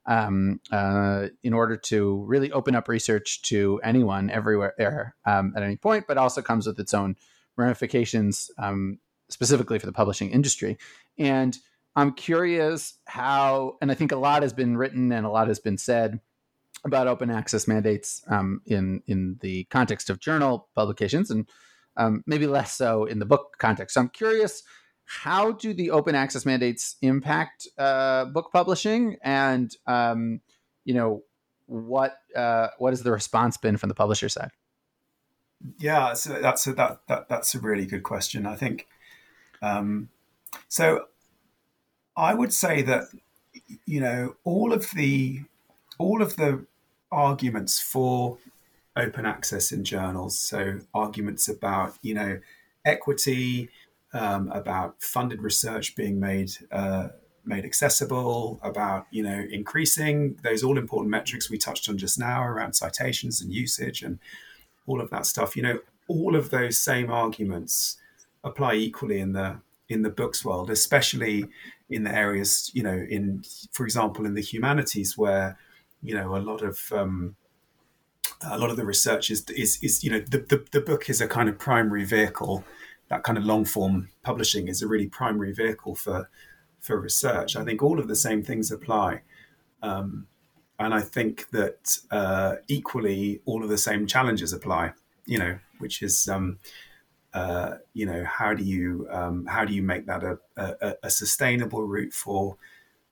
um, 0.06 0.60
uh, 0.70 1.28
in 1.42 1.52
order 1.52 1.76
to 1.76 2.22
really 2.24 2.52
open 2.52 2.74
up 2.74 2.88
research 2.88 3.42
to 3.42 3.80
anyone 3.82 4.30
everywhere 4.30 5.14
um, 5.24 5.52
at 5.56 5.62
any 5.62 5.76
point, 5.76 6.06
but 6.06 6.18
also 6.18 6.42
comes 6.42 6.66
with 6.66 6.78
its 6.78 6.94
own 6.94 7.16
ramifications, 7.56 8.50
um, 8.58 8.98
specifically 9.28 9.78
for 9.78 9.86
the 9.86 9.92
publishing 9.92 10.30
industry. 10.30 10.78
And 11.18 11.56
I'm 11.96 12.12
curious 12.12 12.98
how, 13.06 13.76
and 13.80 13.90
I 13.90 13.94
think 13.94 14.12
a 14.12 14.16
lot 14.16 14.42
has 14.42 14.52
been 14.52 14.76
written 14.76 15.12
and 15.12 15.24
a 15.24 15.30
lot 15.30 15.48
has 15.48 15.60
been 15.60 15.78
said 15.78 16.20
about 16.84 17.06
open 17.06 17.30
access 17.30 17.66
mandates 17.66 18.22
um, 18.28 18.60
in 18.66 19.02
in 19.06 19.38
the 19.40 19.64
context 19.64 20.10
of 20.10 20.20
journal 20.20 20.68
publications, 20.74 21.30
and 21.30 21.48
um, 21.96 22.22
maybe 22.26 22.46
less 22.46 22.74
so 22.74 23.04
in 23.04 23.20
the 23.20 23.24
book 23.24 23.56
context. 23.58 23.94
So 23.94 24.00
I'm 24.00 24.08
curious, 24.08 24.62
how 25.04 25.52
do 25.52 25.72
the 25.72 25.90
open 25.90 26.14
access 26.14 26.44
mandates 26.44 26.96
impact 27.00 27.68
uh, 27.78 28.26
book 28.26 28.50
publishing, 28.52 29.16
and 29.22 29.74
um, 29.86 30.40
you 30.84 30.94
know 30.94 31.22
what 31.66 32.16
uh, 32.36 32.68
what 32.78 32.92
has 32.92 33.02
the 33.02 33.12
response 33.12 33.56
been 33.56 33.76
from 33.76 33.88
the 33.88 33.94
publisher 33.94 34.28
side? 34.28 34.50
Yeah, 35.78 36.12
so 36.12 36.40
that's 36.42 36.66
a, 36.66 36.74
that, 36.74 37.00
that 37.08 37.28
that's 37.28 37.54
a 37.54 37.60
really 37.60 37.86
good 37.86 38.02
question. 38.02 38.46
I 38.46 38.56
think 38.56 38.88
um, 39.62 40.10
so. 40.68 41.06
I 42.16 42.34
would 42.34 42.52
say 42.52 42.82
that 42.82 43.04
you 43.86 44.00
know 44.00 44.36
all 44.44 44.72
of 44.72 44.90
the 44.92 45.42
all 45.98 46.22
of 46.22 46.36
the 46.36 46.66
arguments 47.10 47.80
for 47.80 48.38
open 48.96 49.26
access 49.26 49.72
in 49.72 49.84
journals. 49.84 50.38
So 50.38 50.80
arguments 50.92 51.48
about 51.48 51.96
you 52.02 52.14
know 52.14 52.40
equity, 52.84 53.70
um, 54.12 54.50
about 54.52 55.02
funded 55.02 55.42
research 55.42 55.96
being 55.96 56.20
made 56.20 56.52
uh, 56.70 57.08
made 57.44 57.64
accessible, 57.64 58.60
about 58.62 59.06
you 59.10 59.22
know 59.22 59.44
increasing 59.50 60.38
those 60.42 60.62
all 60.62 60.78
important 60.78 61.10
metrics 61.10 61.50
we 61.50 61.58
touched 61.58 61.88
on 61.88 61.98
just 61.98 62.18
now 62.18 62.44
around 62.44 62.74
citations 62.74 63.40
and 63.40 63.52
usage 63.52 64.02
and 64.02 64.18
all 64.86 65.00
of 65.00 65.10
that 65.10 65.26
stuff. 65.26 65.56
You 65.56 65.62
know, 65.62 65.78
all 66.08 66.36
of 66.36 66.50
those 66.50 66.80
same 66.80 67.10
arguments 67.10 67.96
apply 68.42 68.74
equally 68.74 69.20
in 69.20 69.32
the 69.32 69.58
in 69.88 70.02
the 70.02 70.10
books 70.10 70.44
world, 70.44 70.70
especially 70.70 71.46
in 71.94 72.04
the 72.04 72.14
areas 72.14 72.70
you 72.74 72.82
know 72.82 73.06
in 73.08 73.42
for 73.72 73.84
example 73.84 74.26
in 74.26 74.34
the 74.34 74.42
humanities 74.42 75.16
where 75.16 75.58
you 76.02 76.14
know 76.14 76.36
a 76.36 76.38
lot 76.38 76.62
of 76.62 76.92
um, 76.92 77.36
a 78.42 78.58
lot 78.58 78.70
of 78.70 78.76
the 78.76 78.84
research 78.84 79.30
is 79.30 79.44
is, 79.50 79.78
is 79.82 80.04
you 80.04 80.10
know 80.10 80.20
the, 80.20 80.38
the, 80.38 80.64
the 80.72 80.80
book 80.80 81.08
is 81.08 81.20
a 81.20 81.28
kind 81.28 81.48
of 81.48 81.58
primary 81.58 82.04
vehicle. 82.04 82.64
That 83.08 83.22
kind 83.22 83.36
of 83.38 83.44
long 83.44 83.64
form 83.64 84.08
publishing 84.22 84.68
is 84.68 84.82
a 84.82 84.88
really 84.88 85.08
primary 85.08 85.52
vehicle 85.52 85.94
for 85.94 86.28
for 86.80 87.00
research. 87.00 87.56
I 87.56 87.64
think 87.64 87.82
all 87.82 87.98
of 87.98 88.08
the 88.08 88.16
same 88.16 88.42
things 88.42 88.70
apply. 88.70 89.22
Um, 89.82 90.26
and 90.78 90.94
i 90.94 91.00
think 91.00 91.48
that 91.50 91.98
uh, 92.10 92.56
equally 92.68 93.40
all 93.44 93.62
of 93.62 93.68
the 93.68 93.78
same 93.78 94.06
challenges 94.06 94.52
apply 94.52 94.92
you 95.26 95.38
know 95.38 95.58
which 95.78 96.02
is 96.02 96.28
um, 96.28 96.58
uh, 97.34 97.78
you 97.92 98.06
know 98.06 98.24
how 98.24 98.54
do 98.54 98.64
you 98.64 99.06
um, 99.10 99.44
how 99.46 99.64
do 99.64 99.74
you 99.74 99.82
make 99.82 100.06
that 100.06 100.22
a, 100.22 100.38
a, 100.56 100.94
a 101.02 101.10
sustainable 101.10 101.82
route 101.82 102.12
for 102.12 102.56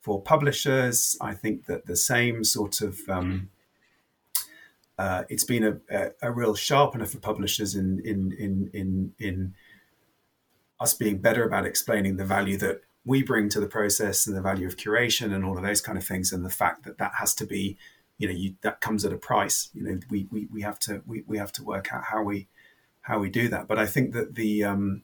for 0.03 0.21
publishers. 0.21 1.17
I 1.21 1.35
think 1.35 1.67
that 1.67 1.87
the 1.87 1.97
same 1.97 2.45
sort 2.45 2.81
of 2.81 3.01
um, 3.09 3.51
uh, 4.99 5.25
it's 5.29 5.45
been 5.45 5.65
a, 5.65 5.79
a, 5.91 6.11
a, 6.23 6.33
real 6.33 6.55
sharpener 6.55 7.07
for 7.07 7.19
publishers 7.19 7.75
in 7.75 8.01
in 8.05 8.33
in 8.33 8.71
in 8.73 9.13
in 9.19 9.55
us 10.79 10.95
being 10.95 11.19
better 11.19 11.45
about 11.45 11.65
explaining 11.65 12.17
the 12.17 12.25
value 12.25 12.57
that 12.59 12.83
we 13.05 13.23
bring 13.23 13.49
to 13.49 13.61
the 13.61 13.67
process 13.67 14.27
and 14.27 14.37
the 14.37 14.43
value 14.43 14.67
of 14.67 14.77
curation 14.77 15.33
and 15.35 15.45
all 15.45 15.57
of 15.57 15.65
those 15.65 15.81
kind 15.81 15.99
of 15.99 16.05
things, 16.05 16.33
and 16.33 16.45
the 16.45 16.51
fact 16.51 16.85
that 16.85 16.99
that 16.99 17.13
has 17.19 17.35
to 17.35 17.47
be, 17.47 17.77
you 18.19 18.29
know, 18.29 18.35
you, 18.35 18.55
that 18.63 18.81
comes 18.81 19.05
at 19.05 19.13
a 19.13 19.17
price. 19.17 19.71
You 19.73 19.83
know, 19.83 20.01
we 20.11 20.29
we, 20.31 20.47
we 20.47 20.63
have 20.63 20.79
to 20.81 21.03
we, 21.07 21.23
we 21.27 21.39
have 21.39 21.53
to 21.53 21.65
work 21.65 21.93
out 21.93 22.05
how 22.05 22.23
we 22.23 22.49
how 23.03 23.19
we 23.19 23.31
do 23.31 23.49
that. 23.49 23.69
But 23.69 23.79
I 23.79 23.87
think 23.87 24.13
that 24.15 24.35
the 24.35 24.65
um, 24.65 25.03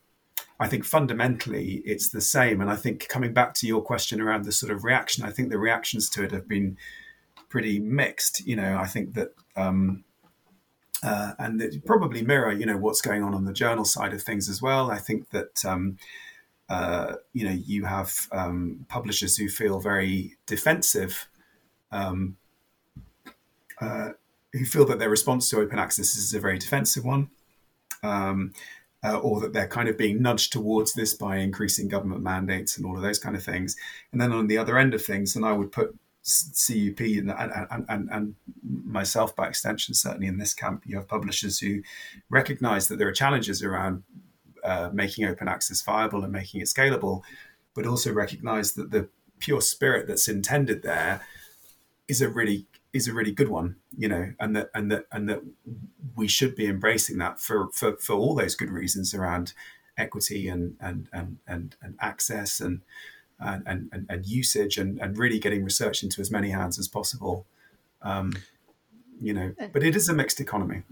I 0.60 0.66
think 0.66 0.84
fundamentally 0.84 1.82
it's 1.84 2.08
the 2.08 2.20
same. 2.20 2.60
And 2.60 2.70
I 2.70 2.76
think 2.76 3.08
coming 3.08 3.32
back 3.32 3.54
to 3.54 3.66
your 3.66 3.82
question 3.82 4.20
around 4.20 4.44
the 4.44 4.52
sort 4.52 4.72
of 4.72 4.84
reaction, 4.84 5.24
I 5.24 5.30
think 5.30 5.50
the 5.50 5.58
reactions 5.58 6.10
to 6.10 6.24
it 6.24 6.32
have 6.32 6.48
been 6.48 6.76
pretty 7.48 7.78
mixed. 7.78 8.46
You 8.46 8.56
know, 8.56 8.76
I 8.76 8.86
think 8.86 9.14
that, 9.14 9.34
um, 9.56 10.04
uh, 11.02 11.32
and 11.38 11.62
it 11.62 11.84
probably 11.86 12.22
mirror, 12.22 12.52
you 12.52 12.66
know, 12.66 12.76
what's 12.76 13.00
going 13.00 13.22
on 13.22 13.34
on 13.34 13.44
the 13.44 13.52
journal 13.52 13.84
side 13.84 14.12
of 14.12 14.22
things 14.22 14.48
as 14.48 14.60
well. 14.60 14.90
I 14.90 14.98
think 14.98 15.30
that, 15.30 15.64
um, 15.64 15.96
uh, 16.68 17.14
you 17.32 17.44
know, 17.44 17.52
you 17.52 17.84
have 17.84 18.12
um, 18.32 18.84
publishers 18.88 19.36
who 19.36 19.48
feel 19.48 19.78
very 19.78 20.36
defensive, 20.46 21.28
um, 21.92 22.36
uh, 23.80 24.10
who 24.52 24.64
feel 24.64 24.84
that 24.86 24.98
their 24.98 25.08
response 25.08 25.48
to 25.50 25.60
open 25.60 25.78
access 25.78 26.16
is 26.16 26.34
a 26.34 26.40
very 26.40 26.58
defensive 26.58 27.04
one. 27.04 27.30
Um, 28.02 28.52
uh, 29.04 29.18
or 29.18 29.40
that 29.40 29.52
they're 29.52 29.68
kind 29.68 29.88
of 29.88 29.96
being 29.96 30.20
nudged 30.20 30.52
towards 30.52 30.94
this 30.94 31.14
by 31.14 31.36
increasing 31.36 31.86
government 31.86 32.20
mandates 32.20 32.76
and 32.76 32.84
all 32.84 32.96
of 32.96 33.02
those 33.02 33.18
kind 33.18 33.36
of 33.36 33.42
things. 33.44 33.76
And 34.10 34.20
then 34.20 34.32
on 34.32 34.48
the 34.48 34.58
other 34.58 34.76
end 34.76 34.92
of 34.92 35.04
things, 35.04 35.36
and 35.36 35.44
I 35.44 35.52
would 35.52 35.70
put 35.70 35.96
CUP 36.28 37.00
and, 37.00 37.30
and, 37.30 37.84
and, 37.88 38.08
and, 38.10 38.34
myself 38.62 39.34
by 39.34 39.48
extension, 39.48 39.94
certainly 39.94 40.26
in 40.26 40.38
this 40.38 40.52
camp, 40.52 40.82
you 40.84 40.96
have 40.96 41.08
publishers 41.08 41.58
who 41.60 41.82
recognize 42.28 42.88
that 42.88 42.98
there 42.98 43.08
are 43.08 43.12
challenges 43.12 43.62
around 43.62 44.02
uh, 44.64 44.90
making 44.92 45.24
open 45.24 45.48
access 45.48 45.80
viable 45.80 46.24
and 46.24 46.32
making 46.32 46.60
it 46.60 46.64
scalable, 46.64 47.22
but 47.74 47.86
also 47.86 48.12
recognize 48.12 48.72
that 48.72 48.90
the 48.90 49.08
pure 49.38 49.60
spirit 49.60 50.06
that's 50.06 50.28
intended 50.28 50.82
there 50.82 51.22
is 52.08 52.20
a 52.20 52.28
really 52.28 52.66
is 52.92 53.06
a 53.06 53.12
really 53.12 53.32
good 53.32 53.48
one, 53.48 53.76
you 53.96 54.08
know, 54.08 54.32
and 54.40 54.56
that 54.56 54.70
and 54.74 54.90
that 54.90 55.06
and 55.12 55.28
that 55.28 55.42
we 56.16 56.26
should 56.26 56.54
be 56.54 56.66
embracing 56.66 57.18
that 57.18 57.40
for 57.40 57.68
for, 57.72 57.96
for 57.96 58.14
all 58.14 58.34
those 58.34 58.54
good 58.54 58.70
reasons 58.70 59.14
around 59.14 59.52
equity 59.96 60.48
and 60.48 60.76
and 60.80 61.08
and 61.12 61.38
and, 61.46 61.76
and 61.82 61.94
access 62.00 62.60
and 62.60 62.80
and, 63.40 63.88
and, 63.92 64.06
and 64.08 64.26
usage 64.26 64.78
and, 64.78 64.98
and 65.00 65.16
really 65.16 65.38
getting 65.38 65.62
research 65.62 66.02
into 66.02 66.20
as 66.20 66.28
many 66.28 66.50
hands 66.50 66.76
as 66.76 66.88
possible. 66.88 67.46
Um, 68.02 68.32
you 69.20 69.32
know, 69.32 69.54
but 69.72 69.82
it 69.82 69.94
is 69.94 70.08
a 70.08 70.14
mixed 70.14 70.40
economy. 70.40 70.82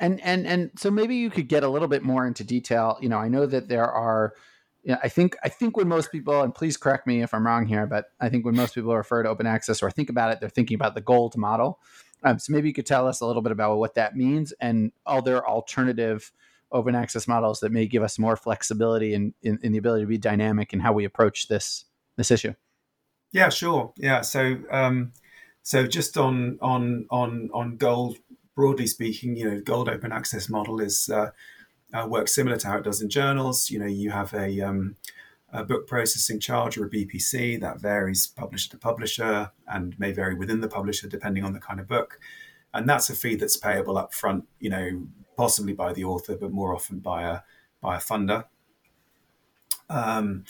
And 0.00 0.20
and 0.20 0.46
and 0.46 0.70
so 0.76 0.90
maybe 0.90 1.16
you 1.16 1.30
could 1.30 1.48
get 1.48 1.62
a 1.64 1.68
little 1.68 1.88
bit 1.88 2.02
more 2.02 2.26
into 2.26 2.44
detail. 2.44 2.98
You 3.00 3.08
know, 3.08 3.18
I 3.18 3.28
know 3.28 3.46
that 3.46 3.68
there 3.68 3.90
are 3.90 4.34
know, 4.94 5.00
I 5.02 5.08
think 5.08 5.36
I 5.42 5.48
think 5.48 5.76
when 5.76 5.88
most 5.88 6.10
people, 6.10 6.42
and 6.42 6.54
please 6.54 6.76
correct 6.76 7.06
me 7.06 7.22
if 7.22 7.34
I'm 7.34 7.46
wrong 7.46 7.66
here, 7.66 7.86
but 7.86 8.06
I 8.20 8.28
think 8.28 8.44
when 8.44 8.56
most 8.56 8.74
people 8.74 8.96
refer 8.96 9.22
to 9.22 9.28
open 9.28 9.46
access 9.46 9.82
or 9.82 9.90
think 9.90 10.10
about 10.10 10.32
it, 10.32 10.40
they're 10.40 10.48
thinking 10.48 10.74
about 10.74 10.94
the 10.94 11.00
gold 11.00 11.36
model. 11.36 11.80
Um, 12.24 12.38
so 12.38 12.52
maybe 12.52 12.68
you 12.68 12.74
could 12.74 12.86
tell 12.86 13.06
us 13.06 13.20
a 13.20 13.26
little 13.26 13.42
bit 13.42 13.52
about 13.52 13.78
what 13.78 13.94
that 13.94 14.16
means 14.16 14.52
and 14.60 14.92
other 15.06 15.46
alternative 15.46 16.32
open 16.72 16.94
access 16.94 17.28
models 17.28 17.60
that 17.60 17.72
may 17.72 17.86
give 17.86 18.02
us 18.02 18.18
more 18.18 18.36
flexibility 18.36 19.14
in, 19.14 19.32
in, 19.42 19.58
in 19.62 19.72
the 19.72 19.78
ability 19.78 20.02
to 20.02 20.08
be 20.08 20.18
dynamic 20.18 20.72
in 20.72 20.80
how 20.80 20.92
we 20.92 21.04
approach 21.04 21.48
this 21.48 21.84
this 22.16 22.30
issue. 22.30 22.54
Yeah, 23.32 23.50
sure. 23.50 23.92
Yeah, 23.96 24.22
so 24.22 24.56
um, 24.70 25.12
so 25.62 25.86
just 25.86 26.16
on 26.16 26.58
on 26.60 27.06
on 27.10 27.50
on 27.52 27.76
gold, 27.76 28.18
broadly 28.54 28.86
speaking, 28.86 29.36
you 29.36 29.50
know, 29.50 29.60
gold 29.60 29.88
open 29.88 30.12
access 30.12 30.48
model 30.48 30.80
is 30.80 31.08
uh, 31.08 31.30
uh, 31.92 32.06
works 32.08 32.34
similar 32.34 32.56
to 32.56 32.68
how 32.68 32.78
it 32.78 32.84
does 32.84 33.00
in 33.00 33.08
journals. 33.08 33.70
You 33.70 33.78
know, 33.78 33.86
you 33.86 34.10
have 34.10 34.32
a, 34.34 34.60
um, 34.60 34.96
a, 35.52 35.64
book 35.64 35.86
processing 35.86 36.40
charge 36.40 36.76
or 36.76 36.86
a 36.86 36.90
BPC 36.90 37.60
that 37.60 37.80
varies 37.80 38.26
publisher 38.26 38.70
to 38.70 38.78
publisher 38.78 39.50
and 39.66 39.98
may 39.98 40.12
vary 40.12 40.34
within 40.34 40.60
the 40.60 40.68
publisher 40.68 41.08
depending 41.08 41.44
on 41.44 41.52
the 41.52 41.60
kind 41.60 41.80
of 41.80 41.88
book. 41.88 42.20
And 42.74 42.88
that's 42.88 43.08
a 43.08 43.14
fee 43.14 43.36
that's 43.36 43.56
payable 43.56 43.96
up 43.96 44.12
front, 44.12 44.46
you 44.60 44.68
know, 44.68 45.06
possibly 45.36 45.72
by 45.72 45.92
the 45.92 46.04
author, 46.04 46.36
but 46.36 46.52
more 46.52 46.74
often 46.74 46.98
by 46.98 47.22
a 47.22 47.40
by 47.80 47.96
a 47.96 48.00
funder. 48.00 48.44
Um, 49.88 50.44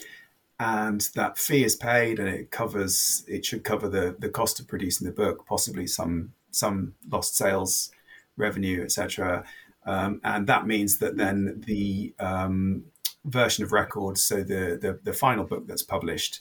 and 0.59 1.03
that 1.14 1.38
fee 1.38 1.62
is 1.62 1.77
paid, 1.77 2.18
and 2.18 2.29
it 2.29 2.51
covers 2.51 3.24
it 3.29 3.44
should 3.44 3.62
cover 3.62 3.88
the 3.88 4.16
the 4.18 4.29
cost 4.29 4.59
of 4.59 4.66
producing 4.66 5.07
the 5.07 5.12
book, 5.12 5.46
possibly 5.46 5.87
some 5.87 6.33
some 6.51 6.94
lost 7.09 7.37
sales 7.37 7.92
revenue, 8.37 8.83
etc. 8.83 9.44
Um, 9.88 10.20
and 10.22 10.46
that 10.46 10.66
means 10.66 10.98
that 10.98 11.16
then 11.16 11.62
the 11.66 12.14
um, 12.18 12.85
version 13.24 13.64
of 13.64 13.72
record, 13.72 14.18
so 14.18 14.37
the, 14.42 14.79
the, 14.81 15.01
the 15.03 15.14
final 15.14 15.44
book 15.44 15.66
that's 15.66 15.83
published, 15.83 16.40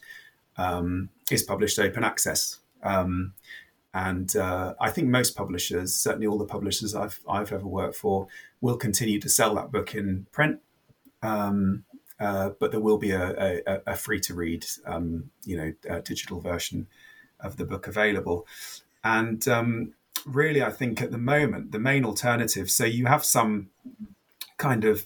um, 0.57 1.09
is 1.31 1.43
published 1.43 1.79
open 1.79 2.03
access. 2.03 2.59
Um, 2.83 3.33
and 3.93 4.35
uh, 4.35 4.73
I 4.81 4.91
think 4.91 5.07
most 5.07 5.37
publishers, 5.37 5.95
certainly 5.95 6.27
all 6.27 6.37
the 6.37 6.45
publishers 6.45 6.93
I've 6.93 7.21
I've 7.27 7.53
ever 7.53 7.65
worked 7.65 7.95
for, 7.95 8.27
will 8.59 8.75
continue 8.75 9.19
to 9.21 9.29
sell 9.29 9.55
that 9.55 9.71
book 9.71 9.95
in 9.95 10.27
print. 10.33 10.59
Um, 11.23 11.85
uh, 12.19 12.49
but 12.59 12.71
there 12.71 12.81
will 12.81 12.97
be 12.97 13.11
a, 13.11 13.61
a, 13.65 13.81
a 13.87 13.95
free 13.95 14.19
to 14.19 14.33
read, 14.33 14.65
um, 14.85 15.31
you 15.45 15.55
know, 15.55 16.01
digital 16.01 16.41
version 16.41 16.87
of 17.39 17.55
the 17.55 17.65
book 17.65 17.87
available. 17.87 18.45
And 19.03 19.47
really, 20.27 20.61
I 20.61 20.71
think 20.71 21.01
at 21.01 21.11
the 21.11 21.17
moment, 21.17 21.71
the 21.71 21.79
main 21.79 22.05
alternative. 22.05 22.69
So 22.69 22.85
you 22.85 23.05
have 23.05 23.23
some 23.23 23.69
kind 24.57 24.85
of 24.85 25.05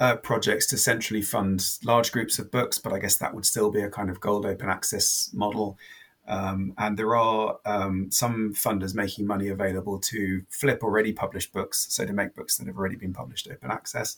uh, 0.00 0.16
projects 0.16 0.66
to 0.68 0.78
centrally 0.78 1.22
fund 1.22 1.64
large 1.84 2.12
groups 2.12 2.38
of 2.38 2.50
books, 2.50 2.78
but 2.78 2.92
I 2.92 2.98
guess 2.98 3.16
that 3.18 3.34
would 3.34 3.46
still 3.46 3.70
be 3.70 3.82
a 3.82 3.90
kind 3.90 4.10
of 4.10 4.20
gold 4.20 4.46
open 4.46 4.68
access 4.68 5.30
model. 5.32 5.78
Um, 6.26 6.72
and 6.78 6.96
there 6.96 7.14
are 7.14 7.58
um, 7.66 8.10
some 8.10 8.54
funders 8.54 8.94
making 8.94 9.26
money 9.26 9.48
available 9.48 9.98
to 10.00 10.42
flip 10.48 10.82
already 10.82 11.12
published 11.12 11.52
books, 11.52 11.86
so 11.90 12.06
to 12.06 12.12
make 12.12 12.34
books 12.34 12.56
that 12.56 12.66
have 12.66 12.78
already 12.78 12.96
been 12.96 13.12
published 13.12 13.48
open 13.50 13.70
access. 13.70 14.16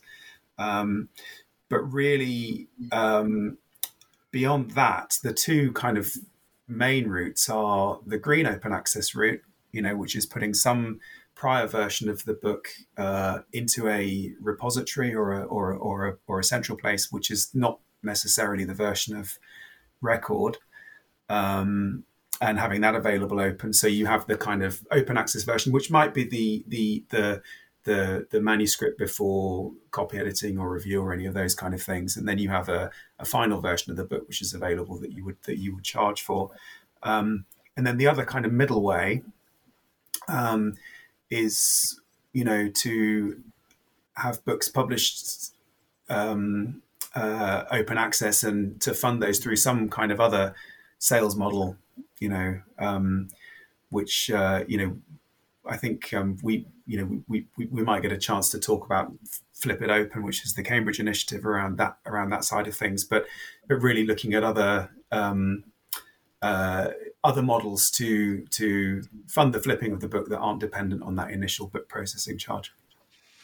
Um, 0.56 1.08
but 1.68 1.80
really, 1.80 2.68
um, 2.92 3.58
beyond 4.30 4.72
that, 4.72 5.18
the 5.22 5.32
two 5.32 5.72
kind 5.72 5.98
of 5.98 6.16
main 6.68 7.08
routes 7.08 7.48
are 7.48 8.00
the 8.06 8.18
green 8.18 8.46
open 8.46 8.72
access 8.72 9.14
route, 9.14 9.42
you 9.76 9.82
know, 9.82 9.96
which 9.96 10.16
is 10.16 10.26
putting 10.26 10.54
some 10.54 10.98
prior 11.36 11.66
version 11.66 12.08
of 12.08 12.24
the 12.24 12.34
book 12.34 12.68
uh, 12.96 13.40
into 13.52 13.88
a 13.88 14.32
repository 14.40 15.14
or 15.14 15.32
a, 15.32 15.44
or, 15.44 15.72
a, 15.72 15.76
or, 15.76 16.08
a, 16.08 16.16
or 16.26 16.40
a 16.40 16.44
central 16.44 16.78
place, 16.78 17.12
which 17.12 17.30
is 17.30 17.50
not 17.54 17.78
necessarily 18.02 18.64
the 18.64 18.74
version 18.74 19.14
of 19.16 19.38
record. 20.00 20.56
Um, 21.28 22.04
and 22.40 22.58
having 22.58 22.82
that 22.82 22.94
available 22.94 23.40
open, 23.40 23.72
so 23.72 23.86
you 23.86 24.06
have 24.06 24.26
the 24.26 24.36
kind 24.36 24.62
of 24.62 24.86
open 24.90 25.16
access 25.16 25.42
version, 25.42 25.72
which 25.72 25.90
might 25.90 26.12
be 26.12 26.24
the 26.24 26.64
the 26.68 27.04
the 27.08 27.42
the, 27.84 28.26
the 28.32 28.40
manuscript 28.40 28.98
before 28.98 29.72
copy 29.92 30.18
editing 30.18 30.58
or 30.58 30.68
review 30.68 31.00
or 31.00 31.12
any 31.12 31.24
of 31.24 31.34
those 31.34 31.54
kind 31.54 31.72
of 31.72 31.80
things, 31.80 32.16
and 32.16 32.28
then 32.28 32.36
you 32.36 32.48
have 32.48 32.68
a, 32.68 32.90
a 33.20 33.24
final 33.24 33.60
version 33.60 33.90
of 33.92 33.96
the 33.96 34.04
book 34.04 34.26
which 34.26 34.42
is 34.42 34.52
available 34.52 34.98
that 34.98 35.12
you 35.12 35.24
would 35.24 35.40
that 35.44 35.58
you 35.58 35.74
would 35.74 35.84
charge 35.84 36.20
for, 36.20 36.50
um, 37.04 37.46
and 37.76 37.86
then 37.86 37.96
the 37.96 38.06
other 38.06 38.24
kind 38.24 38.44
of 38.44 38.52
middle 38.52 38.82
way 38.82 39.22
um, 40.28 40.74
is 41.30 42.00
you 42.32 42.44
know 42.44 42.68
to 42.68 43.40
have 44.14 44.44
books 44.44 44.68
published 44.68 45.52
um, 46.08 46.82
uh, 47.14 47.64
open 47.70 47.98
access 47.98 48.42
and 48.42 48.80
to 48.80 48.94
fund 48.94 49.22
those 49.22 49.38
through 49.38 49.56
some 49.56 49.88
kind 49.88 50.12
of 50.12 50.20
other 50.20 50.54
sales 50.98 51.36
model, 51.36 51.76
you 52.18 52.28
know, 52.28 52.60
um, 52.78 53.28
which 53.90 54.30
uh, 54.30 54.64
you 54.66 54.78
know 54.78 54.96
I 55.68 55.76
think 55.76 56.12
um, 56.14 56.38
we, 56.42 56.66
you 56.86 56.98
know, 56.98 57.22
we, 57.28 57.46
we, 57.56 57.66
we 57.66 57.82
might 57.82 58.02
get 58.02 58.12
a 58.12 58.18
chance 58.18 58.48
to 58.50 58.58
talk 58.58 58.84
about 58.84 59.12
Flip 59.54 59.80
It 59.82 59.90
Open, 59.90 60.22
which 60.22 60.44
is 60.44 60.54
the 60.54 60.62
Cambridge 60.62 61.00
initiative 61.00 61.44
around 61.44 61.78
that 61.78 61.98
around 62.06 62.30
that 62.30 62.44
side 62.44 62.66
of 62.66 62.76
things. 62.76 63.04
But 63.04 63.26
but 63.68 63.76
really 63.76 64.06
looking 64.06 64.34
at 64.34 64.44
other 64.44 64.90
um, 65.10 65.64
uh, 66.42 66.88
other 67.26 67.42
models 67.42 67.90
to 67.90 68.46
to 68.46 69.02
fund 69.28 69.52
the 69.52 69.60
flipping 69.60 69.92
of 69.92 70.00
the 70.00 70.08
book 70.08 70.28
that 70.28 70.38
aren't 70.38 70.60
dependent 70.60 71.02
on 71.02 71.16
that 71.16 71.30
initial 71.30 71.66
book 71.66 71.88
processing 71.88 72.38
charge. 72.38 72.72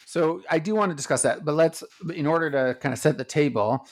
So 0.06 0.42
I 0.50 0.58
do 0.58 0.74
want 0.74 0.90
to 0.90 0.94
discuss 0.94 1.22
that, 1.22 1.42
but 1.42 1.54
let's, 1.54 1.82
in 2.14 2.26
order 2.26 2.50
to 2.50 2.78
kind 2.78 2.92
of 2.92 2.98
set 2.98 3.16
the 3.16 3.24
table, 3.24 3.86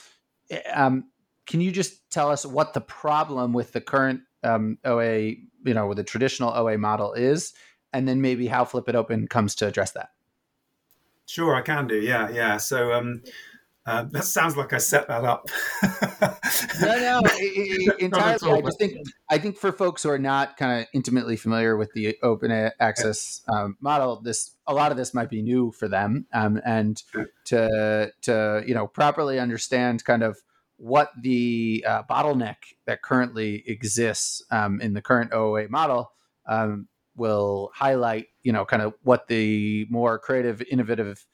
um, 0.71 1.05
can 1.47 1.61
you 1.61 1.71
just 1.71 2.09
tell 2.11 2.29
us 2.29 2.45
what 2.45 2.75
the 2.75 2.81
problem 2.81 3.53
with 3.53 3.71
the 3.71 3.81
current 3.81 4.21
um, 4.43 4.77
OA, 4.85 5.33
you 5.65 5.73
know, 5.73 5.87
with 5.87 5.97
the 5.97 6.03
traditional 6.03 6.53
OA 6.53 6.77
model 6.77 7.13
is, 7.13 7.53
and 7.91 8.07
then 8.07 8.21
maybe 8.21 8.45
how 8.45 8.65
Flip 8.65 8.87
It 8.87 8.95
Open 8.95 9.27
comes 9.27 9.55
to 9.55 9.67
address 9.67 9.93
that. 9.93 10.09
Sure, 11.25 11.55
I 11.55 11.61
can 11.61 11.87
do. 11.87 11.95
Yeah, 11.95 12.29
yeah. 12.29 12.57
So 12.57 12.93
um, 12.93 13.23
uh, 13.85 14.03
that 14.11 14.25
sounds 14.25 14.55
like 14.55 14.73
I 14.73 14.77
set 14.77 15.07
that 15.07 15.23
up. 15.23 15.47
no, 16.81 17.21
no, 17.21 17.95
entirely. 17.99 18.51
I 18.51 18.61
just 18.61 18.77
think 18.77 18.97
I 19.29 19.39
think 19.39 19.57
for 19.57 19.71
folks 19.71 20.03
who 20.03 20.09
are 20.09 20.19
not 20.19 20.55
kind 20.57 20.81
of 20.81 20.87
intimately 20.93 21.35
familiar 21.35 21.75
with 21.75 21.91
the 21.93 22.15
open 22.21 22.51
access 22.79 23.41
um, 23.51 23.77
model, 23.81 24.21
this 24.21 24.55
a 24.67 24.73
lot 24.73 24.91
of 24.91 24.97
this 24.97 25.15
might 25.15 25.29
be 25.31 25.41
new 25.41 25.71
for 25.71 25.87
them, 25.87 26.27
um, 26.31 26.61
and 26.63 27.01
to 27.45 28.11
to 28.21 28.63
you 28.67 28.75
know 28.75 28.85
properly 28.85 29.39
understand 29.39 30.05
kind 30.05 30.21
of 30.21 30.37
what 30.77 31.11
the 31.19 31.83
uh, 31.87 32.03
bottleneck 32.03 32.57
that 32.85 33.01
currently 33.01 33.63
exists 33.65 34.43
um, 34.51 34.79
in 34.79 34.93
the 34.93 35.01
current 35.01 35.33
OA 35.33 35.67
model. 35.69 36.11
Um, 36.47 36.87
will 37.15 37.71
highlight, 37.75 38.27
you 38.41 38.53
know, 38.53 38.65
kind 38.65 38.81
of 38.81 38.93
what 39.03 39.27
the 39.27 39.85
more 39.89 40.17
creative, 40.17 40.61
innovative 40.71 41.25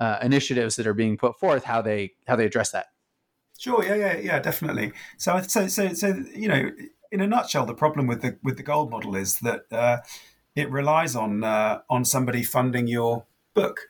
uh, 0.00 0.18
initiatives 0.22 0.76
that 0.76 0.86
are 0.86 0.94
being 0.94 1.16
put 1.16 1.38
forth, 1.38 1.64
how 1.64 1.82
they 1.82 2.12
how 2.26 2.36
they 2.36 2.46
address 2.46 2.70
that. 2.70 2.86
Sure. 3.58 3.84
Yeah. 3.84 3.94
Yeah. 3.94 4.16
Yeah. 4.18 4.38
Definitely. 4.40 4.92
So, 5.16 5.40
so, 5.40 5.66
so, 5.66 5.94
so, 5.94 6.22
you 6.34 6.48
know, 6.48 6.70
in 7.10 7.20
a 7.20 7.26
nutshell, 7.26 7.66
the 7.66 7.74
problem 7.74 8.06
with 8.06 8.22
the 8.22 8.38
with 8.42 8.56
the 8.56 8.62
gold 8.62 8.90
model 8.90 9.16
is 9.16 9.40
that 9.40 9.62
uh, 9.72 9.98
it 10.54 10.70
relies 10.70 11.16
on 11.16 11.42
uh, 11.44 11.80
on 11.88 12.04
somebody 12.04 12.42
funding 12.42 12.86
your 12.86 13.24
book, 13.54 13.80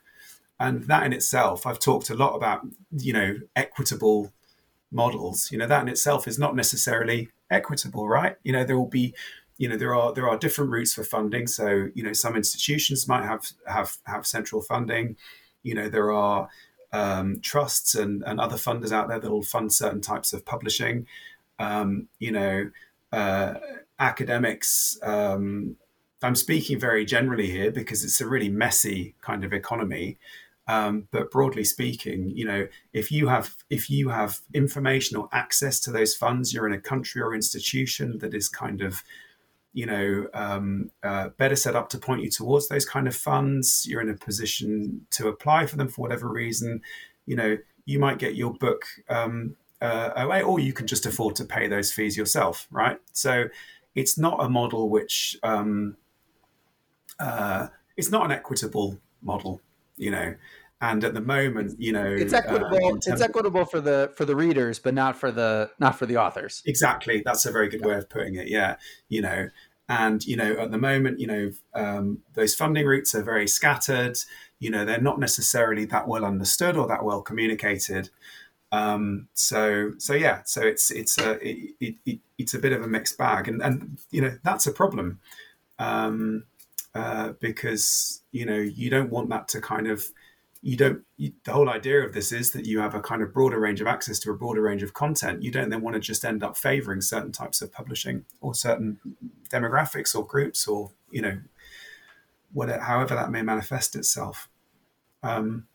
and 0.59 0.83
that 0.83 1.05
in 1.05 1.13
itself, 1.13 1.65
I've 1.65 1.79
talked 1.79 2.09
a 2.09 2.15
lot 2.15 2.35
about, 2.35 2.61
you 2.91 3.13
know, 3.13 3.37
equitable 3.55 4.31
models. 4.91 5.51
You 5.51 5.57
know, 5.57 5.67
that 5.67 5.81
in 5.81 5.89
itself 5.89 6.27
is 6.27 6.39
not 6.39 6.55
necessarily 6.55 7.29
equitable, 7.51 8.07
right? 8.07 8.37
You 8.43 8.53
know, 8.53 8.63
there 8.63 8.77
will 8.77 8.87
be 8.87 9.13
you 9.57 9.67
know 9.67 9.75
there 9.75 9.95
are 9.95 10.13
there 10.13 10.29
are 10.29 10.37
different 10.37 10.71
routes 10.71 10.93
for 10.93 11.03
funding. 11.03 11.47
So 11.47 11.89
you 11.93 12.03
know 12.03 12.13
some 12.13 12.35
institutions 12.35 13.07
might 13.07 13.23
have 13.23 13.51
have 13.65 13.97
have 14.05 14.25
central 14.25 14.61
funding. 14.61 15.17
You 15.63 15.75
know 15.75 15.89
there 15.89 16.11
are 16.11 16.49
um, 16.93 17.39
trusts 17.41 17.95
and, 17.95 18.23
and 18.25 18.39
other 18.39 18.55
funders 18.55 18.91
out 18.91 19.09
there 19.09 19.19
that 19.19 19.29
will 19.29 19.43
fund 19.43 19.73
certain 19.73 20.01
types 20.01 20.33
of 20.33 20.45
publishing. 20.45 21.07
Um, 21.59 22.07
you 22.19 22.31
know 22.31 22.69
uh, 23.11 23.55
academics. 23.99 24.97
Um, 25.03 25.77
I'm 26.21 26.35
speaking 26.35 26.79
very 26.79 27.05
generally 27.05 27.49
here 27.49 27.71
because 27.71 28.03
it's 28.03 28.21
a 28.21 28.27
really 28.27 28.49
messy 28.49 29.15
kind 29.21 29.43
of 29.43 29.53
economy. 29.53 30.17
Um, 30.67 31.07
but 31.11 31.31
broadly 31.31 31.63
speaking, 31.63 32.31
you 32.35 32.45
know, 32.45 32.67
if 32.91 33.11
you 33.11 33.27
have 33.27 33.55
if 33.69 33.89
you 33.89 34.09
have 34.09 34.41
information 34.53 35.15
or 35.15 35.29
access 35.31 35.79
to 35.81 35.91
those 35.91 36.13
funds, 36.13 36.53
you're 36.53 36.67
in 36.67 36.73
a 36.73 36.81
country 36.81 37.21
or 37.21 37.33
institution 37.33 38.17
that 38.19 38.33
is 38.33 38.49
kind 38.49 38.81
of 38.81 39.03
you 39.77 39.85
know, 39.85 40.27
um, 40.33 40.89
uh, 41.03 41.29
better 41.37 41.55
set 41.55 41.75
up 41.75 41.87
to 41.87 41.99
point 41.99 42.23
you 42.23 42.31
towards 42.31 42.67
those 42.67 42.83
kind 42.83 43.07
of 43.07 43.15
funds. 43.15 43.85
You're 43.87 44.01
in 44.01 44.09
a 44.09 44.15
position 44.15 45.05
to 45.11 45.27
apply 45.27 45.67
for 45.67 45.75
them 45.75 45.87
for 45.87 46.01
whatever 46.01 46.27
reason. 46.27 46.81
You 47.27 47.35
know, 47.35 47.57
you 47.85 47.99
might 47.99 48.17
get 48.17 48.33
your 48.33 48.55
book 48.55 48.85
um, 49.07 49.55
uh, 49.79 50.09
away, 50.15 50.41
or 50.41 50.59
you 50.59 50.73
can 50.73 50.87
just 50.87 51.05
afford 51.05 51.35
to 51.35 51.45
pay 51.45 51.67
those 51.67 51.93
fees 51.93 52.17
yourself, 52.17 52.67
right? 52.71 52.99
So 53.11 53.49
it's 53.93 54.17
not 54.17 54.43
a 54.43 54.49
model 54.49 54.89
which 54.89 55.37
um, 55.43 55.95
uh, 57.19 57.67
it's 57.95 58.09
not 58.09 58.25
an 58.25 58.31
equitable 58.31 58.97
model, 59.21 59.61
you 59.95 60.09
know. 60.09 60.33
And 60.79 61.03
at 61.03 61.15
the 61.15 61.21
moment, 61.21 61.79
you 61.79 61.91
know, 61.91 62.05
it's 62.05 62.33
uh, 62.33 62.37
equitable. 62.37 62.93
Uh, 62.93 62.95
it's 62.95 63.21
equitable 63.21 63.65
for 63.65 63.81
the 63.81 64.11
for 64.15 64.25
the 64.25 64.35
readers, 64.35 64.77
but 64.77 64.93
not 64.93 65.15
for 65.15 65.31
the 65.31 65.71
not 65.79 65.97
for 65.97 66.05
the 66.07 66.17
authors. 66.17 66.61
Exactly, 66.65 67.23
that's 67.25 67.47
a 67.47 67.51
very 67.51 67.67
good 67.67 67.83
way 67.83 67.95
of 67.95 68.07
putting 68.09 68.35
it. 68.35 68.47
Yeah, 68.47 68.75
you 69.09 69.23
know, 69.23 69.49
and 69.89 70.25
you 70.25 70.35
know, 70.35 70.53
at 70.53 70.71
the 70.71 70.77
moment, 70.77 71.19
you 71.19 71.27
know, 71.27 71.51
um, 71.73 72.19
those 72.33 72.53
funding 72.53 72.85
routes 72.85 73.15
are 73.15 73.23
very 73.23 73.47
scattered. 73.47 74.17
You 74.59 74.69
know, 74.69 74.83
they're 74.85 74.99
not 74.99 75.19
necessarily 75.19 75.85
that 75.85 76.07
well 76.07 76.25
understood 76.25 76.75
or 76.75 76.87
that 76.87 77.03
well 77.03 77.21
communicated. 77.21 78.09
Um, 78.71 79.29
so, 79.33 79.93
so 79.97 80.13
yeah, 80.13 80.41
so 80.43 80.61
it's 80.61 80.91
it's 80.91 81.17
a 81.17 81.39
it, 81.41 81.95
it, 82.05 82.19
it's 82.37 82.53
a 82.53 82.59
bit 82.59 82.73
of 82.73 82.83
a 82.83 82.87
mixed 82.87 83.17
bag, 83.17 83.47
and 83.47 83.61
and 83.61 83.97
you 84.11 84.21
know 84.21 84.37
that's 84.43 84.67
a 84.67 84.73
problem 84.73 85.19
um, 85.79 86.43
uh, 86.93 87.33
because 87.39 88.23
you 88.31 88.45
know 88.45 88.57
you 88.57 88.89
don't 88.89 89.09
want 89.09 89.29
that 89.29 89.47
to 89.49 89.61
kind 89.61 89.87
of 89.87 90.05
you 90.67 90.75
don't 90.75 91.01
you, 91.15 91.31
the 91.45 91.53
whole 91.53 91.69
idea 91.69 92.01
of 92.01 92.11
this 92.11 92.33
is 92.33 92.51
that 92.51 92.65
you 92.65 92.79
have 92.79 92.93
a 92.93 92.99
kind 92.99 93.21
of 93.21 93.33
broader 93.33 93.57
range 93.57 93.79
of 93.79 93.87
access 93.87 94.19
to 94.19 94.31
a 94.31 94.35
broader 94.35 94.61
range 94.61 94.83
of 94.83 94.93
content. 94.93 95.41
You 95.41 95.49
don't 95.49 95.69
then 95.69 95.81
want 95.81 95.93
to 95.93 96.01
just 96.01 96.25
end 96.25 96.43
up 96.43 96.57
favoring 96.57 96.99
certain 96.99 97.31
types 97.31 97.61
of 97.61 97.71
publishing 97.71 98.25
or 98.41 98.53
certain 98.53 98.99
demographics 99.49 100.13
or 100.13 100.25
groups 100.25 100.67
or 100.67 100.91
you 101.09 101.21
know 101.21 101.39
whatever 102.51 102.83
however 102.83 103.15
that 103.15 103.31
may 103.31 103.41
manifest 103.41 103.95
itself. 103.95 104.49
Um, 105.23 105.67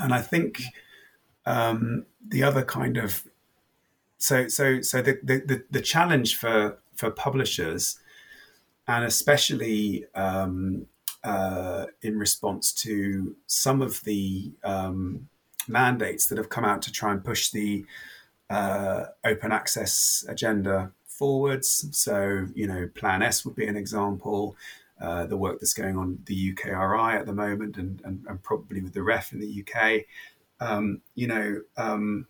and 0.00 0.12
i 0.12 0.20
think 0.20 0.62
um, 1.46 2.06
the 2.26 2.42
other 2.42 2.64
kind 2.64 2.96
of 2.96 3.24
so 4.18 4.48
so 4.48 4.80
so 4.80 5.02
the, 5.02 5.20
the 5.22 5.64
the 5.70 5.80
challenge 5.80 6.36
for 6.36 6.78
for 6.94 7.10
publishers 7.10 8.00
and 8.88 9.04
especially 9.04 10.04
um, 10.14 10.86
uh, 11.24 11.86
in 12.02 12.18
response 12.18 12.72
to 12.72 13.34
some 13.46 13.82
of 13.82 14.02
the 14.04 14.52
um, 14.62 15.28
mandates 15.66 16.26
that 16.26 16.38
have 16.38 16.50
come 16.50 16.64
out 16.64 16.82
to 16.82 16.92
try 16.92 17.12
and 17.12 17.24
push 17.24 17.50
the 17.50 17.84
uh, 18.50 19.06
open 19.24 19.50
access 19.50 20.24
agenda 20.28 20.92
forwards. 21.06 21.88
So, 21.92 22.46
you 22.54 22.66
know, 22.66 22.88
Plan 22.94 23.22
S 23.22 23.44
would 23.44 23.54
be 23.54 23.66
an 23.66 23.76
example. 23.76 24.56
Uh, 25.00 25.26
the 25.26 25.36
work 25.36 25.58
that's 25.58 25.74
going 25.74 25.96
on 25.96 26.18
the 26.26 26.54
UKRI 26.54 27.18
at 27.18 27.26
the 27.26 27.32
moment, 27.32 27.76
and, 27.76 28.00
and, 28.04 28.24
and 28.28 28.42
probably 28.42 28.80
with 28.80 28.94
the 28.94 29.02
REF 29.02 29.32
in 29.32 29.40
the 29.40 29.64
UK, 29.66 30.02
um, 30.60 31.00
you 31.14 31.26
know, 31.26 31.60
um, 31.76 32.26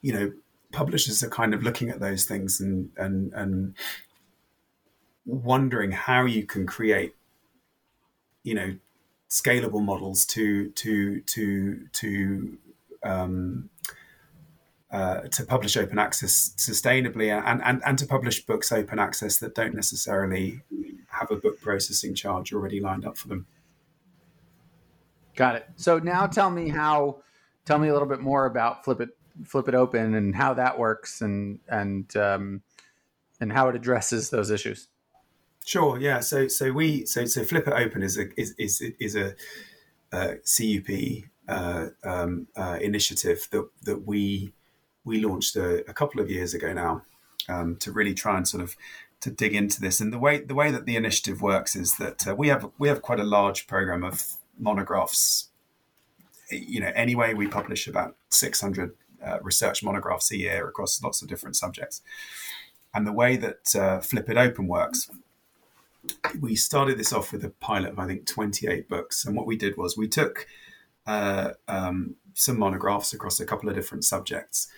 you 0.00 0.12
know, 0.12 0.32
publishers 0.72 1.22
are 1.22 1.28
kind 1.28 1.54
of 1.54 1.62
looking 1.62 1.90
at 1.90 2.00
those 2.00 2.24
things 2.24 2.60
and 2.60 2.90
and 2.96 3.32
and 3.34 3.74
wondering 5.26 5.90
how 5.90 6.24
you 6.24 6.46
can 6.46 6.66
create, 6.66 7.14
you 8.48 8.54
know, 8.54 8.76
scalable 9.28 9.84
models 9.84 10.24
to 10.24 10.70
to 10.70 11.20
to 11.20 11.86
to 11.92 12.58
um, 13.02 13.68
uh, 14.90 15.20
to 15.28 15.44
publish 15.44 15.76
open 15.76 15.98
access 15.98 16.54
sustainably 16.56 17.30
and, 17.30 17.60
and, 17.62 17.82
and 17.84 17.98
to 17.98 18.06
publish 18.06 18.44
books 18.46 18.72
open 18.72 18.98
access 18.98 19.36
that 19.38 19.54
don't 19.54 19.74
necessarily 19.74 20.62
have 21.08 21.30
a 21.30 21.36
book 21.36 21.60
processing 21.60 22.14
charge 22.14 22.54
already 22.54 22.80
lined 22.80 23.04
up 23.04 23.18
for 23.18 23.28
them. 23.28 23.46
Got 25.36 25.56
it. 25.56 25.66
So 25.76 25.98
now 25.98 26.26
tell 26.26 26.50
me 26.50 26.70
how, 26.70 27.22
tell 27.66 27.78
me 27.78 27.88
a 27.88 27.92
little 27.92 28.08
bit 28.08 28.20
more 28.20 28.46
about 28.46 28.82
Flip 28.82 29.02
It, 29.02 29.10
Flip 29.44 29.68
It 29.68 29.74
Open 29.74 30.14
and 30.14 30.34
how 30.34 30.54
that 30.54 30.78
works 30.78 31.20
and, 31.20 31.60
and, 31.68 32.16
um, 32.16 32.62
and 33.40 33.52
how 33.52 33.68
it 33.68 33.76
addresses 33.76 34.30
those 34.30 34.50
issues. 34.50 34.88
Sure. 35.68 36.00
Yeah. 36.00 36.20
So, 36.20 36.48
so 36.48 36.72
we, 36.72 37.04
so, 37.04 37.26
so 37.26 37.44
Flip 37.44 37.68
It 37.68 37.74
Open 37.74 38.02
is 38.02 38.16
a, 38.16 38.40
is, 38.40 38.54
is, 38.56 38.82
is 38.98 39.14
a, 39.14 39.34
uh, 40.10 40.36
CUP 40.42 41.24
uh, 41.46 41.88
um, 42.02 42.46
uh, 42.56 42.78
initiative 42.80 43.46
that, 43.50 43.68
that 43.82 44.06
we, 44.06 44.54
we 45.04 45.20
launched 45.20 45.56
a, 45.56 45.86
a 45.86 45.92
couple 45.92 46.22
of 46.22 46.30
years 46.30 46.54
ago 46.54 46.72
now 46.72 47.02
um, 47.50 47.76
to 47.80 47.92
really 47.92 48.14
try 48.14 48.38
and 48.38 48.48
sort 48.48 48.62
of 48.62 48.76
to 49.20 49.30
dig 49.30 49.54
into 49.54 49.78
this. 49.78 50.00
And 50.00 50.10
the 50.10 50.18
way 50.18 50.40
the 50.40 50.54
way 50.54 50.70
that 50.70 50.86
the 50.86 50.96
initiative 50.96 51.42
works 51.42 51.76
is 51.76 51.98
that 51.98 52.26
uh, 52.26 52.34
we 52.34 52.48
have 52.48 52.70
we 52.78 52.88
have 52.88 53.02
quite 53.02 53.20
a 53.20 53.24
large 53.24 53.66
program 53.66 54.04
of 54.04 54.22
monographs. 54.58 55.50
You 56.50 56.80
know, 56.80 56.92
anyway, 56.94 57.34
we 57.34 57.46
publish 57.46 57.86
about 57.86 58.16
six 58.30 58.62
hundred 58.62 58.94
uh, 59.22 59.38
research 59.42 59.82
monographs 59.82 60.30
a 60.30 60.38
year 60.38 60.66
across 60.66 61.02
lots 61.02 61.20
of 61.20 61.28
different 61.28 61.56
subjects. 61.56 62.00
And 62.94 63.06
the 63.06 63.12
way 63.12 63.36
that 63.36 64.02
Flip 64.02 64.30
It 64.30 64.38
Open 64.38 64.66
works, 64.66 65.10
we 66.40 66.56
started 66.56 66.98
this 66.98 67.12
off 67.12 67.32
with 67.32 67.44
a 67.44 67.50
pilot 67.50 67.92
of 67.92 67.98
I 67.98 68.06
think 68.06 68.26
twenty 68.26 68.66
eight 68.66 68.88
books. 68.88 69.24
And 69.24 69.36
what 69.36 69.46
we 69.46 69.56
did 69.56 69.76
was 69.76 69.96
we 69.96 70.08
took 70.08 70.46
uh, 71.06 71.52
um, 71.66 72.16
some 72.34 72.58
monographs 72.58 73.12
across 73.12 73.40
a 73.40 73.46
couple 73.46 73.68
of 73.68 73.74
different 73.74 74.04
subjects 74.04 74.68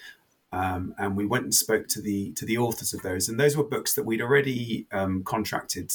um, 0.53 0.95
and 0.99 1.17
we 1.17 1.27
went 1.27 1.45
and 1.45 1.55
spoke 1.55 1.87
to 1.89 2.01
the 2.01 2.33
to 2.33 2.45
the 2.45 2.59
authors 2.59 2.93
of 2.93 3.03
those, 3.03 3.29
and 3.29 3.39
those 3.39 3.57
were 3.57 3.65
books 3.65 3.95
that 3.95 4.05
we'd 4.05 4.21
already 4.21 4.87
um, 4.91 5.23
contracted 5.23 5.93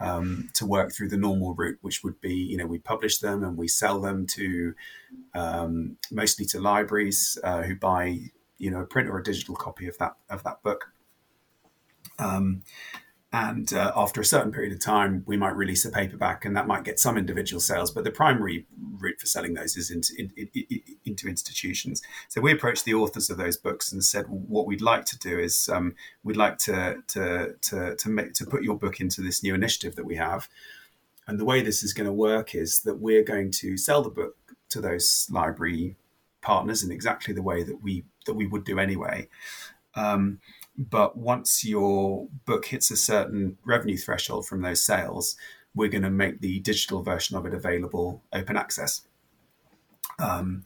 um, 0.00 0.50
to 0.54 0.66
work 0.66 0.92
through 0.92 1.08
the 1.08 1.16
normal 1.16 1.54
route, 1.54 1.78
which 1.80 2.02
would 2.02 2.20
be 2.20 2.34
you 2.34 2.56
know 2.56 2.66
we 2.66 2.78
publish 2.78 3.18
them 3.18 3.44
and 3.44 3.56
we 3.56 3.68
sell 3.68 4.00
them 4.00 4.26
to 4.26 4.74
um, 5.34 5.96
mostly 6.10 6.44
to 6.46 6.60
libraries 6.60 7.38
uh, 7.44 7.62
who 7.62 7.76
buy 7.76 8.18
you 8.58 8.70
know 8.70 8.80
a 8.80 8.86
print 8.86 9.08
or 9.08 9.18
a 9.18 9.22
digital 9.22 9.54
copy 9.54 9.86
of 9.86 9.96
that 9.98 10.16
of 10.28 10.42
that 10.42 10.62
book. 10.62 10.92
Um, 12.18 12.62
and 13.34 13.74
uh, 13.74 13.90
after 13.96 14.20
a 14.20 14.24
certain 14.24 14.52
period 14.52 14.72
of 14.72 14.78
time, 14.78 15.24
we 15.26 15.36
might 15.36 15.56
release 15.56 15.84
a 15.84 15.90
paperback, 15.90 16.44
and 16.44 16.56
that 16.56 16.68
might 16.68 16.84
get 16.84 17.00
some 17.00 17.18
individual 17.18 17.60
sales. 17.60 17.90
But 17.90 18.04
the 18.04 18.12
primary 18.12 18.64
route 19.00 19.18
for 19.18 19.26
selling 19.26 19.54
those 19.54 19.76
is 19.76 19.90
into, 19.90 20.14
in, 20.16 20.30
in, 20.36 20.80
into 21.04 21.26
institutions. 21.26 22.00
So 22.28 22.40
we 22.40 22.52
approached 22.52 22.84
the 22.84 22.94
authors 22.94 23.30
of 23.30 23.36
those 23.36 23.56
books 23.56 23.90
and 23.90 24.04
said, 24.04 24.26
what 24.28 24.68
we'd 24.68 24.80
like 24.80 25.04
to 25.06 25.18
do 25.18 25.36
is 25.36 25.68
um, 25.68 25.96
we'd 26.22 26.36
like 26.36 26.58
to 26.58 27.02
to 27.08 27.54
to 27.60 27.96
to, 27.96 28.08
make, 28.08 28.34
to 28.34 28.46
put 28.46 28.62
your 28.62 28.78
book 28.78 29.00
into 29.00 29.20
this 29.20 29.42
new 29.42 29.52
initiative 29.52 29.96
that 29.96 30.06
we 30.06 30.14
have. 30.14 30.48
And 31.26 31.40
the 31.40 31.44
way 31.44 31.60
this 31.60 31.82
is 31.82 31.92
going 31.92 32.06
to 32.06 32.12
work 32.12 32.54
is 32.54 32.82
that 32.82 33.00
we're 33.00 33.24
going 33.24 33.50
to 33.62 33.76
sell 33.76 34.02
the 34.02 34.10
book 34.10 34.36
to 34.68 34.80
those 34.80 35.26
library 35.28 35.96
partners 36.40 36.84
in 36.84 36.92
exactly 36.92 37.34
the 37.34 37.42
way 37.42 37.64
that 37.64 37.82
we 37.82 38.04
that 38.26 38.34
we 38.34 38.46
would 38.46 38.62
do 38.62 38.78
anyway. 38.78 39.26
Um, 39.96 40.38
but 40.76 41.16
once 41.16 41.64
your 41.64 42.28
book 42.44 42.66
hits 42.66 42.90
a 42.90 42.96
certain 42.96 43.58
revenue 43.64 43.96
threshold 43.96 44.46
from 44.46 44.62
those 44.62 44.84
sales, 44.84 45.36
we're 45.74 45.88
going 45.88 46.02
to 46.02 46.10
make 46.10 46.40
the 46.40 46.60
digital 46.60 47.02
version 47.02 47.36
of 47.36 47.46
it 47.46 47.54
available 47.54 48.22
open 48.32 48.56
access. 48.56 49.02
Um, 50.18 50.64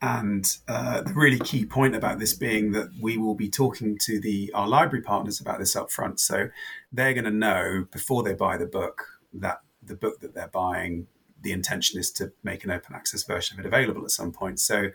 and 0.00 0.46
uh, 0.68 1.00
the 1.00 1.14
really 1.14 1.38
key 1.38 1.64
point 1.64 1.96
about 1.96 2.18
this 2.18 2.34
being 2.34 2.72
that 2.72 2.90
we 3.00 3.16
will 3.16 3.34
be 3.34 3.48
talking 3.48 3.98
to 4.02 4.20
the 4.20 4.52
our 4.54 4.68
library 4.68 5.02
partners 5.02 5.40
about 5.40 5.58
this 5.58 5.74
up 5.74 5.90
front. 5.90 6.20
so 6.20 6.48
they're 6.92 7.14
going 7.14 7.24
to 7.24 7.30
know 7.30 7.86
before 7.90 8.22
they 8.22 8.34
buy 8.34 8.56
the 8.56 8.66
book 8.66 9.04
that 9.32 9.60
the 9.82 9.96
book 9.96 10.20
that 10.20 10.34
they're 10.34 10.48
buying, 10.48 11.06
the 11.42 11.52
intention 11.52 11.98
is 11.98 12.10
to 12.12 12.32
make 12.42 12.64
an 12.64 12.70
open 12.70 12.94
access 12.94 13.24
version 13.24 13.58
of 13.58 13.64
it 13.64 13.68
available 13.68 14.04
at 14.04 14.10
some 14.10 14.30
point. 14.30 14.60
So 14.60 14.90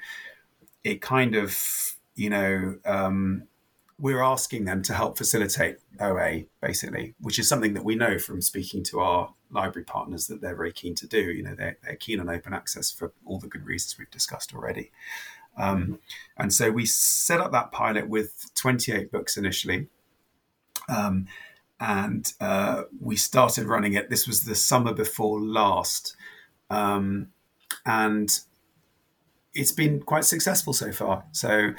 it 0.84 1.02
kind 1.02 1.36
of 1.36 1.98
you 2.16 2.30
know 2.30 2.78
um, 2.86 3.48
we're 4.00 4.22
asking 4.22 4.66
them 4.66 4.82
to 4.84 4.94
help 4.94 5.18
facilitate 5.18 5.78
OA, 6.00 6.44
basically, 6.62 7.16
which 7.20 7.38
is 7.38 7.50
something 7.50 7.74
that 7.74 7.84
we 7.84 7.96
know 7.96 8.18
from 8.18 8.42
speaking 8.42 8.82
to 8.86 9.00
our 9.02 9.34
library 9.52 9.84
partners 9.84 10.28
that 10.28 10.42
they're 10.42 10.56
very 10.56 10.72
keen 10.72 10.96
to 10.96 11.08
do. 11.08 11.20
You 11.20 11.44
know, 11.44 11.56
they're, 11.56 11.78
they're 11.84 11.98
keen 11.98 12.20
on 12.22 12.30
open 12.30 12.54
access 12.54 12.92
for 12.92 13.12
all 13.26 13.40
the 13.40 13.48
good 13.48 13.66
reasons 13.66 13.98
we've 14.00 14.10
discussed 14.10 14.56
already. 14.56 14.92
Um, 15.58 16.00
and 16.38 16.54
so 16.54 16.72
we 16.72 16.86
set 16.86 17.42
up 17.42 17.52
that 17.52 17.74
pilot 17.74 18.08
with 18.08 18.50
28 18.56 19.12
books 19.12 19.36
initially. 19.36 19.88
Um, 20.88 21.28
and 21.82 22.34
uh, 22.40 22.84
we 23.02 23.18
started 23.18 23.66
running 23.68 23.94
it. 23.94 24.10
This 24.10 24.28
was 24.28 24.44
the 24.44 24.56
summer 24.56 24.94
before 24.94 25.42
last. 25.42 26.16
Um, 26.70 27.28
and 27.86 28.40
it's 29.54 29.72
been 29.74 30.02
quite 30.02 30.26
successful 30.26 30.72
so 30.72 30.94
far. 30.94 31.26
So 31.34 31.72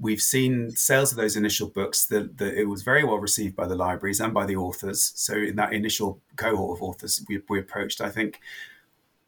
we've 0.00 0.22
seen 0.22 0.70
sales 0.70 1.10
of 1.10 1.16
those 1.16 1.36
initial 1.36 1.68
books 1.68 2.06
that, 2.06 2.38
that, 2.38 2.54
it 2.54 2.66
was 2.66 2.82
very 2.82 3.04
well 3.04 3.18
received 3.18 3.56
by 3.56 3.66
the 3.66 3.74
libraries 3.74 4.20
and 4.20 4.32
by 4.32 4.46
the 4.46 4.54
authors. 4.54 5.12
So 5.16 5.34
in 5.34 5.56
that 5.56 5.72
initial 5.72 6.20
cohort 6.36 6.78
of 6.78 6.82
authors 6.82 7.24
we, 7.28 7.40
we 7.48 7.58
approached 7.58 8.00
i 8.00 8.08
think 8.08 8.38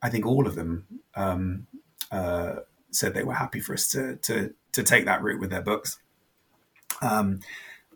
i 0.00 0.08
think 0.08 0.24
all 0.24 0.46
of 0.46 0.54
them 0.54 0.86
um, 1.16 1.66
uh, 2.12 2.56
said 2.90 3.14
they 3.14 3.24
were 3.24 3.34
happy 3.34 3.60
for 3.60 3.74
us 3.74 3.88
to, 3.88 4.16
to 4.16 4.54
to 4.72 4.82
take 4.82 5.04
that 5.04 5.22
route 5.22 5.40
with 5.40 5.50
their 5.50 5.62
books. 5.62 5.98
Um, 7.02 7.40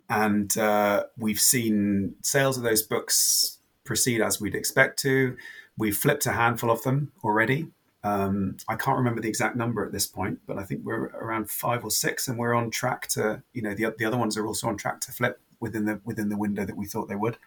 and 0.09 0.55
uh, 0.57 1.05
we've 1.17 1.39
seen 1.39 2.15
sales 2.21 2.57
of 2.57 2.63
those 2.63 2.83
books 2.83 3.59
proceed 3.83 4.21
as 4.21 4.39
we'd 4.39 4.55
expect 4.55 4.99
to. 4.99 5.35
We've 5.77 5.97
flipped 5.97 6.25
a 6.25 6.31
handful 6.31 6.71
of 6.71 6.83
them 6.83 7.11
already 7.23 7.67
um, 8.05 8.57
I 8.67 8.75
can't 8.75 8.97
remember 8.97 9.19
the 9.19 9.27
exact 9.27 9.55
number 9.55 9.83
at 9.83 9.91
this 9.91 10.05
point, 10.05 10.37
but 10.45 10.59
I 10.59 10.63
think 10.63 10.81
we're 10.83 11.05
around 11.05 11.49
five 11.49 11.83
or 11.83 11.89
six, 11.89 12.27
and 12.27 12.37
we're 12.37 12.53
on 12.53 12.69
track 12.69 13.07
to. 13.09 13.41
You 13.53 13.63
know, 13.63 13.73
the 13.73 13.95
the 13.97 14.05
other 14.05 14.17
ones 14.17 14.37
are 14.37 14.45
also 14.45 14.67
on 14.67 14.77
track 14.77 15.01
to 15.01 15.11
flip 15.11 15.41
within 15.59 15.85
the 15.85 15.99
within 16.05 16.29
the 16.29 16.37
window 16.37 16.65
that 16.65 16.77
we 16.77 16.85
thought 16.85 17.09
they 17.09 17.15
would. 17.15 17.37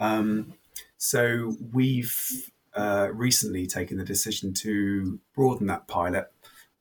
Um, 0.00 0.54
so 0.96 1.54
we've 1.70 2.50
uh, 2.72 3.08
recently 3.12 3.66
taken 3.66 3.98
the 3.98 4.04
decision 4.04 4.54
to 4.54 5.20
broaden 5.34 5.66
that 5.66 5.86
pilot, 5.86 6.32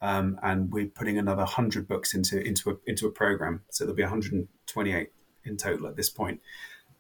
um, 0.02 0.40
and 0.42 0.72
we're 0.72 0.86
putting 0.86 1.18
another 1.18 1.44
hundred 1.44 1.90
books 1.90 2.14
into 2.14 2.40
into 2.40 2.70
a 2.70 2.76
into 2.88 3.06
a 3.06 3.12
program. 3.12 3.64
So 3.70 3.84
there'll 3.84 3.98
be 3.98 4.04
128 4.04 5.12
in 5.44 5.58
total 5.58 5.88
at 5.88 5.98
this 5.98 6.10
point, 6.10 6.40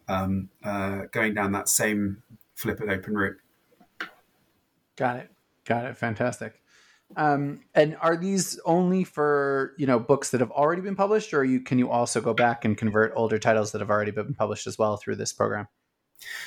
um, 0.09 0.49
uh, 0.65 1.03
going 1.13 1.33
down 1.33 1.53
that 1.53 1.69
same 1.69 2.23
flip 2.55 2.81
it 2.81 2.89
open 2.89 3.13
route. 3.15 3.37
Got 4.97 5.15
it. 5.15 5.32
Got 5.65 5.85
it. 5.85 5.97
Fantastic. 5.97 6.61
Um, 7.15 7.61
and 7.75 7.95
are 8.01 8.17
these 8.17 8.59
only 8.65 9.03
for 9.03 9.73
you 9.77 9.85
know 9.85 9.99
books 9.99 10.31
that 10.31 10.41
have 10.41 10.51
already 10.51 10.81
been 10.81 10.95
published, 10.95 11.33
or 11.33 11.43
you 11.43 11.59
can 11.59 11.77
you 11.77 11.89
also 11.89 12.21
go 12.21 12.33
back 12.33 12.65
and 12.65 12.77
convert 12.77 13.13
older 13.15 13.37
titles 13.37 13.71
that 13.71 13.81
have 13.81 13.89
already 13.89 14.11
been 14.11 14.33
published 14.33 14.67
as 14.67 14.77
well 14.77 14.97
through 14.97 15.17
this 15.17 15.31
program? 15.31 15.67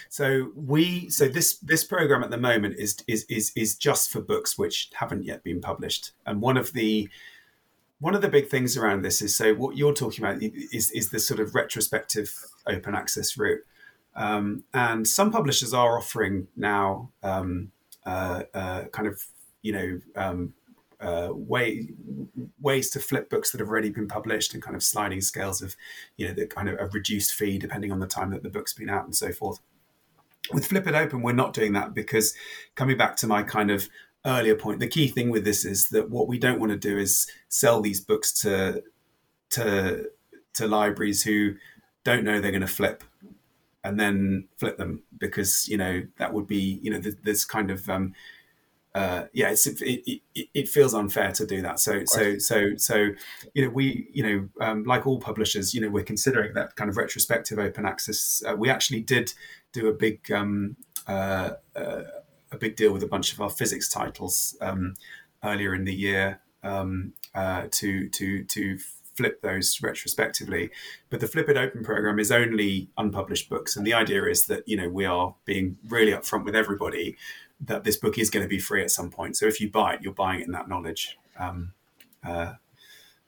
So 0.09 0.51
we 0.55 1.09
so 1.09 1.29
this 1.29 1.59
this 1.59 1.85
program 1.85 2.23
at 2.23 2.31
the 2.31 2.39
moment 2.39 2.77
is 2.79 2.97
is 3.07 3.25
is 3.29 3.53
is 3.55 3.77
just 3.77 4.11
for 4.11 4.21
books 4.21 4.59
which 4.59 4.91
haven't 4.95 5.25
yet 5.25 5.45
been 5.45 5.61
published. 5.61 6.13
And 6.25 6.41
one 6.41 6.57
of 6.57 6.73
the 6.73 7.09
one 8.01 8.15
of 8.15 8.23
the 8.23 8.29
big 8.29 8.49
things 8.49 8.77
around 8.77 9.03
this 9.03 9.23
is 9.23 9.35
so 9.35 9.55
what 9.55 9.77
you're 9.77 9.95
talking 9.95 10.25
about 10.25 10.43
is 10.43 10.91
is 10.91 11.11
the 11.11 11.21
sort 11.21 11.41
of 11.41 11.55
retrospective 11.55 12.35
open 12.67 12.95
access 12.95 13.37
route. 13.37 13.61
Um, 14.15 14.65
and 14.73 15.07
some 15.07 15.31
publishers 15.31 15.75
are 15.75 15.99
offering 15.99 16.49
now 16.57 17.11
um, 17.23 17.71
uh, 18.07 18.45
uh, 18.55 18.85
kind 18.85 19.09
of 19.09 19.23
you 19.63 19.73
know 19.73 20.01
um, 20.15 20.55
uh, 21.01 21.29
way 21.33 21.89
ways 22.61 22.89
to 22.91 23.01
flip 23.01 23.29
books 23.29 23.51
that 23.51 23.61
have 23.61 23.69
already 23.69 23.91
been 23.91 24.09
published 24.09 24.55
and 24.55 24.63
kind 24.63 24.77
of 24.77 24.83
sliding 24.83 25.21
scales 25.21 25.61
of 25.61 25.77
you 26.17 26.27
know 26.27 26.33
the 26.33 26.47
kind 26.47 26.69
of 26.69 26.79
a 26.79 26.87
reduced 26.87 27.35
fee 27.35 27.59
depending 27.59 27.93
on 27.93 27.99
the 27.99 28.07
time 28.07 28.31
that 28.31 28.43
the 28.43 28.49
book's 28.49 28.73
been 28.73 28.89
out 28.89 29.05
and 29.05 29.15
so 29.15 29.33
forth. 29.33 29.59
With 30.53 30.67
Flip 30.67 30.87
It 30.87 30.95
Open, 30.95 31.23
we're 31.23 31.33
not 31.33 31.53
doing 31.53 31.73
that 31.73 31.93
because 31.93 32.33
coming 32.77 32.97
back 32.97 33.17
to 33.17 33.27
my 33.27 33.43
kind 33.43 33.71
of 33.71 33.89
earlier 34.25 34.55
point, 34.55 34.79
the 34.79 34.87
key 34.87 35.09
thing 35.09 35.31
with 35.31 35.45
this 35.45 35.65
is 35.65 35.89
that 35.91 36.09
what 36.09 36.29
we 36.29 36.39
don't 36.39 36.61
want 36.61 36.71
to 36.71 36.79
do 36.79 36.97
is 36.97 37.27
sell 37.49 37.81
these 37.81 38.01
books 38.01 38.33
to 38.43 38.83
to 39.51 40.11
to 40.55 40.67
libraries 40.67 41.25
who 41.25 41.55
don't 42.05 42.23
know 42.23 42.41
they're 42.41 42.53
going 42.53 42.61
to 42.61 42.69
flip 42.69 43.03
and 43.87 44.01
then 44.01 44.49
flip 44.57 44.77
them 44.77 45.03
because 45.19 45.69
you 45.69 45.77
know 45.77 46.03
that 46.19 46.33
would 46.33 46.47
be 46.47 46.81
you 46.83 46.91
know 46.91 47.01
this 47.23 47.45
kind 47.45 47.71
of 47.71 47.89
um, 47.89 48.15
uh, 48.97 49.27
yeah, 49.35 49.51
it, 49.51 50.21
it, 50.35 50.49
it, 50.55 50.69
feels 50.71 50.95
unfair 50.95 51.31
to 51.31 51.45
do 51.45 51.61
that. 51.61 51.79
So, 51.79 52.07
so, 52.07 52.39
so, 52.39 52.77
so, 52.77 53.11
you 53.53 53.63
know, 53.63 53.69
we, 53.69 54.09
you 54.11 54.23
know, 54.23 54.67
um, 54.67 54.85
like 54.85 55.07
all 55.07 55.21
publishers, 55.21 55.75
you 55.75 55.83
know, 55.83 55.91
we're 55.91 56.03
considering 56.03 56.55
that 56.55 56.77
kind 56.77 56.89
of 56.89 56.97
retrospective 56.97 57.59
open 57.59 57.85
access. 57.85 58.43
Uh, 58.49 58.57
we 58.57 58.71
actually 58.71 59.03
did 59.03 59.35
do 59.73 59.89
a 59.89 59.93
big 59.93 60.33
um, 60.33 60.77
uh, 61.07 61.51
uh, 61.77 62.05
a 62.53 62.57
big 62.57 62.75
deal 62.77 62.91
with 62.91 63.03
a 63.03 63.07
bunch 63.07 63.35
of 63.35 63.41
our 63.43 63.51
physics 63.51 63.87
titles 63.91 64.57
um, 64.63 64.95
earlier 65.45 65.75
in 65.75 65.85
the 65.85 65.95
year 65.95 66.41
um, 66.63 67.13
uh, 67.35 67.67
to 67.73 68.09
to 68.09 68.45
to 68.45 68.79
flip 69.17 69.43
those 69.43 69.81
retrospectively. 69.83 70.71
But 71.11 71.21
the 71.21 71.27
Flip 71.27 71.49
It 71.49 71.57
Open 71.57 71.83
program 71.83 72.19
is 72.19 72.31
only 72.31 72.89
unpublished 72.97 73.49
books, 73.49 73.77
and 73.77 73.87
the 73.87 73.95
idea 73.95 74.25
is 74.25 74.47
that 74.47 74.67
you 74.69 74.77
know 74.77 74.89
we 74.89 75.05
are 75.05 75.35
being 75.45 75.79
really 75.89 76.13
upfront 76.13 76.45
with 76.45 76.57
everybody 76.57 77.17
that 77.61 77.85
this 77.85 77.97
book 77.97 78.19
is 78.19 78.31
going 78.31 78.43
to 78.43 78.49
be 78.49 78.59
free 78.59 78.83
at 78.83 78.91
some 78.91 79.11
point. 79.11 79.37
So 79.37 79.47
if 79.47 79.61
you 79.61 79.71
buy 79.71 79.95
it, 79.95 80.03
you're 80.03 80.13
buying 80.13 80.41
it 80.41 80.47
in 80.47 80.53
that 80.53 80.69
knowledge, 80.69 81.19
um, 81.39 81.73
uh, 82.23 82.55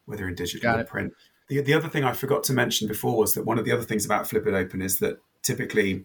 whether 0.04 0.28
in 0.28 0.34
digital 0.34 0.78
or 0.78 0.84
print. 0.84 1.14
The, 1.48 1.62
the 1.62 1.72
other 1.72 1.88
thing 1.88 2.04
I 2.04 2.12
forgot 2.12 2.44
to 2.44 2.52
mention 2.52 2.88
before 2.88 3.16
was 3.16 3.34
that 3.34 3.46
one 3.46 3.58
of 3.58 3.64
the 3.64 3.72
other 3.72 3.82
things 3.82 4.04
about 4.04 4.28
Flip 4.28 4.46
It 4.46 4.54
Open 4.54 4.82
is 4.82 4.98
that 4.98 5.18
typically 5.42 6.04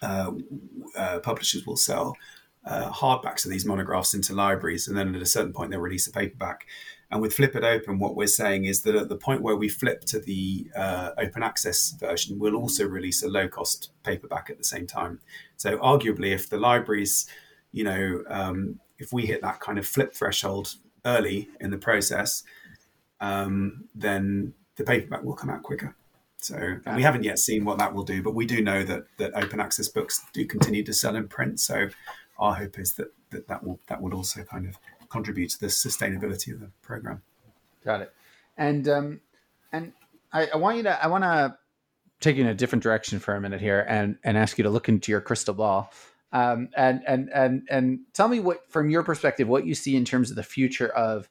uh, 0.00 0.32
uh, 0.96 1.18
publishers 1.18 1.66
will 1.66 1.76
sell 1.76 2.16
uh, 2.64 2.90
hardbacks 2.90 3.44
of 3.44 3.50
these 3.50 3.64
monographs 3.64 4.14
into 4.14 4.34
libraries, 4.34 4.86
and 4.86 4.96
then 4.96 5.14
at 5.14 5.22
a 5.22 5.26
certain 5.26 5.52
point 5.52 5.70
they'll 5.70 5.80
release 5.80 6.06
a 6.06 6.12
paperback. 6.12 6.66
And 7.10 7.22
with 7.22 7.34
Flip 7.34 7.56
It 7.56 7.64
Open, 7.64 7.98
what 7.98 8.16
we're 8.16 8.26
saying 8.26 8.66
is 8.66 8.82
that 8.82 8.94
at 8.94 9.08
the 9.08 9.16
point 9.16 9.40
where 9.40 9.56
we 9.56 9.68
flip 9.68 10.02
to 10.06 10.18
the 10.18 10.70
uh, 10.76 11.10
open 11.16 11.42
access 11.42 11.92
version, 11.92 12.38
we'll 12.38 12.56
also 12.56 12.86
release 12.86 13.22
a 13.22 13.28
low 13.28 13.48
cost 13.48 13.92
paperback 14.02 14.50
at 14.50 14.58
the 14.58 14.64
same 14.64 14.86
time. 14.86 15.20
So, 15.56 15.78
arguably, 15.78 16.34
if 16.34 16.50
the 16.50 16.58
libraries, 16.58 17.26
you 17.72 17.84
know, 17.84 18.22
um, 18.28 18.78
if 18.98 19.12
we 19.12 19.24
hit 19.24 19.40
that 19.40 19.60
kind 19.60 19.78
of 19.78 19.86
flip 19.86 20.14
threshold 20.14 20.74
early 21.06 21.48
in 21.60 21.70
the 21.70 21.78
process, 21.78 22.42
um, 23.20 23.84
then 23.94 24.52
the 24.76 24.84
paperback 24.84 25.24
will 25.24 25.34
come 25.34 25.50
out 25.50 25.62
quicker. 25.62 25.96
So 26.40 26.76
we 26.94 27.02
haven't 27.02 27.24
yet 27.24 27.40
seen 27.40 27.64
what 27.64 27.78
that 27.78 27.92
will 27.92 28.04
do, 28.04 28.22
but 28.22 28.34
we 28.34 28.46
do 28.46 28.62
know 28.62 28.84
that 28.84 29.04
that 29.16 29.32
open 29.34 29.58
access 29.58 29.88
books 29.88 30.24
do 30.32 30.46
continue 30.46 30.84
to 30.84 30.92
sell 30.92 31.16
in 31.16 31.26
print. 31.26 31.58
So 31.58 31.88
our 32.38 32.54
hope 32.54 32.78
is 32.78 32.92
that 32.94 33.12
that, 33.30 33.48
that 33.48 33.64
will 33.64 33.80
that 33.88 34.00
will 34.00 34.14
also 34.14 34.44
kind 34.44 34.68
of 34.68 34.78
contribute 35.08 35.50
to 35.50 35.60
the 35.60 35.66
sustainability 35.66 36.52
of 36.52 36.60
the 36.60 36.70
program. 36.82 37.22
Got 37.84 38.02
it. 38.02 38.12
And 38.56 38.88
um, 38.88 39.20
and 39.72 39.92
I, 40.32 40.48
I 40.54 40.56
want 40.56 40.76
you 40.76 40.82
to 40.84 41.02
I 41.02 41.06
want 41.08 41.24
to 41.24 41.56
take 42.20 42.36
you 42.36 42.42
in 42.42 42.48
a 42.48 42.54
different 42.54 42.82
direction 42.82 43.18
for 43.18 43.34
a 43.34 43.40
minute 43.40 43.60
here 43.60 43.84
and 43.88 44.16
and 44.24 44.36
ask 44.36 44.58
you 44.58 44.64
to 44.64 44.70
look 44.70 44.88
into 44.88 45.12
your 45.12 45.20
crystal 45.20 45.54
ball. 45.54 45.92
Um, 46.32 46.68
and 46.76 47.02
and 47.06 47.30
and 47.32 47.62
and 47.70 48.00
tell 48.12 48.28
me 48.28 48.40
what 48.40 48.70
from 48.70 48.90
your 48.90 49.02
perspective 49.02 49.48
what 49.48 49.66
you 49.66 49.74
see 49.74 49.96
in 49.96 50.04
terms 50.04 50.30
of 50.30 50.36
the 50.36 50.42
future 50.42 50.88
of 50.88 51.28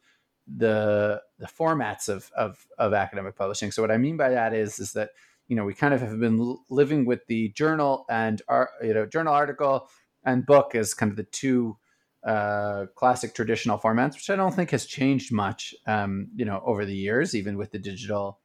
the 0.47 1.21
the 1.37 1.45
formats 1.45 2.09
of, 2.09 2.31
of 2.35 2.65
of 2.77 2.93
academic 2.93 3.35
publishing. 3.35 3.71
So 3.71 3.81
what 3.81 3.91
I 3.91 3.97
mean 3.97 4.17
by 4.17 4.29
that 4.29 4.53
is 4.53 4.79
is 4.79 4.93
that 4.93 5.11
you 5.47 5.55
know 5.55 5.65
we 5.65 5.73
kind 5.73 5.93
of 5.93 6.01
have 6.01 6.19
been 6.19 6.57
living 6.69 7.05
with 7.05 7.27
the 7.27 7.49
journal 7.49 8.05
and 8.09 8.41
our 8.47 8.71
you 8.81 8.93
know 8.93 9.05
journal 9.05 9.33
article 9.33 9.89
and 10.23 10.45
book 10.45 10.73
as 10.73 10.93
kind 10.93 11.11
of 11.11 11.15
the 11.15 11.23
two 11.23 11.77
uh, 12.25 12.85
classic 12.95 13.33
traditional 13.33 13.77
formats, 13.77 14.13
which 14.15 14.29
I 14.29 14.35
don't 14.35 14.53
think 14.53 14.71
has 14.71 14.85
changed 14.85 15.31
much, 15.31 15.75
um, 15.85 16.29
you 16.35 16.45
know, 16.45 16.61
over 16.65 16.85
the 16.85 16.95
years, 16.95 17.35
even 17.35 17.57
with 17.57 17.71
the 17.71 17.79
digital, 17.79 18.39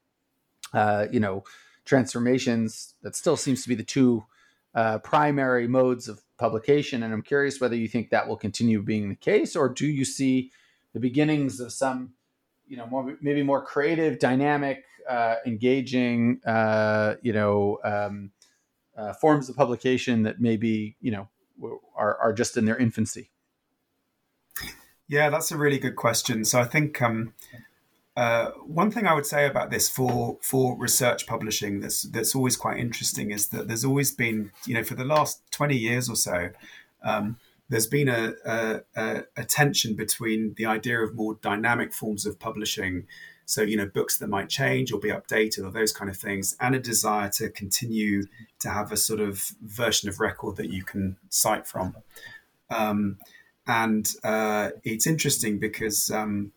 uh, 0.72 1.06
you 1.10 1.20
know, 1.20 1.44
transformations. 1.84 2.94
That 3.02 3.16
still 3.16 3.36
seems 3.36 3.62
to 3.62 3.68
be 3.68 3.74
the 3.74 3.82
two 3.82 4.24
uh, 4.74 4.98
primary 4.98 5.66
modes 5.66 6.08
of 6.08 6.22
publication. 6.38 7.02
And 7.02 7.12
I'm 7.12 7.22
curious 7.22 7.60
whether 7.60 7.76
you 7.76 7.88
think 7.88 8.10
that 8.10 8.28
will 8.28 8.36
continue 8.36 8.82
being 8.82 9.08
the 9.08 9.16
case, 9.16 9.56
or 9.56 9.68
do 9.68 9.86
you 9.86 10.04
see 10.04 10.50
the 10.92 11.00
beginnings 11.00 11.60
of 11.60 11.72
some, 11.72 12.14
you 12.66 12.76
know, 12.76 12.86
more 12.86 13.16
maybe 13.20 13.42
more 13.42 13.64
creative, 13.64 14.18
dynamic, 14.18 14.84
uh, 15.08 15.36
engaging, 15.46 16.40
uh, 16.46 17.16
you 17.22 17.32
know, 17.32 17.78
um, 17.84 18.30
uh, 18.96 19.12
forms 19.14 19.48
of 19.48 19.56
publication 19.56 20.22
that 20.22 20.40
maybe 20.40 20.96
you 21.00 21.10
know 21.10 21.28
are, 21.96 22.16
are 22.18 22.32
just 22.32 22.56
in 22.56 22.64
their 22.64 22.76
infancy. 22.76 23.31
Yeah, 25.12 25.28
that's 25.28 25.52
a 25.52 25.58
really 25.58 25.78
good 25.78 25.94
question. 25.94 26.42
So 26.46 26.58
I 26.58 26.64
think 26.64 27.02
um, 27.02 27.34
uh, 28.16 28.46
one 28.64 28.90
thing 28.90 29.06
I 29.06 29.12
would 29.12 29.26
say 29.26 29.44
about 29.46 29.70
this 29.70 29.86
for 29.86 30.38
for 30.40 30.74
research 30.78 31.26
publishing 31.26 31.80
that's 31.80 32.04
that's 32.04 32.34
always 32.34 32.56
quite 32.56 32.78
interesting 32.78 33.30
is 33.30 33.48
that 33.48 33.68
there's 33.68 33.84
always 33.84 34.10
been 34.10 34.52
you 34.66 34.72
know 34.72 34.82
for 34.82 34.94
the 34.94 35.04
last 35.04 35.42
twenty 35.50 35.76
years 35.76 36.08
or 36.08 36.16
so. 36.16 36.48
Um, 37.04 37.36
there's 37.68 37.86
been 37.86 38.08
a, 38.08 38.32
a, 38.46 39.24
a, 39.36 39.44
tension 39.44 39.96
between 39.96 40.54
the 40.56 40.66
idea 40.66 40.98
of 41.00 41.14
more 41.14 41.38
dynamic 41.42 41.92
forms 41.92 42.24
of 42.24 42.38
publishing, 42.38 43.06
so 43.44 43.60
you 43.60 43.76
know 43.76 43.86
books 43.86 44.16
that 44.16 44.28
might 44.28 44.48
change 44.48 44.92
or 44.92 44.98
be 44.98 45.10
updated 45.10 45.62
or 45.62 45.70
those 45.70 45.92
kind 45.92 46.10
of 46.10 46.16
things, 46.16 46.56
and 46.58 46.74
a 46.74 46.80
desire 46.80 47.28
to 47.34 47.50
continue 47.50 48.24
to 48.60 48.70
have 48.70 48.90
a 48.90 48.96
sort 48.96 49.20
of 49.20 49.52
version 49.60 50.08
of 50.08 50.20
record 50.20 50.56
that 50.56 50.70
you 50.70 50.82
can 50.82 51.18
cite 51.28 51.66
from. 51.66 51.96
Um, 52.70 53.18
and 53.66 54.12
uh, 54.24 54.70
it's 54.84 55.06
interesting 55.06 55.58
because 55.58 56.10
um, 56.10 56.52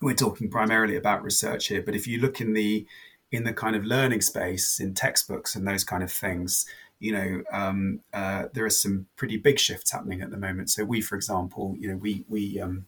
we're 0.00 0.14
talking 0.14 0.50
primarily 0.50 0.96
about 0.96 1.22
research 1.22 1.68
here, 1.68 1.82
but 1.82 1.94
if 1.94 2.06
you 2.06 2.20
look 2.20 2.40
in 2.40 2.52
the 2.52 2.86
in 3.32 3.44
the 3.44 3.52
kind 3.52 3.76
of 3.76 3.84
learning 3.84 4.20
space 4.20 4.80
in 4.80 4.92
textbooks 4.92 5.54
and 5.54 5.66
those 5.66 5.84
kind 5.84 6.02
of 6.02 6.10
things, 6.10 6.66
you 6.98 7.12
know, 7.12 7.42
um, 7.52 8.00
uh, 8.12 8.46
there 8.52 8.64
are 8.64 8.70
some 8.70 9.06
pretty 9.16 9.36
big 9.36 9.58
shifts 9.58 9.92
happening 9.92 10.20
at 10.20 10.30
the 10.30 10.36
moment. 10.36 10.68
So 10.68 10.84
we, 10.84 11.00
for 11.00 11.14
example, 11.14 11.76
you 11.78 11.88
know, 11.88 11.96
we 11.96 12.24
we 12.28 12.60
um, 12.60 12.86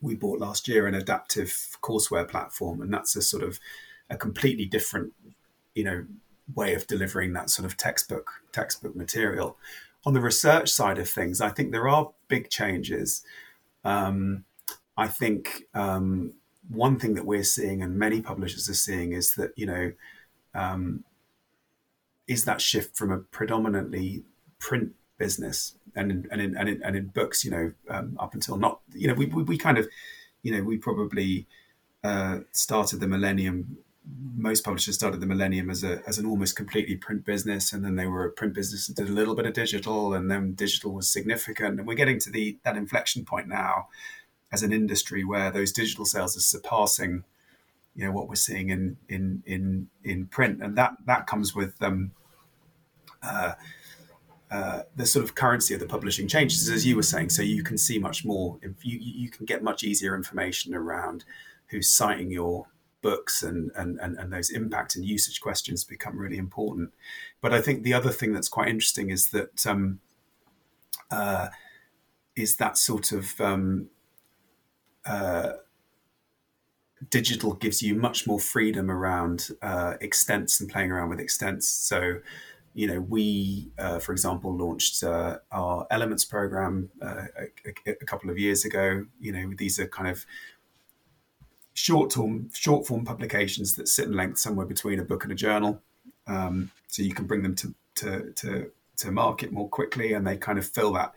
we 0.00 0.14
bought 0.14 0.40
last 0.40 0.68
year 0.68 0.86
an 0.86 0.94
adaptive 0.94 1.78
courseware 1.82 2.28
platform, 2.28 2.82
and 2.82 2.92
that's 2.92 3.16
a 3.16 3.22
sort 3.22 3.42
of 3.42 3.58
a 4.10 4.16
completely 4.16 4.66
different, 4.66 5.12
you 5.74 5.84
know, 5.84 6.04
way 6.54 6.74
of 6.74 6.86
delivering 6.86 7.32
that 7.32 7.50
sort 7.50 7.64
of 7.64 7.76
textbook 7.76 8.42
textbook 8.52 8.94
material. 8.94 9.56
On 10.06 10.12
the 10.12 10.20
research 10.20 10.70
side 10.70 10.98
of 10.98 11.08
things, 11.08 11.40
I 11.40 11.48
think 11.48 11.72
there 11.72 11.88
are 11.88 12.10
big 12.28 12.50
changes. 12.50 13.24
Um, 13.84 14.44
I 14.96 15.08
think 15.08 15.64
um, 15.74 16.34
one 16.68 16.98
thing 16.98 17.14
that 17.14 17.26
we're 17.26 17.44
seeing, 17.44 17.82
and 17.82 17.98
many 17.98 18.20
publishers 18.20 18.68
are 18.68 18.74
seeing, 18.74 19.12
is 19.12 19.34
that 19.34 19.52
you 19.56 19.66
know 19.66 19.92
um, 20.54 21.04
is 22.26 22.44
that 22.44 22.60
shift 22.60 22.96
from 22.96 23.10
a 23.10 23.18
predominantly 23.18 24.24
print 24.58 24.92
business 25.18 25.76
and 25.94 26.10
in, 26.10 26.28
and 26.30 26.40
in, 26.40 26.56
and 26.56 26.68
in, 26.68 26.82
and 26.82 26.96
in 26.96 27.06
books, 27.06 27.44
you 27.44 27.50
know, 27.50 27.72
um, 27.88 28.16
up 28.18 28.34
until 28.34 28.56
not, 28.56 28.80
you 28.92 29.06
know, 29.06 29.14
we, 29.14 29.26
we, 29.26 29.42
we, 29.42 29.58
kind 29.58 29.78
of, 29.78 29.88
you 30.42 30.52
know, 30.52 30.62
we 30.62 30.76
probably 30.76 31.46
uh, 32.02 32.40
started 32.52 33.00
the 33.00 33.06
millennium. 33.06 33.78
Most 34.36 34.64
publishers 34.64 34.96
started 34.96 35.20
the 35.20 35.26
millennium 35.26 35.70
as 35.70 35.82
a 35.82 36.02
as 36.06 36.18
an 36.18 36.26
almost 36.26 36.56
completely 36.56 36.96
print 36.96 37.24
business, 37.24 37.72
and 37.72 37.84
then 37.84 37.96
they 37.96 38.06
were 38.06 38.26
a 38.26 38.30
print 38.30 38.54
business 38.54 38.88
and 38.88 38.96
did 38.96 39.08
a 39.08 39.12
little 39.12 39.34
bit 39.34 39.46
of 39.46 39.54
digital, 39.54 40.12
and 40.12 40.30
then 40.30 40.52
digital 40.54 40.92
was 40.92 41.08
significant. 41.08 41.78
And 41.78 41.86
we're 41.86 41.94
getting 41.94 42.18
to 42.20 42.30
the 42.30 42.58
that 42.64 42.76
inflection 42.76 43.24
point 43.24 43.48
now, 43.48 43.88
as 44.52 44.62
an 44.62 44.72
industry 44.72 45.24
where 45.24 45.50
those 45.50 45.72
digital 45.72 46.04
sales 46.04 46.36
are 46.36 46.40
surpassing 46.40 47.24
you 47.94 48.04
know 48.04 48.12
what 48.12 48.28
we're 48.28 48.34
seeing 48.34 48.70
in 48.70 48.96
in 49.08 49.42
in 49.46 49.88
in 50.02 50.26
print, 50.26 50.62
and 50.62 50.76
that 50.76 50.96
that 51.06 51.26
comes 51.26 51.54
with 51.54 51.80
um, 51.80 52.10
uh, 53.22 53.52
uh, 54.50 54.82
the 54.96 55.06
sort 55.06 55.24
of 55.24 55.34
currency 55.34 55.74
of 55.74 55.80
the 55.80 55.86
publishing 55.86 56.28
changes, 56.28 56.68
as 56.68 56.84
you 56.86 56.96
were 56.96 57.02
saying. 57.02 57.30
So 57.30 57.42
you 57.42 57.62
can 57.62 57.78
see 57.78 57.98
much 57.98 58.24
more. 58.24 58.58
If 58.62 58.84
You 58.84 58.98
you 59.00 59.30
can 59.30 59.46
get 59.46 59.62
much 59.62 59.84
easier 59.84 60.14
information 60.14 60.74
around 60.74 61.24
who's 61.68 61.88
citing 61.88 62.30
your 62.30 62.66
books 63.04 63.42
and, 63.42 63.70
and, 63.76 64.00
and, 64.00 64.16
and 64.18 64.32
those 64.32 64.50
impact 64.50 64.96
and 64.96 65.04
usage 65.04 65.42
questions 65.42 65.84
become 65.84 66.18
really 66.18 66.38
important. 66.38 66.92
But 67.42 67.52
I 67.52 67.60
think 67.60 67.82
the 67.82 67.92
other 67.92 68.10
thing 68.10 68.32
that's 68.32 68.48
quite 68.48 68.68
interesting 68.68 69.10
is 69.10 69.28
that 69.28 69.66
um, 69.66 70.00
uh, 71.10 71.48
is 72.34 72.56
that 72.56 72.78
sort 72.78 73.12
of 73.12 73.38
um, 73.40 73.88
uh, 75.04 75.52
digital 77.10 77.52
gives 77.52 77.82
you 77.82 77.94
much 77.94 78.26
more 78.26 78.40
freedom 78.40 78.90
around 78.90 79.50
uh, 79.60 79.94
extents 80.00 80.60
and 80.60 80.70
playing 80.70 80.90
around 80.90 81.10
with 81.10 81.20
extents. 81.20 81.68
So, 81.68 82.20
you 82.72 82.86
know, 82.86 83.00
we, 83.00 83.70
uh, 83.78 83.98
for 83.98 84.12
example, 84.12 84.56
launched 84.56 85.04
uh, 85.04 85.38
our 85.52 85.86
Elements 85.90 86.24
program 86.24 86.90
uh, 87.02 87.26
a, 87.86 87.90
a, 87.90 88.04
couple 88.06 88.30
of 88.30 88.38
years 88.38 88.64
ago. 88.64 89.04
You 89.20 89.32
know, 89.32 89.52
these 89.56 89.78
are 89.78 89.86
kind 89.86 90.08
of 90.08 90.24
short 91.74 92.12
form, 92.12 92.50
short 92.52 92.86
form 92.86 93.04
publications 93.04 93.74
that 93.74 93.88
sit 93.88 94.06
in 94.06 94.14
length 94.14 94.38
somewhere 94.38 94.66
between 94.66 95.00
a 95.00 95.04
book 95.04 95.24
and 95.24 95.32
a 95.32 95.36
journal. 95.36 95.82
Um, 96.26 96.70
so 96.86 97.02
you 97.02 97.12
can 97.12 97.26
bring 97.26 97.42
them 97.42 97.54
to, 97.56 97.74
to, 97.96 98.32
to, 98.32 98.70
to 98.96 99.10
market 99.10 99.52
more 99.52 99.68
quickly, 99.68 100.14
and 100.14 100.26
they 100.26 100.36
kind 100.36 100.58
of 100.58 100.66
fill 100.66 100.92
that, 100.94 101.12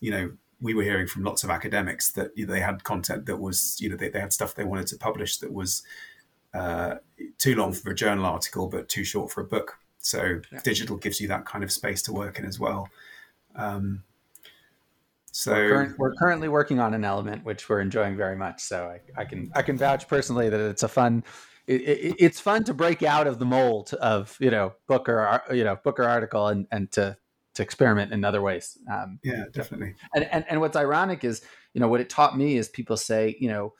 you 0.00 0.10
know, 0.10 0.30
we 0.60 0.74
were 0.74 0.82
hearing 0.82 1.06
from 1.06 1.24
lots 1.24 1.44
of 1.44 1.50
academics 1.50 2.12
that 2.12 2.30
you 2.36 2.46
know, 2.46 2.54
they 2.54 2.60
had 2.60 2.84
content 2.84 3.26
that 3.26 3.36
was, 3.36 3.76
you 3.80 3.88
know, 3.88 3.96
they, 3.96 4.08
they 4.08 4.20
had 4.20 4.32
stuff 4.32 4.54
they 4.54 4.64
wanted 4.64 4.86
to 4.86 4.96
publish 4.96 5.38
that 5.38 5.52
was 5.52 5.82
uh, 6.54 6.96
too 7.38 7.54
long 7.54 7.72
for 7.72 7.90
a 7.90 7.94
journal 7.94 8.24
article, 8.24 8.68
but 8.68 8.88
too 8.88 9.04
short 9.04 9.30
for 9.30 9.40
a 9.40 9.44
book. 9.44 9.78
So 9.98 10.40
yeah. 10.52 10.60
digital 10.62 10.96
gives 10.96 11.20
you 11.20 11.28
that 11.28 11.44
kind 11.44 11.64
of 11.64 11.72
space 11.72 12.02
to 12.02 12.12
work 12.12 12.38
in 12.38 12.44
as 12.44 12.60
well. 12.60 12.88
Um, 13.56 14.04
so 15.34 15.52
we're, 15.52 15.68
current, 15.68 15.98
we're, 15.98 16.14
currently 16.14 16.48
working 16.48 16.78
on 16.78 16.94
an 16.94 17.04
element 17.04 17.44
which 17.44 17.68
we're 17.68 17.80
enjoying 17.80 18.16
very 18.16 18.36
much. 18.36 18.60
So 18.60 18.86
I, 18.86 19.20
I, 19.20 19.24
can 19.24 19.50
I 19.54 19.62
can 19.62 19.76
vouch 19.76 20.06
personally 20.06 20.48
that 20.48 20.60
it's 20.60 20.84
a 20.84 20.88
fun 20.88 21.24
it, 21.66 21.80
it, 21.80 22.16
it's 22.18 22.40
fun 22.40 22.62
to 22.64 22.74
break 22.74 23.02
out 23.02 23.26
of 23.26 23.40
the 23.40 23.44
mold 23.44 23.94
of 23.94 24.36
you 24.38 24.50
know 24.50 24.74
book 24.86 25.08
or 25.08 25.42
you 25.50 25.64
know 25.64 25.76
book 25.82 25.98
or 25.98 26.04
article 26.04 26.46
and 26.46 26.68
and 26.70 26.90
to 26.92 27.16
to 27.54 27.62
experiment 27.62 28.12
in 28.12 28.24
other 28.24 28.42
ways. 28.42 28.78
Um, 28.92 29.18
yeah, 29.24 29.44
definitely. 29.52 29.94
And, 30.14 30.24
and 30.24 30.44
and 30.48 30.60
what's 30.60 30.76
ironic 30.76 31.24
is 31.24 31.42
you 31.72 31.80
know 31.80 31.88
what 31.88 32.00
it 32.00 32.08
taught 32.10 32.38
me 32.38 32.56
is 32.56 32.68
people 32.68 32.96
say 32.96 33.36
you 33.40 33.48
know 33.48 33.72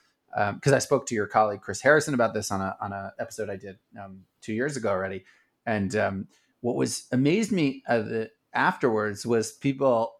because 0.54 0.72
um, 0.72 0.76
I 0.76 0.80
spoke 0.80 1.06
to 1.06 1.14
your 1.14 1.28
colleague 1.28 1.60
Chris 1.60 1.80
Harrison 1.80 2.14
about 2.14 2.34
this 2.34 2.50
on 2.50 2.60
a 2.60 2.76
on 2.80 2.92
a 2.92 3.12
episode 3.20 3.48
I 3.48 3.56
did 3.56 3.78
um, 4.02 4.22
two 4.40 4.54
years 4.54 4.76
ago 4.76 4.88
already, 4.88 5.24
and 5.66 5.94
um, 5.94 6.28
what 6.62 6.74
was 6.74 7.06
amazed 7.12 7.52
me 7.52 7.84
uh, 7.86 8.24
afterwards 8.54 9.24
was 9.24 9.52
people 9.52 10.14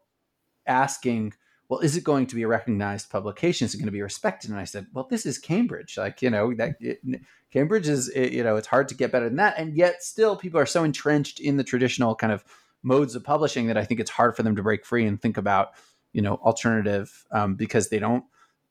asking 0.67 1.35
well, 1.69 1.81
is 1.81 1.97
it 1.97 2.05
going 2.05 2.27
to 2.27 2.35
be 2.35 2.43
a 2.43 2.49
recognized 2.49 3.11
publication? 3.11 3.65
Is 3.65 3.75
it 3.75 3.79
going 3.79 3.87
to 3.87 3.93
be 3.93 4.03
respected? 4.03 4.51
And 4.51 4.59
I 4.59 4.65
said, 4.65 4.87
well, 4.93 5.07
this 5.09 5.25
is 5.25 5.39
Cambridge. 5.39 5.97
Like, 5.97 6.21
you 6.21 6.31
know, 6.31 6.55
that 6.55 6.77
it, 6.79 7.01
Cambridge 7.51 7.89
is, 7.89 8.09
it, 8.11 8.33
you 8.33 8.45
know, 8.45 8.57
it's 8.57 8.67
hard 8.67 8.89
to 8.89 8.95
get 8.95 9.11
better 9.11 9.27
than 9.27 9.37
that. 9.37 9.55
And 9.59 9.75
yet 9.75 10.03
still 10.03 10.37
people 10.37 10.61
are 10.61 10.67
so 10.67 10.85
entrenched 10.85 11.41
in 11.41 11.57
the 11.57 11.65
traditional 11.65 12.15
kind 12.15 12.33
of 12.33 12.45
modes 12.83 13.15
of 13.15 13.25
publishing 13.25 13.69
that 13.69 13.79
I 13.79 13.85
think 13.85 13.99
it's 13.99 14.11
hard 14.11 14.37
for 14.37 14.43
them 14.43 14.57
to 14.57 14.63
break 14.63 14.85
free 14.85 15.07
and 15.07 15.21
think 15.21 15.39
about, 15.39 15.71
you 16.13 16.21
know, 16.21 16.35
alternative 16.35 17.25
um, 17.31 17.55
because 17.55 17.89
they 17.89 17.99
don't, 17.99 18.25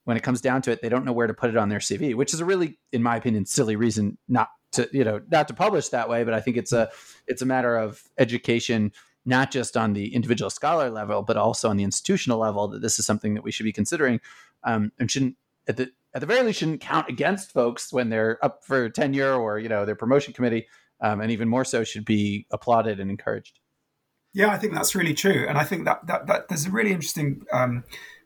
when 0.04 0.16
it 0.16 0.24
comes 0.24 0.41
down 0.41 0.62
to 0.62 0.72
it, 0.72 0.82
they 0.82 0.89
don't 0.89 1.06
know 1.06 1.14
where 1.14 1.28
to 1.28 1.34
put 1.34 1.50
it 1.50 1.58
on 1.58 1.70
their 1.70 1.80
CV, 1.80 2.14
which 2.14 2.34
is 2.34 2.41
a 2.41 2.46
really, 2.46 2.78
in 2.91 3.02
my 3.02 3.16
opinion, 3.16 3.46
silly 3.46 3.76
reason 3.76 4.18
not 4.28 4.50
to, 4.74 4.88
you 4.91 5.04
know, 5.04 5.20
not 5.32 5.48
to 5.48 5.54
publish 5.54 5.89
that 5.89 6.10
way. 6.10 6.24
But 6.24 6.36
I 6.36 6.41
think 6.41 6.58
it's 6.58 6.74
a, 6.74 6.91
it's 7.26 7.41
a 7.41 7.46
matter 7.46 7.76
of 7.76 8.04
education 8.20 8.91
not 9.26 9.51
just 9.51 9.78
on 9.78 9.93
the 9.93 10.13
individual 10.13 10.49
scholar 10.49 10.89
level, 10.89 11.21
but 11.21 11.38
also 11.38 11.69
on 11.69 11.78
the 11.78 11.84
institutional 11.84 12.39
level, 12.39 12.67
that 12.67 12.82
this 12.82 12.99
is 12.99 13.05
something 13.05 13.34
that 13.34 13.43
we 13.43 13.51
should 13.51 13.63
be 13.63 13.71
considering 13.71 14.19
um, 14.63 14.91
and 14.99 15.09
shouldn't 15.09 15.36
at 15.67 15.78
the 15.78 15.91
at 16.13 16.21
the 16.21 16.28
very 16.28 16.43
least 16.43 16.59
shouldn't 16.59 16.82
count 16.82 17.09
against 17.09 17.51
folks 17.51 17.91
when 17.91 18.09
they're 18.09 18.43
up 18.43 18.63
for 18.63 18.89
tenure 18.89 19.34
or 19.34 19.59
you 19.59 19.69
know 19.69 19.86
their 19.86 19.95
promotion 19.95 20.34
committee, 20.34 20.67
um, 21.01 21.21
and 21.21 21.32
even 21.32 21.47
more 21.47 21.65
so 21.65 21.84
should 21.84 22.05
be 22.05 22.45
applauded 22.51 22.99
and 22.99 23.09
encouraged. 23.09 23.59
Yeah, 24.34 24.49
I 24.49 24.57
think 24.57 24.74
that's 24.74 24.95
really 24.95 25.13
true, 25.13 25.45
and 25.47 25.57
I 25.57 25.63
think 25.63 25.86
that 25.86 26.05
that, 26.07 26.28
that 26.28 26.49
there's 26.49 26.65
a 26.65 26.71
really 26.71 26.91
interesting 26.91 27.45
um, 27.51 27.84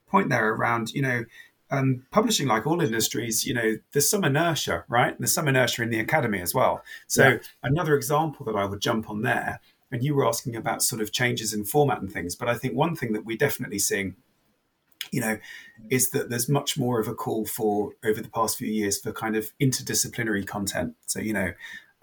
point 0.08 0.30
there 0.30 0.50
around 0.54 0.92
you 0.92 1.02
know. 1.02 1.26
Um, 1.70 2.06
publishing, 2.12 2.48
like 2.48 2.66
all 2.66 2.80
industries, 2.80 3.46
you 3.46 3.54
know, 3.54 3.76
there's 3.92 4.10
some 4.10 4.24
inertia, 4.24 4.86
right? 4.88 5.20
There's 5.20 5.34
some 5.34 5.50
inertia 5.50 5.84
in 5.84 5.90
the 5.90 6.00
academy 6.00 6.40
as 6.40 6.54
well. 6.54 6.82
So 7.08 7.28
yeah. 7.28 7.38
another 7.62 7.94
example 7.94 8.46
that 8.46 8.56
I 8.56 8.64
would 8.64 8.80
jump 8.80 9.10
on 9.10 9.24
there 9.24 9.60
and 9.92 10.04
you 10.04 10.14
were 10.14 10.28
asking 10.28 10.56
about 10.56 10.84
sort 10.84 11.02
of 11.02 11.12
changes 11.12 11.54
in 11.54 11.64
format 11.64 12.00
and 12.02 12.12
things 12.12 12.36
but 12.36 12.50
i 12.50 12.54
think 12.54 12.74
one 12.76 12.96
thing 12.96 13.14
that 13.14 13.26
we're 13.26 13.38
definitely 13.38 13.80
seeing 13.80 14.16
you 15.12 15.22
know 15.22 15.38
is 15.90 16.10
that 16.12 16.30
there's 16.30 16.50
much 16.50 16.78
more 16.78 17.00
of 17.00 17.08
a 17.08 17.14
call 17.14 17.46
for 17.46 17.92
over 18.06 18.22
the 18.22 18.30
past 18.30 18.58
few 18.58 18.68
years 18.68 19.00
for 19.00 19.12
kind 19.12 19.36
of 19.36 19.52
interdisciplinary 19.62 20.46
content. 20.46 20.96
So 21.06 21.20
you 21.20 21.34
know 21.34 21.54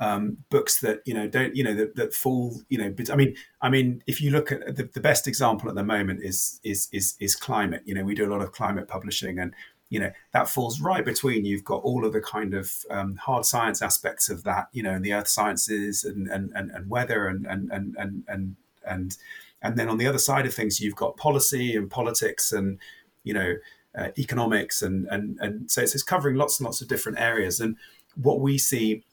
um, 0.00 0.38
books 0.50 0.80
that 0.80 1.00
you 1.04 1.14
know 1.14 1.28
don't 1.28 1.54
you 1.54 1.62
know 1.62 1.74
that, 1.74 1.96
that 1.96 2.12
fall 2.12 2.60
you 2.68 2.78
know 2.78 2.90
but 2.90 3.10
i 3.10 3.14
mean 3.14 3.36
i 3.62 3.68
mean 3.68 4.02
if 4.08 4.20
you 4.20 4.32
look 4.32 4.50
at 4.50 4.74
the, 4.74 4.90
the 4.92 5.00
best 5.00 5.28
example 5.28 5.68
at 5.68 5.76
the 5.76 5.84
moment 5.84 6.20
is 6.22 6.60
is 6.64 6.88
is 6.92 7.14
is 7.20 7.36
climate. 7.36 7.82
You 7.84 7.94
know 7.94 8.04
we 8.04 8.14
do 8.14 8.26
a 8.26 8.32
lot 8.32 8.42
of 8.42 8.52
climate 8.52 8.88
publishing 8.88 9.38
and 9.38 9.54
you 9.94 10.00
know 10.00 10.10
that 10.32 10.48
falls 10.48 10.80
right 10.80 11.04
between 11.04 11.44
you've 11.44 11.64
got 11.64 11.82
all 11.84 12.04
of 12.04 12.12
the 12.12 12.20
kind 12.20 12.52
of 12.52 12.72
um, 12.90 13.14
hard 13.14 13.44
science 13.44 13.80
aspects 13.80 14.28
of 14.28 14.42
that 14.42 14.66
you 14.72 14.82
know 14.82 14.90
and 14.90 15.04
the 15.04 15.12
earth 15.12 15.28
sciences 15.28 16.04
and 16.04 16.26
and, 16.28 16.50
and, 16.56 16.72
and 16.72 16.90
weather 16.90 17.28
and 17.28 17.46
and 17.46 17.70
and 17.70 17.94
and 17.96 18.24
and 18.26 18.56
and 18.84 19.16
and 19.62 19.78
then 19.78 19.88
on 19.88 19.98
the 19.98 20.06
other 20.06 20.18
side 20.18 20.46
of 20.46 20.52
things 20.52 20.80
you've 20.80 20.96
got 20.96 21.16
policy 21.16 21.76
and 21.76 21.88
politics 21.90 22.50
and 22.50 22.78
you 23.22 23.32
know 23.32 23.54
uh, 23.96 24.08
economics 24.18 24.82
and 24.82 25.06
and 25.08 25.38
and 25.40 25.70
so 25.70 25.80
it's, 25.80 25.94
it's 25.94 26.02
covering 26.02 26.34
lots 26.34 26.58
and 26.58 26.64
lots 26.64 26.80
of 26.80 26.88
different 26.88 27.20
areas. 27.20 27.60
And 27.60 27.76
what 28.20 28.40
we 28.40 28.58
see 28.58 29.04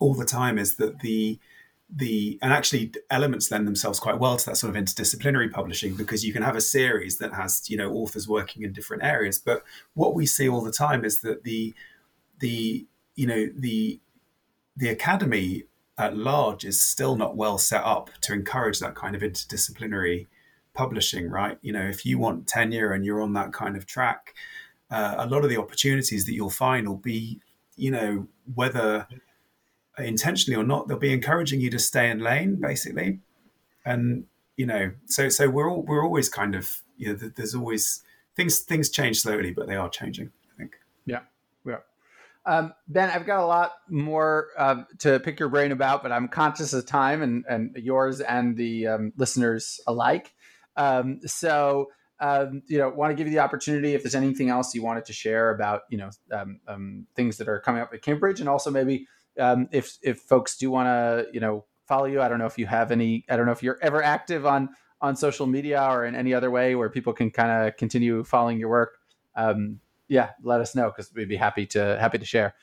all 0.00 0.14
the 0.14 0.26
time 0.26 0.58
is 0.58 0.76
that 0.76 1.00
the 1.00 1.38
the 1.90 2.38
and 2.42 2.52
actually 2.52 2.92
elements 3.10 3.50
lend 3.50 3.66
themselves 3.66 4.00
quite 4.00 4.18
well 4.18 4.36
to 4.36 4.46
that 4.46 4.56
sort 4.56 4.74
of 4.74 4.82
interdisciplinary 4.82 5.50
publishing 5.50 5.94
because 5.94 6.24
you 6.24 6.32
can 6.32 6.42
have 6.42 6.56
a 6.56 6.60
series 6.60 7.18
that 7.18 7.34
has 7.34 7.68
you 7.68 7.76
know 7.76 7.92
authors 7.92 8.26
working 8.26 8.62
in 8.62 8.72
different 8.72 9.02
areas. 9.02 9.38
But 9.38 9.62
what 9.94 10.14
we 10.14 10.26
see 10.26 10.48
all 10.48 10.62
the 10.62 10.72
time 10.72 11.04
is 11.04 11.20
that 11.20 11.44
the 11.44 11.74
the 12.40 12.86
you 13.14 13.26
know 13.26 13.48
the 13.56 14.00
the 14.76 14.88
academy 14.88 15.64
at 15.96 16.16
large 16.16 16.64
is 16.64 16.82
still 16.82 17.16
not 17.16 17.36
well 17.36 17.58
set 17.58 17.84
up 17.84 18.10
to 18.22 18.32
encourage 18.32 18.80
that 18.80 18.96
kind 18.96 19.14
of 19.14 19.22
interdisciplinary 19.22 20.26
publishing 20.72 21.30
right? 21.30 21.58
You 21.62 21.72
know 21.72 21.86
if 21.86 22.04
you 22.04 22.18
want 22.18 22.48
tenure 22.48 22.92
and 22.92 23.04
you're 23.04 23.22
on 23.22 23.34
that 23.34 23.52
kind 23.52 23.76
of 23.76 23.86
track 23.86 24.34
uh, 24.90 25.14
a 25.18 25.26
lot 25.26 25.44
of 25.44 25.50
the 25.50 25.56
opportunities 25.56 26.24
that 26.26 26.34
you'll 26.34 26.50
find 26.50 26.88
will 26.88 26.96
be 26.96 27.40
you 27.76 27.90
know 27.90 28.26
whether 28.54 29.06
intentionally 29.98 30.60
or 30.60 30.64
not, 30.64 30.88
they'll 30.88 30.98
be 30.98 31.12
encouraging 31.12 31.60
you 31.60 31.70
to 31.70 31.78
stay 31.78 32.10
in 32.10 32.20
lane, 32.20 32.56
basically. 32.60 33.20
And 33.84 34.26
you 34.56 34.66
know, 34.66 34.92
so 35.06 35.28
so 35.28 35.48
we're 35.48 35.70
all 35.70 35.82
we're 35.82 36.04
always 36.04 36.28
kind 36.28 36.54
of 36.54 36.82
you 36.96 37.08
know, 37.08 37.14
there's 37.14 37.54
always 37.54 38.02
things 38.36 38.60
things 38.60 38.88
change 38.90 39.20
slowly, 39.20 39.52
but 39.52 39.66
they 39.66 39.76
are 39.76 39.88
changing. 39.88 40.30
I 40.52 40.58
think. 40.58 40.76
Yeah, 41.06 41.20
yeah. 41.66 41.78
Um, 42.46 42.74
ben, 42.88 43.10
I've 43.10 43.26
got 43.26 43.40
a 43.40 43.46
lot 43.46 43.72
more 43.88 44.48
uh, 44.58 44.82
to 44.98 45.18
pick 45.20 45.40
your 45.40 45.48
brain 45.48 45.72
about, 45.72 46.02
but 46.02 46.12
I'm 46.12 46.28
conscious 46.28 46.72
of 46.72 46.86
time 46.86 47.22
and 47.22 47.44
and 47.48 47.76
yours 47.76 48.20
and 48.20 48.56
the 48.56 48.86
um, 48.86 49.12
listeners 49.16 49.80
alike. 49.86 50.32
Um, 50.76 51.20
so. 51.26 51.90
Um, 52.20 52.62
you 52.68 52.78
know, 52.78 52.88
want 52.88 53.10
to 53.10 53.16
give 53.16 53.26
you 53.26 53.32
the 53.32 53.40
opportunity 53.40 53.92
if 53.92 54.04
there's 54.04 54.14
anything 54.14 54.48
else 54.48 54.72
you 54.72 54.82
wanted 54.82 55.04
to 55.06 55.12
share 55.12 55.50
about, 55.50 55.82
you 55.90 55.98
know, 55.98 56.10
um, 56.32 56.60
um, 56.68 57.06
things 57.16 57.36
that 57.38 57.48
are 57.48 57.58
coming 57.58 57.82
up 57.82 57.92
at 57.92 58.02
Cambridge, 58.02 58.38
and 58.38 58.48
also 58.48 58.70
maybe 58.70 59.08
um, 59.38 59.68
if 59.72 59.98
if 60.02 60.20
folks 60.20 60.56
do 60.56 60.70
want 60.70 60.86
to 60.86 61.26
you 61.32 61.40
know 61.40 61.64
follow 61.86 62.06
you, 62.06 62.20
I 62.20 62.28
don't 62.28 62.38
know 62.38 62.46
if 62.46 62.58
you 62.58 62.66
have 62.66 62.90
any. 62.90 63.24
I 63.28 63.36
don't 63.36 63.46
know 63.46 63.52
if 63.52 63.62
you're 63.62 63.78
ever 63.82 64.02
active 64.02 64.46
on 64.46 64.70
on 65.00 65.16
social 65.16 65.46
media 65.46 65.86
or 65.90 66.04
in 66.04 66.14
any 66.14 66.32
other 66.32 66.50
way 66.50 66.74
where 66.74 66.88
people 66.88 67.12
can 67.12 67.30
kind 67.30 67.68
of 67.68 67.76
continue 67.76 68.24
following 68.24 68.58
your 68.58 68.70
work. 68.70 68.98
Um, 69.36 69.80
yeah, 70.08 70.30
let 70.42 70.60
us 70.60 70.74
know 70.74 70.86
because 70.86 71.12
we'd 71.14 71.28
be 71.28 71.36
happy 71.36 71.66
to 71.66 71.98
happy 72.00 72.18
to 72.18 72.24
share. 72.24 72.54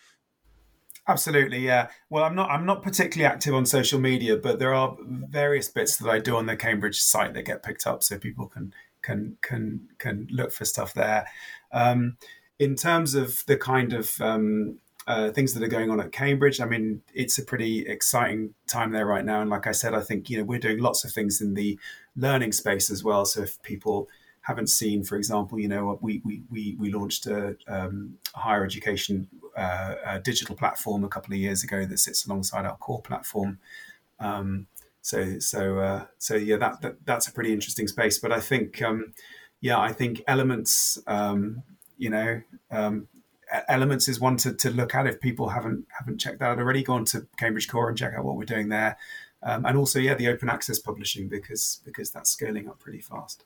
Absolutely, 1.08 1.60
yeah. 1.60 1.90
Well, 2.10 2.24
I'm 2.24 2.36
not 2.36 2.50
I'm 2.50 2.66
not 2.66 2.84
particularly 2.84 3.32
active 3.32 3.54
on 3.54 3.66
social 3.66 4.00
media, 4.00 4.38
but 4.38 4.60
there 4.60 4.74
are 4.74 4.96
various 5.02 5.68
bits 5.68 5.98
that 5.98 6.10
I 6.10 6.20
do 6.20 6.36
on 6.36 6.46
the 6.46 6.56
Cambridge 6.56 7.02
site 7.02 7.34
that 7.34 7.44
get 7.44 7.64
picked 7.64 7.88
up, 7.88 8.04
so 8.04 8.18
people 8.18 8.48
can 8.48 8.74
can 9.02 9.38
can 9.42 9.90
can 9.98 10.28
look 10.32 10.52
for 10.52 10.66
stuff 10.66 10.94
there. 10.94 11.28
Um, 11.72 12.18
in 12.60 12.76
terms 12.76 13.16
of 13.16 13.44
the 13.48 13.58
kind 13.58 13.92
of 13.92 14.22
um, 14.22 14.78
uh, 15.08 15.32
things 15.32 15.54
that 15.54 15.64
are 15.64 15.68
going 15.68 15.90
on 15.90 16.00
at 16.00 16.12
Cambridge. 16.12 16.62
I 16.62 16.66
mean, 16.66 17.02
it's 17.14 17.38
a 17.38 17.44
pretty 17.44 17.88
exciting 17.88 18.54
time 18.68 18.92
there 18.92 19.06
right 19.06 19.26
now. 19.26 19.42
And 19.42 19.50
like 19.50 19.68
I 19.68 19.72
said, 19.72 19.94
I 19.94 20.02
think 20.02 20.30
you 20.30 20.38
know 20.38 20.44
we're 20.44 20.60
doing 20.60 20.80
lots 20.80 21.04
of 21.04 21.12
things 21.12 21.42
in 21.42 21.54
the 21.54 21.80
learning 22.16 22.52
space 22.52 22.90
as 22.90 23.04
well. 23.04 23.26
So 23.26 23.42
if 23.42 23.62
people 23.64 24.08
haven't 24.42 24.68
seen, 24.68 25.04
for 25.04 25.16
example, 25.18 25.60
you 25.60 25.68
know, 25.68 25.98
we 26.02 26.22
we 26.24 26.44
we, 26.50 26.76
we 26.80 26.92
launched 26.92 27.28
a, 27.28 27.56
um, 27.68 28.18
higher 28.36 28.64
education 28.64 29.28
uh, 29.58 29.96
a 30.06 30.20
digital 30.20 30.56
platform 30.56 31.04
a 31.04 31.10
couple 31.10 31.34
of 31.34 31.40
years 31.40 31.64
ago 31.64 31.86
that 31.86 31.98
sits 31.98 32.26
alongside 32.26 32.66
our 32.66 32.78
core 32.78 33.02
platform. 33.02 33.60
Um, 34.20 34.68
so 35.02 35.40
so 35.40 35.80
uh, 35.80 36.06
so 36.20 36.36
yeah, 36.36 36.58
that, 36.58 36.82
that, 36.82 37.06
that's 37.06 37.28
a 37.28 37.34
pretty 37.34 37.54
interesting 37.54 37.88
space. 37.88 38.20
But 38.20 38.32
I 38.32 38.40
think 38.40 38.82
um, 38.82 39.14
yeah, 39.62 39.80
I 39.80 39.94
think 39.94 40.22
elements. 40.28 41.00
Um, 41.08 41.64
you 41.98 42.10
know, 42.10 42.42
um, 42.72 43.08
elements 43.68 44.08
is 44.08 44.20
one 44.20 44.38
to, 44.38 44.54
to 44.54 44.70
look 44.70 44.96
at 44.96 45.08
if 45.08 45.20
people 45.20 45.50
haven't 45.50 45.86
haven't 45.98 46.20
checked 46.20 46.40
that 46.40 46.52
out 46.52 46.60
already. 46.60 46.84
Go 46.84 46.94
on 46.94 47.06
to 47.06 47.28
Cambridge 47.38 47.68
Core 47.68 47.90
and 47.90 47.98
check 47.98 48.14
out 48.16 48.24
what 48.24 48.36
we're 48.36 48.46
doing 48.46 48.70
there, 48.70 48.98
um, 49.44 49.66
and 49.66 49.78
also 49.78 50.00
yeah, 50.00 50.14
the 50.14 50.28
open 50.28 50.50
access 50.50 50.80
publishing 50.80 51.28
because 51.28 51.82
because 51.86 52.12
that's 52.12 52.30
scaling 52.30 52.68
up 52.70 52.80
pretty 52.80 53.02
fast. 53.02 53.44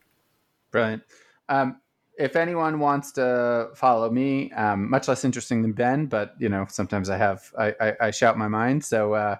Brilliant. 0.71 1.03
Um, 1.49 1.81
if 2.17 2.35
anyone 2.35 2.79
wants 2.79 3.11
to 3.13 3.69
follow 3.75 4.09
me, 4.09 4.51
um, 4.53 4.89
much 4.89 5.07
less 5.07 5.25
interesting 5.25 5.61
than 5.61 5.73
Ben, 5.73 6.05
but 6.05 6.35
you 6.39 6.49
know 6.49 6.65
sometimes 6.69 7.09
I 7.09 7.17
have 7.17 7.51
I, 7.57 7.75
I, 7.79 7.93
I 8.01 8.11
shout 8.11 8.37
my 8.37 8.47
mind. 8.47 8.83
So 8.83 9.13
uh, 9.13 9.35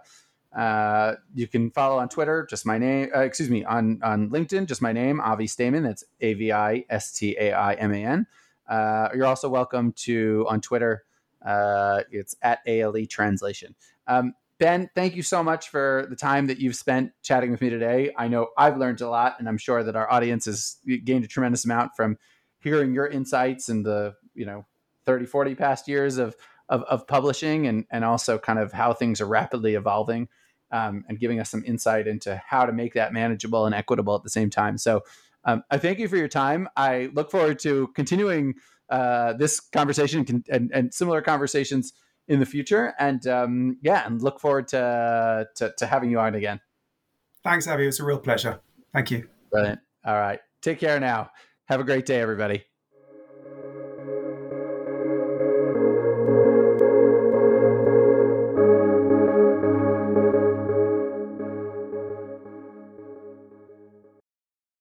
uh, 0.55 1.15
you 1.33 1.47
can 1.47 1.69
follow 1.71 1.99
on 1.99 2.09
Twitter, 2.09 2.45
just 2.49 2.65
my 2.65 2.77
name. 2.77 3.09
Uh, 3.15 3.21
excuse 3.21 3.49
me, 3.49 3.63
on 3.65 4.01
on 4.03 4.29
LinkedIn, 4.29 4.67
just 4.67 4.81
my 4.81 4.91
name, 4.91 5.19
Avi 5.21 5.47
Staiman. 5.47 5.83
That's 5.83 6.03
A 6.21 6.33
V 6.33 6.51
I 6.51 6.85
S 6.89 7.11
T 7.11 7.35
A 7.39 7.53
I 7.53 7.73
M 7.73 7.93
A 7.93 8.03
N. 8.03 8.27
Uh, 8.67 9.09
you're 9.15 9.25
also 9.25 9.49
welcome 9.49 9.93
to 9.93 10.45
on 10.49 10.61
Twitter. 10.61 11.03
Uh, 11.45 12.01
it's 12.11 12.35
at 12.41 12.59
ALE 12.65 13.05
Translation. 13.07 13.75
Um, 14.07 14.33
ben, 14.57 14.89
thank 14.95 15.15
you 15.15 15.23
so 15.23 15.43
much 15.43 15.69
for 15.69 16.07
the 16.09 16.15
time 16.15 16.47
that 16.47 16.59
you've 16.59 16.75
spent 16.75 17.11
chatting 17.21 17.51
with 17.51 17.61
me 17.61 17.69
today. 17.69 18.11
I 18.17 18.27
know 18.27 18.49
I've 18.57 18.77
learned 18.77 19.01
a 19.01 19.09
lot, 19.09 19.35
and 19.39 19.47
I'm 19.47 19.57
sure 19.57 19.83
that 19.83 19.95
our 19.95 20.11
audience 20.11 20.45
has 20.45 20.77
gained 21.03 21.25
a 21.25 21.27
tremendous 21.27 21.65
amount 21.65 21.91
from 21.95 22.17
hearing 22.59 22.93
your 22.93 23.07
insights 23.07 23.69
and 23.69 23.85
the 23.85 24.15
you 24.33 24.45
know 24.45 24.65
30, 25.05 25.25
40 25.25 25.55
past 25.55 25.87
years 25.87 26.17
of 26.17 26.35
of, 26.67 26.81
of 26.83 27.07
publishing, 27.07 27.67
and 27.67 27.85
and 27.91 28.03
also 28.03 28.37
kind 28.37 28.59
of 28.59 28.71
how 28.71 28.93
things 28.93 29.21
are 29.21 29.27
rapidly 29.27 29.75
evolving. 29.75 30.27
Um, 30.71 31.05
and 31.07 31.19
giving 31.19 31.39
us 31.39 31.51
some 31.51 31.63
insight 31.65 32.07
into 32.07 32.41
how 32.45 32.65
to 32.65 32.73
make 32.73 32.95
that 32.95 33.13
manageable 33.13 33.67
and 33.67 33.73
equitable 33.73 34.15
at 34.15 34.23
the 34.23 34.31
same 34.31 34.49
time. 34.49 34.79
So, 34.79 35.03
um, 35.45 35.63
I 35.69 35.77
thank 35.77 35.99
you 35.99 36.07
for 36.07 36.17
your 36.17 36.27
time. 36.27 36.67
I 36.75 37.09
look 37.13 37.31
forward 37.31 37.59
to 37.59 37.87
continuing 37.95 38.55
uh, 38.89 39.33
this 39.33 39.59
conversation 39.59 40.43
and, 40.49 40.71
and, 40.73 40.93
similar 40.93 41.21
conversations 41.21 41.93
in 42.27 42.39
the 42.39 42.45
future. 42.45 42.93
And 42.99 43.25
um, 43.27 43.77
yeah, 43.81 44.05
and 44.05 44.21
look 44.21 44.39
forward 44.39 44.67
to, 44.69 45.47
to, 45.55 45.73
to 45.77 45.85
having 45.85 46.11
you 46.11 46.19
on 46.19 46.35
again. 46.35 46.59
Thanks, 47.43 47.67
Avi. 47.67 47.83
It 47.83 47.87
was 47.87 47.99
a 47.99 48.05
real 48.05 48.19
pleasure. 48.19 48.59
Thank 48.93 49.11
you. 49.11 49.27
Brilliant. 49.51 49.79
All 50.05 50.15
right. 50.15 50.39
Take 50.61 50.79
care 50.79 50.99
now. 50.99 51.31
Have 51.65 51.79
a 51.79 51.83
great 51.83 52.05
day, 52.05 52.19
everybody. 52.19 52.65